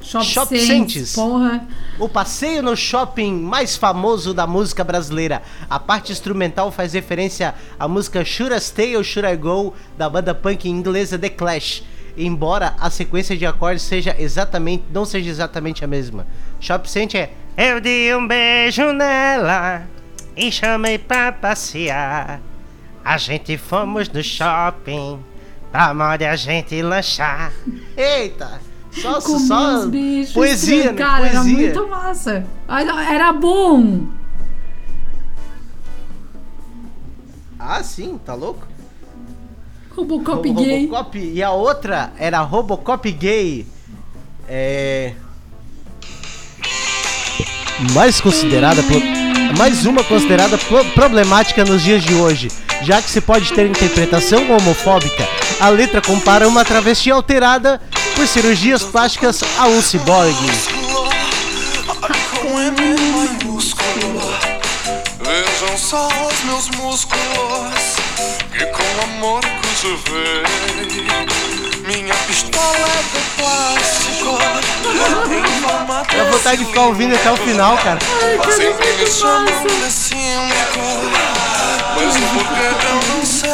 Shop, 0.00 0.24
Shop 0.24 0.48
Saints, 0.48 0.66
Saints. 0.68 1.14
Porra. 1.14 1.66
O 1.98 2.08
passeio 2.08 2.62
no 2.62 2.76
shopping 2.76 3.32
mais 3.40 3.76
famoso 3.76 4.32
da 4.32 4.46
música 4.46 4.84
brasileira. 4.84 5.42
A 5.68 5.80
parte 5.80 6.12
instrumental 6.12 6.70
faz 6.70 6.92
referência 6.92 7.54
à 7.78 7.88
música 7.88 8.24
Should 8.24 8.54
I 8.54 8.60
Stay 8.60 8.96
or 8.96 9.02
Should 9.02 9.26
I 9.28 9.36
Go 9.36 9.74
da 9.98 10.08
banda 10.08 10.34
punk 10.34 10.68
inglesa 10.68 11.18
The 11.18 11.30
Clash. 11.30 11.82
Embora 12.16 12.74
a 12.80 12.88
sequência 12.88 13.36
de 13.36 13.44
acordes 13.44 13.82
seja 13.82 14.16
exatamente, 14.18 14.84
não 14.92 15.04
seja 15.04 15.28
exatamente 15.30 15.84
a 15.84 15.86
mesma. 15.88 16.26
Shop 16.58 16.88
Saint 16.90 17.14
é 17.14 17.30
Eu 17.56 17.80
dei 17.80 18.14
um 18.14 18.26
beijo 18.26 18.92
nela 18.92 19.86
e 20.36 20.50
chamei 20.50 20.98
pra 20.98 21.30
passear. 21.32 22.40
A 23.04 23.18
gente 23.18 23.56
fomos 23.58 24.08
no 24.08 24.22
shopping 24.22 25.18
pra 25.70 25.92
moda 25.92 26.30
a 26.30 26.36
gente 26.36 26.80
lanchar. 26.82 27.52
Eita! 27.96 28.60
Só, 28.90 29.20
Comi 29.20 29.46
só 29.46 29.74
os 29.80 29.86
bichos, 29.90 30.32
poesia, 30.32 30.92
né? 30.92 30.98
Cara, 30.98 31.26
era 31.26 31.40
Poesia. 31.42 31.56
muito 31.58 31.88
massa. 31.88 32.46
Era 33.10 33.30
bom. 33.34 34.06
Ah, 37.58 37.82
sim, 37.82 38.18
tá 38.24 38.32
louco? 38.34 38.66
Robocop 39.96 40.48
Ro- 40.48 40.54
gay. 40.62 40.86
Robocop. 40.86 41.18
E 41.18 41.42
a 41.42 41.50
outra 41.52 42.12
era 42.18 42.40
Robocop 42.40 43.10
gay. 43.12 43.66
É. 44.48 45.12
Mais 47.92 48.20
considerada. 48.20 48.82
pro- 48.82 49.16
Mais 49.58 49.86
uma 49.86 50.02
considerada 50.04 50.58
pro- 50.58 50.84
problemática 50.86 51.64
nos 51.64 51.82
dias 51.82 52.02
de 52.02 52.12
hoje, 52.14 52.48
já 52.82 53.00
que 53.00 53.08
se 53.08 53.20
pode 53.20 53.52
ter 53.52 53.66
interpretação 53.66 54.50
homofóbica. 54.50 55.26
A 55.60 55.68
letra 55.68 56.00
compara 56.02 56.46
uma 56.48 56.64
travesti 56.64 57.10
alterada 57.10 57.80
por 58.14 58.26
cirurgias 58.26 58.82
plásticas 58.82 59.42
a 59.58 59.66
um 59.68 59.80
ciborgue. 59.80 60.50
Vejam 65.22 65.76
só 65.78 66.06
os 66.08 66.44
meus 66.44 66.68
músculos 66.70 67.96
Que 68.52 68.64
com 68.66 69.02
amor 69.04 69.40
cultivei 69.76 70.42
Minha 71.86 72.14
pistola 72.26 72.76
é 72.76 73.02
de 73.12 73.20
plástico. 73.36 74.38
Dá 76.16 76.24
vontade 76.30 76.58
de 76.58 76.64
ficar 76.64 76.82
ouvindo 76.82 77.14
até 77.14 77.30
o 77.30 77.36
final, 77.36 77.78
cara. 77.78 78.00
Sempre 78.54 78.92
me 78.94 79.06
chamam 79.06 79.44
de 79.44 79.92
cínico 79.92 80.80
Mas 81.94 82.16
o 82.16 82.20
porquê 82.34 82.66
eu 82.86 82.94
não 83.14 83.24
sei? 83.24 83.50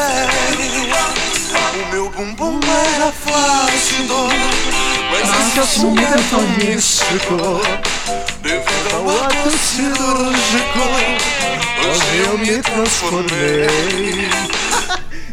O 1.74 1.76
meu 1.92 2.08
bumbum 2.10 2.60
era 2.94 3.12
flácido 3.12 4.28
Mas 5.10 5.28
esse 5.48 5.60
assunto 5.60 6.00
é 6.00 6.16
tão 6.30 6.42
místico. 6.42 7.60
Devido 8.40 8.94
ao 8.94 9.10
ato 9.26 9.50
cirúrgico 9.58 10.84
Hoje 11.84 12.16
eu 12.26 12.34
me 12.38 12.62
transformei 12.62 14.61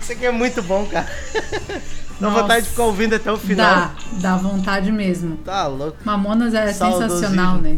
Isso 0.09 0.17
aqui 0.17 0.25
é 0.25 0.31
muito 0.31 0.63
bom, 0.63 0.87
cara. 0.87 1.07
Dá 2.19 2.27
Nossa. 2.27 2.41
vontade 2.41 2.63
de 2.63 2.71
ficar 2.71 2.83
ouvindo 2.85 3.13
até 3.13 3.31
o 3.31 3.37
final. 3.37 3.75
Dá, 3.75 3.93
dá 4.13 4.37
vontade 4.37 4.91
mesmo. 4.91 5.37
Tá 5.37 5.67
louco. 5.67 5.97
Mamonas 6.03 6.51
é 6.55 6.73
Saudosismo. 6.73 7.09
sensacional, 7.11 7.57
né? 7.61 7.77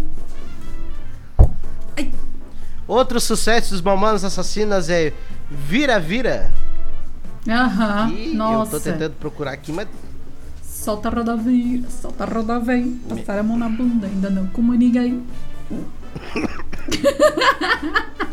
Outro 2.87 3.19
sucesso 3.19 3.71
dos 3.71 3.81
Mamonas 3.81 4.23
Assassinas 4.23 4.89
é 4.89 5.11
Vira 5.49 5.99
Vira. 5.99 6.53
Aham, 7.47 8.13
nossa. 8.33 8.77
eu 8.77 8.79
tô 8.79 8.91
tentando 8.91 9.13
procurar 9.15 9.51
aqui, 9.51 9.73
mas 9.73 9.89
Solta 10.63 11.09
a 11.09 11.11
rodovia, 11.11 11.83
solta 11.89 12.23
a 12.23 12.27
rodovia. 12.27 12.87
Passar 13.09 13.39
a 13.39 13.43
mão 13.43 13.57
na 13.57 13.67
bunda, 13.67 14.07
ainda 14.07 14.29
não 14.29 14.47
comuniquei. 14.47 15.21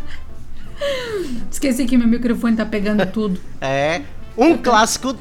Esqueci 1.50 1.86
que 1.86 1.96
meu 1.96 2.06
microfone 2.06 2.56
tá 2.56 2.64
pegando 2.64 3.04
tudo. 3.06 3.40
é 3.60 4.02
um 4.36 4.56
clássico, 4.56 5.16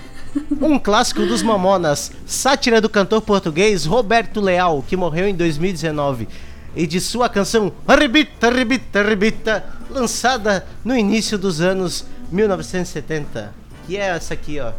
um 0.62 0.78
clássico 0.78 1.26
dos 1.26 1.42
Mamonas, 1.42 2.12
sátira 2.26 2.80
do 2.80 2.88
cantor 2.88 3.22
português 3.22 3.86
Roberto 3.86 4.40
Leal, 4.40 4.84
que 4.88 4.96
morreu 4.96 5.28
em 5.28 5.36
2019, 5.36 6.28
e 6.76 6.86
de 6.86 7.02
sua 7.02 7.28
canção 7.28 7.72
Arrebita, 7.88 8.48
Arrebita, 8.48 9.00
Arrebita, 9.00 9.66
lançada 9.90 10.68
no 10.86 10.96
início 10.96 11.38
dos 11.38 11.62
anos 11.62 12.06
1970, 12.32 13.54
que 13.88 13.98
é 13.98 14.10
essa 14.10 14.36
aqui, 14.36 14.60
ó. 14.60 14.74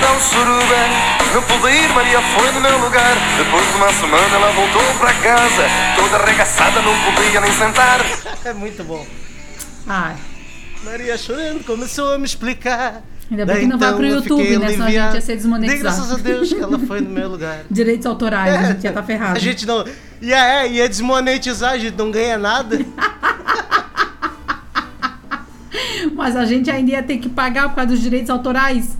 Tal 0.00 0.20
suruba 0.20 1.34
Não 1.34 1.42
pude 1.42 1.72
ir, 1.72 1.88
Maria 1.90 2.20
foi 2.20 2.50
no 2.52 2.60
meu 2.60 2.78
lugar 2.78 3.14
Depois 3.36 3.66
de 3.68 3.76
uma 3.76 3.92
semana 3.92 4.34
ela 4.34 4.50
voltou 4.52 4.82
para 4.98 5.12
casa 5.14 5.64
Toda 5.96 6.16
arregaçada, 6.16 6.80
não 6.82 7.14
podia 7.14 7.40
nem 7.40 7.52
sentar 7.52 8.00
É 8.44 8.52
muito 8.52 8.82
bom. 8.84 9.06
Ai, 9.86 10.16
Maria 10.82 11.16
chorando 11.16 11.64
começou 11.64 12.12
a 12.14 12.18
me 12.18 12.24
explicar. 12.24 13.02
Ainda 13.30 13.44
bem 13.46 13.54
Daí 13.54 13.64
que 13.64 13.70
não 13.70 13.78
vai 13.78 13.88
então 13.88 13.98
pro 13.98 14.06
eu 14.06 14.14
YouTube, 14.16 14.58
né? 14.58 14.68
Senão 14.68 14.84
a 14.84 14.86
aliviado. 14.86 15.12
gente 15.12 15.14
ia 15.14 15.20
ser 15.20 15.36
desmonetizado. 15.36 15.82
Dei 15.82 15.82
graças 15.82 16.12
a 16.12 16.16
Deus 16.16 16.52
que 16.52 16.60
ela 16.60 16.78
foi 16.78 17.00
no 17.00 17.10
meu 17.10 17.28
lugar. 17.28 17.64
direitos 17.70 18.06
autorais, 18.06 18.54
a 18.54 18.72
gente 18.72 18.84
ia 18.84 18.92
tá 18.92 19.02
ferrado. 19.02 19.36
A 19.36 19.40
gente 19.40 19.66
não. 19.66 19.84
Ia, 20.20 20.62
é, 20.62 20.68
ia 20.70 20.88
desmonetizar, 20.88 21.72
a 21.72 21.78
gente 21.78 21.96
não 21.96 22.10
ganha 22.10 22.38
nada. 22.38 22.78
Mas 26.14 26.36
a 26.36 26.44
gente 26.44 26.70
ainda 26.70 26.90
ia 26.92 27.02
ter 27.02 27.18
que 27.18 27.28
pagar 27.28 27.68
por 27.68 27.76
causa 27.76 27.90
dos 27.90 28.00
direitos 28.00 28.30
autorais. 28.30 28.96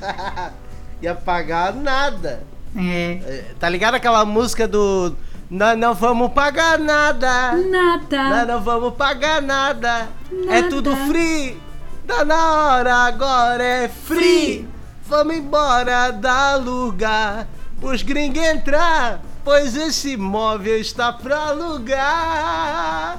ia 1.02 1.14
pagar 1.14 1.74
nada. 1.74 2.42
É. 2.76 3.12
É, 3.24 3.44
Tá 3.58 3.68
ligado 3.68 3.94
aquela 3.94 4.24
música 4.24 4.66
do. 4.68 5.14
Nós 5.50 5.76
não 5.76 5.92
vamos 5.94 6.30
pagar 6.32 6.78
nada. 6.78 7.52
Nós 7.56 7.66
Nada. 7.70 8.44
não 8.46 8.60
vamos 8.62 8.94
pagar 8.94 9.42
nada. 9.42 10.08
É 10.48 10.60
Nada. 10.60 10.68
tudo 10.68 10.96
free. 11.08 11.60
Tá 12.06 12.24
na 12.24 12.52
hora, 12.76 12.94
agora 12.94 13.62
é 13.64 13.88
free. 13.88 14.16
Free. 14.18 14.68
Vamos 15.08 15.34
embora 15.36 16.12
da 16.12 16.54
lugar. 16.54 17.48
Os 17.82 18.02
gringos 18.02 18.40
entrar. 18.42 19.20
Pois 19.42 19.74
esse 19.74 20.10
imóvel 20.12 20.78
está 20.78 21.12
pra 21.12 21.36
alugar. 21.48 23.18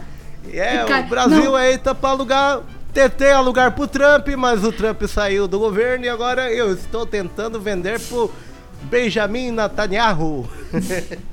É, 0.54 0.84
cai- 0.86 1.04
o 1.04 1.08
Brasil 1.08 1.44
não. 1.44 1.56
aí 1.56 1.78
tá 1.78 1.94
pra 1.94 2.10
alugar. 2.12 2.60
Tentei 2.94 3.32
alugar 3.32 3.72
pro 3.72 3.88
Trump, 3.88 4.28
mas 4.38 4.64
o 4.64 4.72
Trump 4.72 5.02
saiu 5.04 5.48
do 5.48 5.58
governo 5.58 6.06
e 6.06 6.10
agora 6.10 6.52
eu 6.52 6.74
estou 6.74 7.06
tentando 7.06 7.60
vender 7.60 8.00
pro 8.02 8.32
Benjamin 8.84 9.52
Netanyahu. 9.52 10.48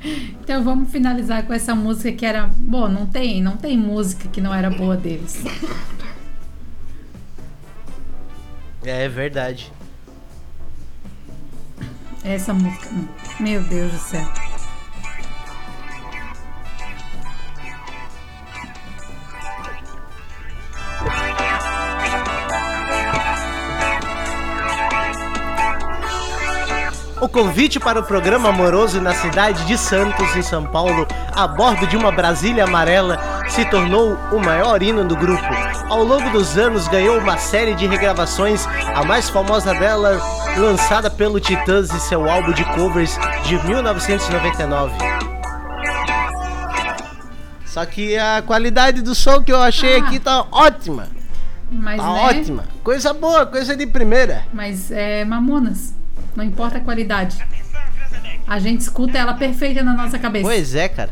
Então 0.00 0.62
vamos 0.62 0.90
finalizar 0.90 1.44
com 1.44 1.52
essa 1.52 1.74
música 1.74 2.12
que 2.12 2.24
era. 2.24 2.48
Bom, 2.56 2.88
não 2.88 3.06
tem, 3.06 3.42
não 3.42 3.56
tem 3.56 3.76
música 3.76 4.28
que 4.28 4.40
não 4.40 4.54
era 4.54 4.70
boa 4.70 4.96
deles. 4.96 5.42
É 8.84 9.08
verdade. 9.08 9.72
Essa 12.24 12.54
música. 12.54 12.88
Meu 13.40 13.62
Deus 13.64 13.92
do 13.92 13.98
céu. 13.98 14.47
O 27.20 27.28
convite 27.28 27.80
para 27.80 27.98
o 27.98 28.02
programa 28.04 28.48
amoroso 28.50 29.00
na 29.00 29.12
cidade 29.12 29.64
de 29.66 29.76
Santos, 29.76 30.36
em 30.36 30.42
São 30.42 30.64
Paulo, 30.64 31.06
a 31.34 31.48
bordo 31.48 31.84
de 31.86 31.96
uma 31.96 32.12
Brasília 32.12 32.62
amarela, 32.64 33.18
se 33.48 33.64
tornou 33.64 34.16
o 34.30 34.38
maior 34.38 34.80
hino 34.82 35.04
do 35.04 35.16
grupo. 35.16 35.42
Ao 35.88 36.04
longo 36.04 36.30
dos 36.30 36.56
anos, 36.56 36.86
ganhou 36.86 37.18
uma 37.18 37.36
série 37.36 37.74
de 37.74 37.88
regravações, 37.88 38.66
a 38.94 39.02
mais 39.04 39.28
famosa 39.28 39.74
delas 39.74 40.22
lançada 40.56 41.10
pelo 41.10 41.40
Titãs 41.40 41.90
em 41.92 41.98
seu 41.98 42.28
álbum 42.30 42.52
de 42.52 42.64
covers 42.76 43.18
de 43.44 43.56
1999. 43.66 44.92
Só 47.66 47.84
que 47.84 48.16
a 48.16 48.42
qualidade 48.46 49.02
do 49.02 49.14
som 49.14 49.42
que 49.42 49.52
eu 49.52 49.60
achei 49.60 49.96
aqui 49.98 50.20
tá 50.20 50.44
ótima. 50.52 51.08
Mas, 51.70 52.00
Tá 52.00 52.12
né? 52.12 52.20
ótima. 52.26 52.64
Coisa 52.84 53.12
boa, 53.12 53.44
coisa 53.44 53.76
de 53.76 53.86
primeira. 53.86 54.44
Mas 54.52 54.90
é 54.92 55.24
Mamonas. 55.24 55.94
Não 56.38 56.44
importa 56.44 56.78
a 56.78 56.80
qualidade. 56.80 57.36
A 58.46 58.60
gente 58.60 58.82
escuta 58.82 59.18
ela 59.18 59.34
perfeita 59.34 59.82
na 59.82 59.92
nossa 59.92 60.20
cabeça. 60.20 60.44
Pois 60.46 60.72
é, 60.72 60.88
cara. 60.88 61.10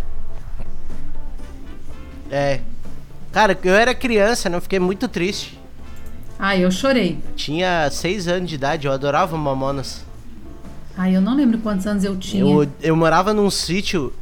É. 2.30 2.60
Cara, 3.32 3.58
eu 3.64 3.74
era 3.74 3.92
criança, 3.92 4.48
né? 4.48 4.56
Eu 4.56 4.60
fiquei 4.60 4.78
muito 4.78 5.08
triste. 5.08 5.58
Ai, 6.38 6.64
eu 6.64 6.70
chorei. 6.70 7.18
Tinha 7.34 7.90
seis 7.90 8.28
anos 8.28 8.48
de 8.48 8.54
idade, 8.54 8.86
eu 8.86 8.92
adorava 8.92 9.36
Mamonas. 9.36 10.04
Ai, 10.96 11.16
eu 11.16 11.20
não 11.20 11.34
lembro 11.34 11.58
quantos 11.58 11.88
anos 11.88 12.04
eu 12.04 12.16
tinha. 12.16 12.44
Eu, 12.44 12.70
eu 12.80 12.94
morava 12.94 13.34
num 13.34 13.50
sítio. 13.50 14.12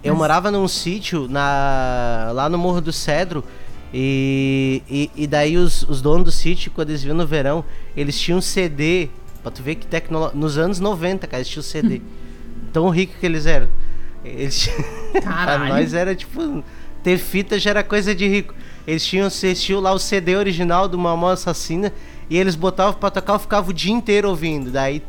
Eu 0.00 0.12
Mas- 0.12 0.18
morava 0.18 0.52
num 0.52 0.68
sítio 0.68 1.26
na, 1.26 2.30
lá 2.32 2.48
no 2.48 2.56
Morro 2.56 2.80
do 2.80 2.92
Cedro. 2.92 3.42
E, 3.92 4.80
e, 4.88 5.10
e 5.16 5.26
daí 5.26 5.56
os, 5.56 5.82
os 5.82 6.00
donos 6.00 6.24
do 6.24 6.30
sítio, 6.30 6.70
quando 6.70 6.90
eles 6.90 7.02
vinham 7.02 7.16
no 7.16 7.26
verão, 7.26 7.64
eles 7.96 8.16
tinham 8.16 8.40
CD. 8.40 9.10
Pra 9.42 9.50
tu 9.50 9.62
ver 9.62 9.76
que 9.76 9.86
tecnologia. 9.86 10.38
Nos 10.38 10.58
anos 10.58 10.80
90, 10.80 11.26
cara, 11.26 11.38
eles 11.38 11.48
tinham 11.48 11.62
CD. 11.62 12.02
Tão 12.72 12.88
rico 12.90 13.14
que 13.18 13.26
eles 13.26 13.46
eram. 13.46 13.68
Eles 14.24 14.70
pra 15.22 15.58
nós 15.58 15.94
era 15.94 16.14
tipo. 16.14 16.62
Ter 17.02 17.16
fita 17.16 17.58
já 17.58 17.70
era 17.70 17.82
coisa 17.82 18.14
de 18.14 18.28
rico. 18.28 18.54
Eles 18.86 19.04
tinham, 19.04 19.28
tinham 19.54 19.80
lá 19.80 19.92
o 19.92 19.98
CD 19.98 20.36
original 20.36 20.86
do 20.86 20.98
Mamão 20.98 21.30
Assassina. 21.30 21.92
E 22.28 22.36
eles 22.36 22.54
botavam 22.54 22.94
pra 22.94 23.10
tocar, 23.10 23.34
eu 23.34 23.38
ficava 23.38 23.70
o 23.70 23.72
dia 23.72 23.92
inteiro 23.92 24.28
ouvindo. 24.28 24.70
Daí, 24.70 25.02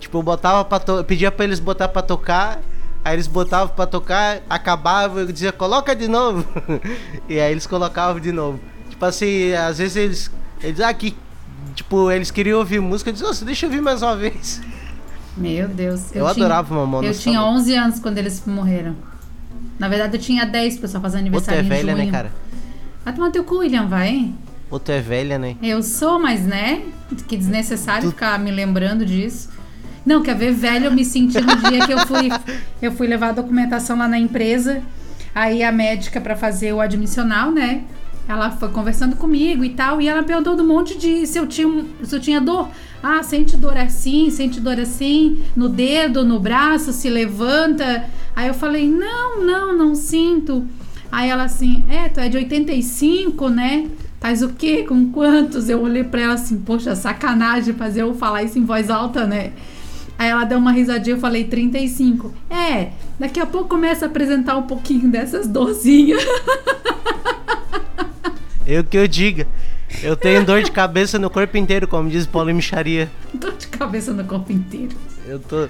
tipo, 0.00 0.18
eu 0.18 0.22
botava 0.22 0.64
pra 0.64 0.78
to... 0.78 0.92
eu 0.92 1.04
pedia 1.04 1.30
pra 1.30 1.44
eles 1.44 1.60
botar 1.60 1.88
pra 1.88 2.02
tocar. 2.02 2.60
Aí 3.04 3.14
eles 3.14 3.28
botavam 3.28 3.74
pra 3.74 3.86
tocar, 3.86 4.42
acabava, 4.50 5.20
eu 5.20 5.26
dizia, 5.30 5.52
coloca 5.52 5.94
de 5.94 6.08
novo. 6.08 6.44
e 7.28 7.38
aí 7.38 7.52
eles 7.52 7.66
colocavam 7.66 8.20
de 8.20 8.32
novo. 8.32 8.58
Tipo 8.90 9.04
assim, 9.04 9.52
às 9.52 9.78
vezes 9.78 9.96
eles. 9.96 10.30
Eles 10.60 10.80
aqui. 10.80 11.16
Tipo, 11.76 12.10
eles 12.10 12.32
queriam 12.32 12.58
ouvir 12.58 12.80
música, 12.80 13.10
eu 13.10 13.12
dizia, 13.12 13.28
"Nossa, 13.28 13.44
deixa 13.44 13.66
eu 13.66 13.70
ouvir 13.70 13.80
mais 13.80 14.02
uma 14.02 14.16
vez. 14.16 14.60
Meu 15.36 15.68
Deus. 15.68 16.14
Eu 16.14 16.26
adorava 16.26 16.74
Mamonas 16.74 17.16
Eu 17.16 17.22
tinha 17.22 17.38
também. 17.38 17.54
11 17.56 17.74
anos 17.74 18.00
quando 18.00 18.18
eles 18.18 18.42
morreram. 18.46 18.96
Na 19.78 19.86
verdade, 19.88 20.16
eu 20.16 20.20
tinha 20.20 20.46
10, 20.46 20.78
pessoal, 20.78 21.02
fazendo 21.02 21.26
Ou 21.26 21.30
tu 21.40 21.50
aniversário 21.50 21.60
é 21.60 21.62
velha, 21.68 21.92
junho. 21.92 22.06
né, 22.06 22.10
cara? 22.10 22.32
Vai 23.04 23.14
tomar 23.14 23.30
teu 23.30 23.44
cu, 23.44 23.58
William, 23.58 23.86
vai. 23.86 24.32
Ou 24.70 24.80
tu 24.80 24.90
é 24.90 25.00
velha, 25.00 25.38
né? 25.38 25.54
Eu 25.62 25.82
sou, 25.82 26.18
mas 26.18 26.44
né? 26.46 26.82
Que 27.28 27.36
desnecessário 27.36 28.08
ficar 28.10 28.38
me 28.38 28.50
lembrando 28.50 29.04
disso. 29.04 29.50
Não, 30.06 30.22
quer 30.22 30.34
ver 30.34 30.52
velho 30.52 30.86
eu 30.86 30.92
me 30.92 31.04
senti 31.04 31.38
no 31.40 31.56
dia 31.68 31.84
que 31.86 31.92
eu 31.92 32.06
fui, 32.06 32.28
eu 32.80 32.92
fui 32.92 33.06
levar 33.06 33.28
a 33.28 33.32
documentação 33.32 33.98
lá 33.98 34.08
na 34.08 34.18
empresa. 34.18 34.82
Aí 35.34 35.62
a 35.62 35.70
médica 35.70 36.18
para 36.20 36.34
fazer 36.34 36.72
o 36.72 36.80
admissional, 36.80 37.50
né? 37.50 37.82
Ela 38.28 38.50
foi 38.50 38.68
conversando 38.70 39.14
comigo 39.14 39.64
e 39.64 39.70
tal, 39.70 40.00
e 40.00 40.08
ela 40.08 40.22
perguntou 40.22 40.56
de 40.56 40.62
um 40.62 40.66
monte 40.66 40.98
de 40.98 41.26
se 41.26 41.38
eu 41.38 41.46
tinha, 41.46 41.84
se 42.02 42.14
eu 42.14 42.20
tinha 42.20 42.40
dor. 42.40 42.68
Ah, 43.02 43.22
sente 43.22 43.56
dor 43.56 43.76
assim, 43.76 44.30
sente 44.30 44.60
dor 44.60 44.80
assim, 44.80 45.42
no 45.54 45.68
dedo, 45.68 46.24
no 46.24 46.40
braço, 46.40 46.92
se 46.92 47.08
levanta. 47.08 48.04
Aí 48.34 48.48
eu 48.48 48.54
falei: 48.54 48.88
"Não, 48.88 49.44
não, 49.44 49.76
não 49.76 49.94
sinto". 49.94 50.66
Aí 51.10 51.30
ela 51.30 51.44
assim: 51.44 51.84
"É, 51.88 52.08
tu 52.08 52.18
é 52.18 52.28
de 52.28 52.36
85, 52.36 53.48
né? 53.48 53.88
Faz 54.20 54.42
o 54.42 54.48
quê? 54.48 54.82
Com 54.82 55.10
quantos?" 55.12 55.68
Eu 55.68 55.80
olhei 55.82 56.02
pra 56.02 56.22
ela 56.22 56.34
assim: 56.34 56.58
"Poxa, 56.58 56.96
sacanagem 56.96 57.74
fazer 57.74 58.02
eu 58.02 58.12
falar 58.14 58.42
isso 58.42 58.58
em 58.58 58.64
voz 58.64 58.90
alta, 58.90 59.24
né?" 59.24 59.52
Aí 60.18 60.30
ela 60.30 60.44
deu 60.44 60.58
uma 60.58 60.72
risadinha, 60.72 61.14
eu 61.14 61.20
falei 61.20 61.44
35. 61.44 62.32
É, 62.50 62.90
daqui 63.20 63.38
a 63.38 63.46
pouco 63.46 63.68
começa 63.68 64.06
a 64.06 64.08
apresentar 64.08 64.56
um 64.56 64.62
pouquinho 64.62 65.08
dessas 65.08 65.46
dorzinhas. 65.46 66.22
Eu 68.66 68.82
que 68.82 68.96
eu 68.96 69.06
diga. 69.06 69.46
Eu 70.02 70.16
tenho 70.16 70.44
dor 70.44 70.62
de 70.62 70.70
cabeça 70.70 71.18
no 71.18 71.30
corpo 71.30 71.56
inteiro, 71.56 71.86
como 71.86 72.10
diz 72.10 72.26
Paulo 72.26 72.52
Micharia. 72.52 73.08
Dor 73.32 73.52
de 73.52 73.68
cabeça 73.68 74.12
no 74.12 74.24
corpo 74.24 74.52
inteiro. 74.52 74.96
Eu 75.24 75.38
tô. 75.38 75.68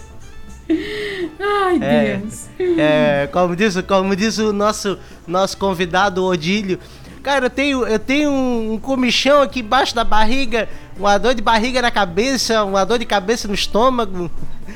Ai, 1.39 1.79
É. 1.81 2.17
Deus. 2.17 2.47
É, 2.79 3.29
como 3.31 3.55
diz, 3.55 3.81
como 3.83 4.17
diz 4.17 4.39
o 4.39 4.53
nosso, 4.53 4.99
nosso 5.27 5.57
convidado 5.59 6.25
Odílio. 6.25 6.79
Cara, 7.23 7.47
eu 7.47 7.51
tenho, 7.51 7.87
eu 7.87 7.99
tenho 7.99 8.31
um, 8.31 8.79
comichão 8.79 9.43
aqui 9.43 9.61
embaixo 9.61 9.95
da 9.95 10.05
barriga, 10.05 10.69
uma 10.97 11.19
dor 11.19 11.35
de 11.35 11.43
barriga 11.43 11.83
na 11.83 11.91
cabeça, 11.91 12.63
uma 12.65 12.85
dor 12.85 12.99
de 12.99 13.05
cabeça 13.05 13.49
no 13.49 13.55
estômago. 13.55 14.31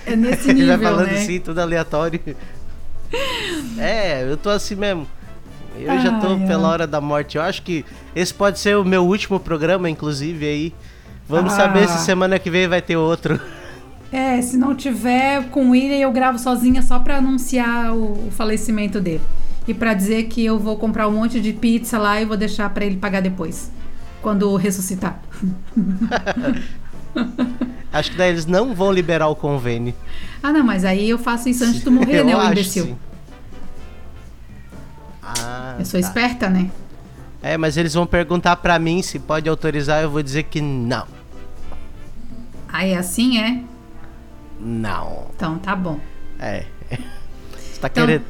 É 0.05 0.15
nesse 0.17 0.51
Ele 0.51 0.67
vai 0.67 0.77
nível, 0.77 0.91
falando 0.91 1.11
né? 1.13 1.23
assim, 1.23 1.41
tudo 1.41 1.61
aleatório. 1.61 2.21
É, 3.79 4.25
eu 4.29 4.37
tô 4.37 4.51
assim 4.51 4.75
mesmo. 4.75 5.07
Eu 5.85 6.01
já 6.01 6.19
tô 6.21 6.29
Ai, 6.35 6.47
pela 6.47 6.67
ai. 6.69 6.73
hora 6.73 6.87
da 6.87 7.01
morte. 7.01 7.37
Eu 7.37 7.43
acho 7.43 7.63
que 7.63 7.85
esse 8.15 8.33
pode 8.35 8.59
ser 8.59 8.77
o 8.77 8.85
meu 8.85 9.05
último 9.07 9.39
programa, 9.41 9.89
inclusive, 9.91 10.47
aí. 10.47 10.75
Vamos 11.29 11.53
Ah. 11.53 11.57
saber 11.57 11.89
se 11.89 11.99
semana 12.05 12.39
que 12.39 12.51
vem 12.51 12.67
vai 12.69 12.83
ter 12.83 12.97
outro. 12.97 13.41
É, 14.13 14.43
se 14.43 14.57
não 14.57 14.75
tiver 14.75 15.45
com 15.51 15.67
o 15.67 15.71
William, 15.71 15.97
eu 15.99 16.11
gravo 16.11 16.39
sozinha 16.39 16.83
só 16.83 16.99
pra 16.99 17.19
anunciar 17.19 17.93
o, 17.95 18.27
o 18.27 18.31
falecimento 18.33 19.01
dele. 19.01 19.21
E 19.69 19.73
pra 19.75 19.95
dizer 19.95 20.25
que 20.25 20.45
eu 20.45 20.59
vou 20.59 20.77
comprar 20.77 21.07
um 21.07 21.13
monte 21.13 21.41
de 21.41 21.53
pizza 21.53 21.97
lá 21.99 22.21
e 22.21 22.25
vou 22.25 22.37
deixar 22.37 22.69
pra 22.71 22.85
ele 22.85 22.97
pagar 22.97 23.21
depois. 23.23 23.71
Quando 24.21 24.55
ressuscitar. 24.57 25.21
Acho 27.93 28.11
que 28.13 28.17
daí 28.17 28.31
eles 28.31 28.47
não 28.47 28.75
vão 28.75 28.93
liberar 28.93 29.29
o 29.29 29.35
convênio. 29.37 29.95
Ah, 30.43 30.53
não, 30.53 30.65
mas 30.65 30.85
aí 30.85 31.11
eu 31.11 31.19
faço 31.19 31.49
isso 31.49 31.65
antes 31.65 31.77
de 31.77 31.83
tu 31.85 31.91
morrer, 31.93 32.19
Eu 32.21 32.25
né, 32.25 32.37
o 32.37 32.45
imbecil? 32.51 32.85
sim. 32.87 32.97
Ah, 35.39 35.77
Eu 35.79 35.85
sou 35.85 36.01
tá. 36.01 36.07
esperta, 36.07 36.49
né? 36.49 36.71
É, 37.43 37.57
mas 37.57 37.77
eles 37.77 37.95
vão 37.95 38.07
perguntar 38.07 38.57
pra 38.57 38.79
mim 38.79 39.01
se 39.03 39.19
pode 39.19 39.49
autorizar, 39.49 40.03
eu 40.03 40.11
vou 40.11 40.23
dizer 40.23 40.43
que 40.45 40.61
não. 40.61 41.07
Aí 42.69 42.95
assim 42.95 43.39
é? 43.39 43.63
Não. 44.61 45.27
Então 45.35 45.59
tá 45.59 45.75
bom. 45.75 45.99
É. 46.39 46.65
Você 46.91 47.81
tá 47.81 47.89
Então- 47.89 48.07
querendo. 48.07 48.25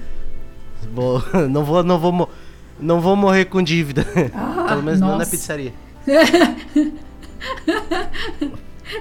Vou, 0.95 1.23
não 1.51 1.65
vou, 1.65 1.83
não 1.83 1.99
vou, 1.99 2.31
não 2.79 3.01
vou 3.01 3.17
morrer 3.17 3.45
com 3.47 3.63
dívida. 3.63 4.05
Pelo 4.05 4.83
menos 4.83 5.01
não 5.01 5.09
na 5.09 5.19
nossa. 5.19 5.31
pizzaria. 5.31 5.73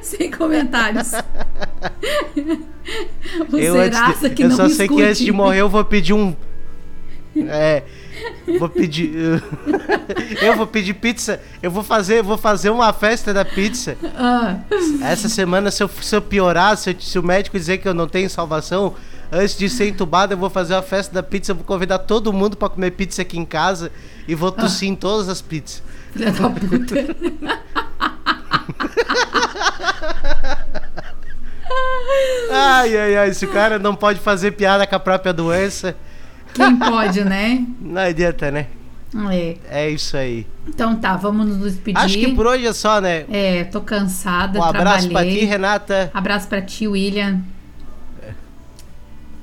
Sem 0.01 0.29
comentários. 0.31 1.11
o 3.51 3.57
Eu, 3.57 3.73
Serasa 3.73 4.29
de- 4.29 4.35
que 4.35 4.43
eu 4.43 4.49
não 4.49 4.55
só 4.55 4.67
sei 4.67 4.75
que 4.87 4.93
escute. 4.93 5.03
antes 5.03 5.19
de 5.19 5.31
morrer 5.31 5.61
eu 5.61 5.69
vou 5.69 5.83
pedir 5.85 6.13
um. 6.13 6.35
É. 7.47 7.83
Vou 8.59 8.67
pedir. 8.69 9.11
eu 10.41 10.55
vou 10.57 10.67
pedir 10.67 10.93
pizza. 10.95 11.39
Eu 11.61 11.71
vou 11.71 11.83
fazer, 11.83 12.21
vou 12.23 12.37
fazer 12.37 12.69
uma 12.69 12.91
festa 12.91 13.33
da 13.33 13.45
pizza. 13.45 13.95
Ah, 14.17 14.57
Essa 15.03 15.29
semana, 15.29 15.71
se 15.71 15.81
eu, 15.83 15.89
se 16.01 16.15
eu 16.15 16.21
piorar, 16.21 16.75
se, 16.77 16.89
eu- 16.91 16.99
se 16.99 17.17
o 17.19 17.23
médico 17.23 17.57
dizer 17.57 17.77
que 17.77 17.87
eu 17.87 17.93
não 17.93 18.07
tenho 18.07 18.29
salvação, 18.29 18.95
antes 19.31 19.55
de 19.57 19.69
ser 19.69 19.87
entubado, 19.87 20.33
eu 20.33 20.37
vou 20.37 20.49
fazer 20.49 20.73
uma 20.73 20.81
festa 20.81 21.13
da 21.13 21.23
pizza. 21.23 21.51
Eu 21.51 21.55
vou 21.57 21.63
convidar 21.65 21.99
todo 21.99 22.33
mundo 22.33 22.57
pra 22.57 22.67
comer 22.69 22.91
pizza 22.91 23.21
aqui 23.21 23.37
em 23.39 23.45
casa 23.45 23.91
e 24.27 24.35
vou 24.35 24.51
tossir 24.51 24.89
em 24.89 24.95
todas 24.95 25.29
as 25.29 25.41
pizzas. 25.41 25.81
filha 26.13 26.31
da 26.31 26.49
puta. 26.49 26.95
Ai, 32.51 32.97
ai, 32.97 33.15
ai, 33.17 33.29
esse 33.29 33.45
cara 33.47 33.77
não 33.77 33.95
pode 33.95 34.19
fazer 34.19 34.51
piada 34.51 34.85
com 34.87 34.95
a 34.95 34.99
própria 34.99 35.31
doença. 35.33 35.95
Quem 36.53 36.75
pode, 36.77 37.23
né? 37.23 37.65
Não 37.81 38.01
adianta, 38.01 38.51
né? 38.51 38.67
É. 39.31 39.57
É 39.69 39.89
isso 39.89 40.15
aí. 40.15 40.45
Então 40.67 40.95
tá, 40.95 41.15
vamos 41.15 41.47
nos 41.47 41.57
despedir. 41.59 41.99
Acho 41.99 42.17
que 42.17 42.33
por 42.35 42.45
hoje 42.45 42.65
é 42.67 42.73
só, 42.73 43.01
né? 43.01 43.25
É, 43.29 43.63
tô 43.63 43.81
cansada, 43.81 44.59
Um 44.59 44.63
abraço 44.63 45.07
pra 45.07 45.19
trabalhei. 45.21 45.39
ti, 45.39 45.45
Renata. 45.45 46.11
Abraço 46.13 46.47
pra 46.47 46.61
ti, 46.61 46.87
William. 46.87 47.41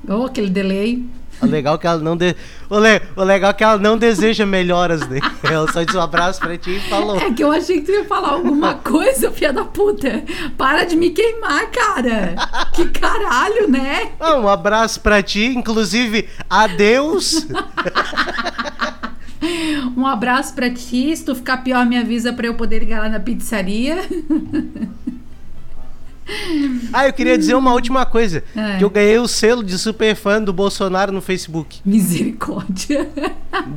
Oh, 0.08 0.26
aquele 0.26 0.50
delay. 0.50 1.04
O 1.40 1.46
legal 1.46 1.74
é 1.74 1.78
que 1.78 1.86
ela 1.86 1.98
não 1.98 2.16
de... 2.16 2.34
o, 2.70 2.78
le... 2.78 3.00
o 3.14 3.22
legal 3.22 3.50
é 3.50 3.54
que 3.54 3.62
ela 3.62 3.78
não 3.78 3.98
deseja 3.98 4.46
melhoras, 4.46 5.06
né? 5.08 5.20
Ela 5.44 5.70
só 5.70 5.82
diz 5.82 5.94
um 5.94 6.00
abraço 6.00 6.40
pra 6.40 6.56
ti 6.56 6.76
e 6.76 6.80
falou. 6.88 7.16
É 7.16 7.32
que 7.32 7.44
eu 7.44 7.52
achei 7.52 7.80
que 7.80 7.86
tu 7.86 7.92
ia 7.92 8.04
falar 8.04 8.30
alguma 8.30 8.74
coisa, 8.82 9.30
filha 9.30 9.52
da 9.52 9.64
puta. 9.64 10.24
Para 10.56 10.84
de 10.84 10.96
me 10.96 11.10
queimar, 11.10 11.70
cara. 11.70 12.34
Que 12.72 12.86
caralho, 12.88 13.68
né? 13.70 14.12
Ah, 14.18 14.36
um 14.36 14.48
abraço 14.48 15.00
pra 15.00 15.22
ti, 15.22 15.46
inclusive, 15.46 16.28
adeus. 16.48 17.46
Um 19.96 20.06
abraço 20.06 20.54
pra 20.54 20.70
ti. 20.70 21.14
Se 21.14 21.24
tu 21.24 21.34
ficar 21.34 21.58
pior, 21.58 21.86
me 21.86 21.96
avisa 21.96 22.32
pra 22.32 22.46
eu 22.46 22.54
poder 22.54 22.80
ligar 22.80 23.02
lá 23.02 23.08
na 23.08 23.20
pizzaria. 23.20 23.96
Ah, 26.92 27.06
eu 27.06 27.12
queria 27.12 27.38
dizer 27.38 27.54
uma 27.54 27.72
última 27.72 28.04
coisa. 28.04 28.42
É. 28.54 28.78
Que 28.78 28.84
eu 28.84 28.90
ganhei 28.90 29.18
o 29.18 29.28
selo 29.28 29.62
de 29.62 29.78
super 29.78 30.14
fã 30.16 30.42
do 30.42 30.52
Bolsonaro 30.52 31.12
no 31.12 31.20
Facebook. 31.20 31.78
Misericórdia. 31.84 33.08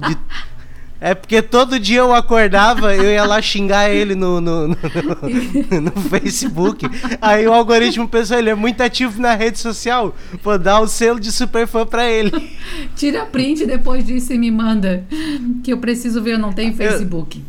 De- 0.07 0.17
É 1.01 1.13
porque 1.15 1.41
todo 1.41 1.79
dia 1.79 1.99
eu 1.99 2.13
acordava, 2.13 2.93
eu 2.93 3.05
ia 3.09 3.23
lá 3.23 3.41
xingar 3.41 3.89
ele 3.89 4.15
no, 4.15 4.41
no, 4.41 4.67
no, 4.67 4.75
no- 4.75 5.81
no 5.81 5.91
Facebook. 6.09 6.85
Aí 7.21 7.47
o 7.47 7.53
algoritmo 7.53 8.05
pensou, 8.05 8.37
ele 8.37 8.49
é 8.49 8.55
muito 8.55 8.81
ativo 8.81 9.21
na 9.21 9.33
rede 9.33 9.59
social. 9.59 10.13
Vou 10.43 10.59
dar 10.59 10.81
o 10.81 10.87
selo 10.89 11.17
de 11.17 11.31
super 11.31 11.65
fã 11.67 11.85
pra 11.85 12.05
ele. 12.09 12.51
Tira 12.97 13.25
print 13.25 13.65
depois 13.65 14.05
disso 14.05 14.33
e 14.33 14.37
me 14.37 14.51
manda. 14.51 15.05
Que 15.63 15.71
eu 15.71 15.77
preciso 15.77 16.21
ver, 16.21 16.33
eu 16.33 16.39
não 16.39 16.51
tenho 16.51 16.73
Facebook. 16.73 17.45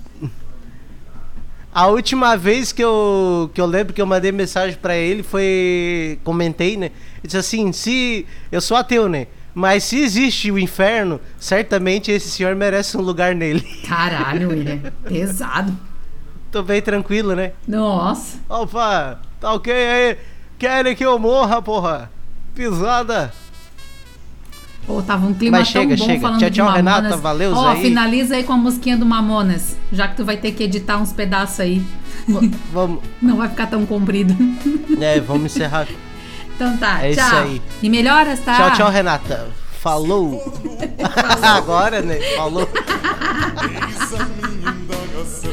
A 1.73 1.87
última 1.87 2.37
vez 2.37 2.73
que 2.73 2.83
eu, 2.83 3.51
que 3.55 3.61
eu 3.61 3.66
lembro 3.66 3.95
que 3.95 4.03
eu 4.03 4.07
mandei 4.07 4.33
mensagem 4.33 4.77
para 4.77 4.97
ele 4.97 5.23
foi. 5.23 6.18
Comentei, 6.25 6.77
né? 6.77 6.87
Ele 6.87 7.25
disse 7.25 7.37
assim: 7.37 7.73
se. 7.73 8.27
Eu 8.51 8.61
sou 8.61 8.77
ateu, 8.77 9.09
né? 9.09 9.29
Mas 9.55 9.85
se 9.85 10.01
existe 10.01 10.51
o 10.51 10.59
inferno, 10.59 11.21
certamente 11.39 12.11
esse 12.11 12.31
senhor 12.31 12.55
merece 12.55 12.97
um 12.97 13.01
lugar 13.01 13.35
nele. 13.35 13.61
Caralho, 13.87 14.51
William. 14.51 14.81
Pesado. 15.05 15.77
Tô 16.51 16.62
bem 16.62 16.83
tranquilo, 16.83 17.35
né? 17.35 17.53
Nossa. 17.66 18.39
Opa, 18.49 19.21
tá 19.41 19.53
ok 19.53 19.73
aí? 19.73 20.18
Querem 20.59 20.97
que 20.97 21.05
eu 21.05 21.18
morra, 21.18 21.62
porra? 21.62 22.11
Pisada. 22.55 23.33
Pô, 24.91 25.01
tava 25.03 25.24
um 25.24 25.32
clima 25.32 25.59
Mas 25.59 25.72
tão 25.72 25.82
chega, 25.82 25.97
bom 25.97 26.05
chega. 26.05 26.20
falando 26.20 26.41
Tchau, 26.41 26.51
de 26.51 26.57
tchau, 26.57 26.64
Mamonas. 26.66 26.95
Renata, 26.97 27.16
valeu, 27.18 27.53
Ó, 27.55 27.74
Zé. 27.76 27.80
finaliza 27.80 28.34
aí 28.34 28.43
com 28.43 28.53
a 28.53 28.57
musiquinha 28.57 28.97
do 28.97 29.07
Mamonas, 29.07 29.76
já 29.93 30.09
que 30.09 30.16
tu 30.16 30.24
vai 30.24 30.36
ter 30.36 30.51
que 30.51 30.64
editar 30.64 30.97
uns 30.99 31.12
pedaços 31.12 31.61
aí. 31.61 31.80
Vamos. 32.72 32.99
Não 33.22 33.36
vai 33.36 33.49
ficar 33.49 33.68
tão 33.68 33.86
comprido. 33.86 34.36
É, 35.01 35.20
vamos 35.20 35.55
encerrar. 35.55 35.86
Então 36.57 36.76
tá, 36.76 37.03
É 37.05 37.14
tchau. 37.14 37.24
isso 37.26 37.36
aí. 37.36 37.62
E 37.82 37.88
melhoras, 37.88 38.41
tá? 38.41 38.55
Tchau, 38.57 38.70
tchau, 38.76 38.91
Renata. 38.91 39.49
Falou. 39.80 40.53
Agora, 41.41 42.03
né? 42.03 42.18
Falou. 42.36 42.68
Eis 43.62 44.12
a 44.20 44.26
minha 44.26 44.70
indagação. 44.72 45.51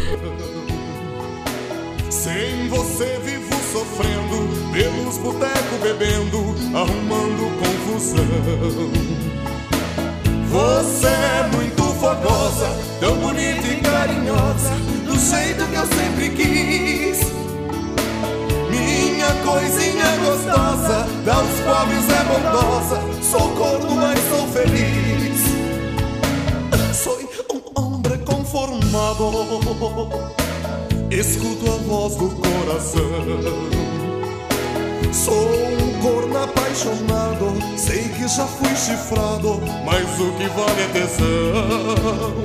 Sem 2.10 2.68
você 2.70 3.20
vivo 3.24 3.54
sofrendo, 3.72 4.57
pelos 4.78 5.18
botecos 5.18 5.80
bebendo, 5.82 6.56
arrumando 6.76 7.50
confusão. 7.58 8.24
Você 10.52 11.08
é 11.08 11.50
muito 11.52 11.84
fogosa, 12.00 12.70
tão 13.00 13.16
bonita 13.16 13.68
e 13.68 13.82
carinhosa, 13.82 14.70
do 15.04 15.18
jeito 15.18 15.66
que 15.66 15.76
eu 15.76 15.88
sempre 15.88 16.30
quis. 16.30 17.32
Minha 18.70 19.34
coisinha 19.44 20.16
gostosa, 20.24 21.08
dá 21.26 21.42
os 21.42 21.60
pobres 21.62 22.06
é 22.12 22.24
bondosa, 22.24 23.02
sou 23.24 23.50
corno, 23.56 23.96
mas 23.96 24.20
sou 24.30 24.48
feliz. 24.50 25.42
Sou 26.94 27.18
um 27.52 27.62
homem 27.82 28.20
conformado, 28.24 29.32
escuto 31.10 31.66
a 31.66 31.78
voz 31.78 32.16
do 32.16 32.30
coração. 32.30 33.97
Sou 35.26 35.50
um 35.50 36.00
corno 36.00 36.44
apaixonado, 36.44 37.58
sei 37.76 38.08
que 38.10 38.28
já 38.28 38.46
fui 38.46 38.70
chifrado, 38.76 39.60
mas 39.84 40.20
o 40.20 40.32
que 40.34 40.48
vale 40.50 40.84
é 40.84 40.88
tesão. 40.94 42.36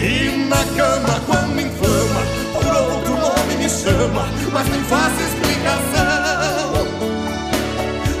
E 0.00 0.46
na 0.48 0.64
cama 0.74 1.20
quando 1.26 1.60
inflama, 1.60 2.22
por 2.54 2.64
outro 2.74 3.16
nome 3.18 3.56
me 3.58 3.68
chama, 3.68 4.26
mas 4.50 4.66
nem 4.70 4.82
faço 4.84 5.20
explicação. 5.20 6.86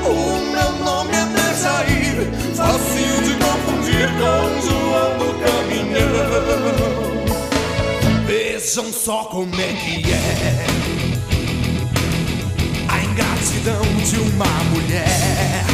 O 0.04 0.40
meu 0.52 0.72
nome 0.84 1.16
é 1.16 1.24
Dejair, 1.24 2.28
facinho 2.54 3.22
de 3.22 3.34
confundir 3.42 4.08
com 4.18 4.60
João 4.60 5.10
do 5.18 5.28
Caminhão. 5.42 6.26
Vejam 8.26 8.92
só 8.92 9.24
como 9.24 9.54
é 9.54 9.72
que 9.72 10.12
é 10.12 11.17
ingratidão 13.68 13.82
de 14.04 14.16
uma 14.16 14.46
mulher. 14.70 15.64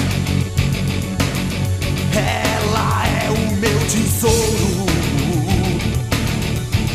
Ela 2.13 3.07
é 3.07 3.31
o 3.31 3.57
meu 3.57 3.79
tesouro. 3.87 4.87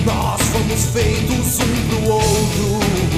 Nós 0.06 0.42
fomos 0.42 0.86
feitos 0.92 1.60
um 1.60 1.88
pro 1.88 2.12
outro. 2.12 3.09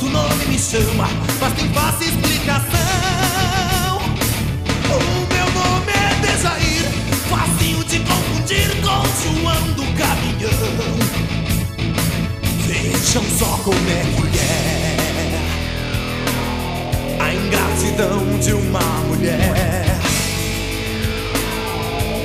Por 0.00 0.06
outro 0.06 0.08
nome 0.08 0.46
me 0.46 0.58
chama, 0.58 1.08
mas 1.38 1.52
tem 1.54 1.68
fácil 1.72 2.08
explicação. 2.08 2.70
O 4.88 5.26
meu 5.32 5.46
nome 5.52 5.92
é 5.92 6.14
Dejair, 6.22 6.84
facinho 7.28 7.84
de 7.84 8.00
confundir 8.00 8.70
com 8.80 9.04
João 9.20 9.72
do 9.74 9.84
Caminhão. 9.98 10.96
Vejam 12.66 13.24
só 13.38 13.58
como 13.62 13.88
é 13.88 14.04
é 14.38 14.56
a 17.20 17.34
ingratidão 17.34 18.38
de 18.38 18.52
uma 18.54 18.80
mulher. 19.06 19.84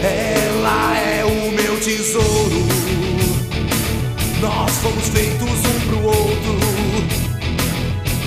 Ela 0.02 0.98
é 0.98 1.26
o 1.26 1.52
meu 1.52 1.80
tesouro. 1.82 2.66
Nós 4.42 4.72
fomos 4.78 5.08
feitos 5.10 5.50
um 5.50 5.80
pro 5.90 6.04
outro. 6.04 7.25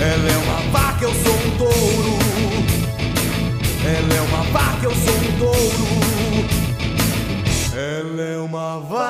Ela 0.01 0.31
é 0.31 0.37
uma 0.37 0.61
vaca, 0.71 1.03
eu 1.03 1.13
sou 1.13 1.33
um 1.33 1.57
touro. 1.57 2.17
Ela 3.83 4.13
é 4.15 4.21
uma 4.21 4.43
vaca, 4.43 4.85
eu 4.85 4.95
sou 4.95 5.13
um 5.13 5.37
touro. 5.37 5.89
Ela 7.75 8.21
é 8.21 8.37
uma 8.37 8.79
vaca. 8.79 9.09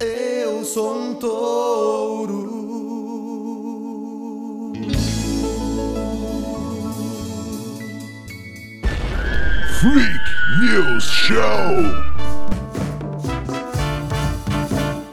Eu 0.00 0.64
sou 0.64 0.96
um 0.96 1.14
touro. 1.16 2.52
Freak 9.80 10.18
News 10.60 11.04
Show. 11.04 12.01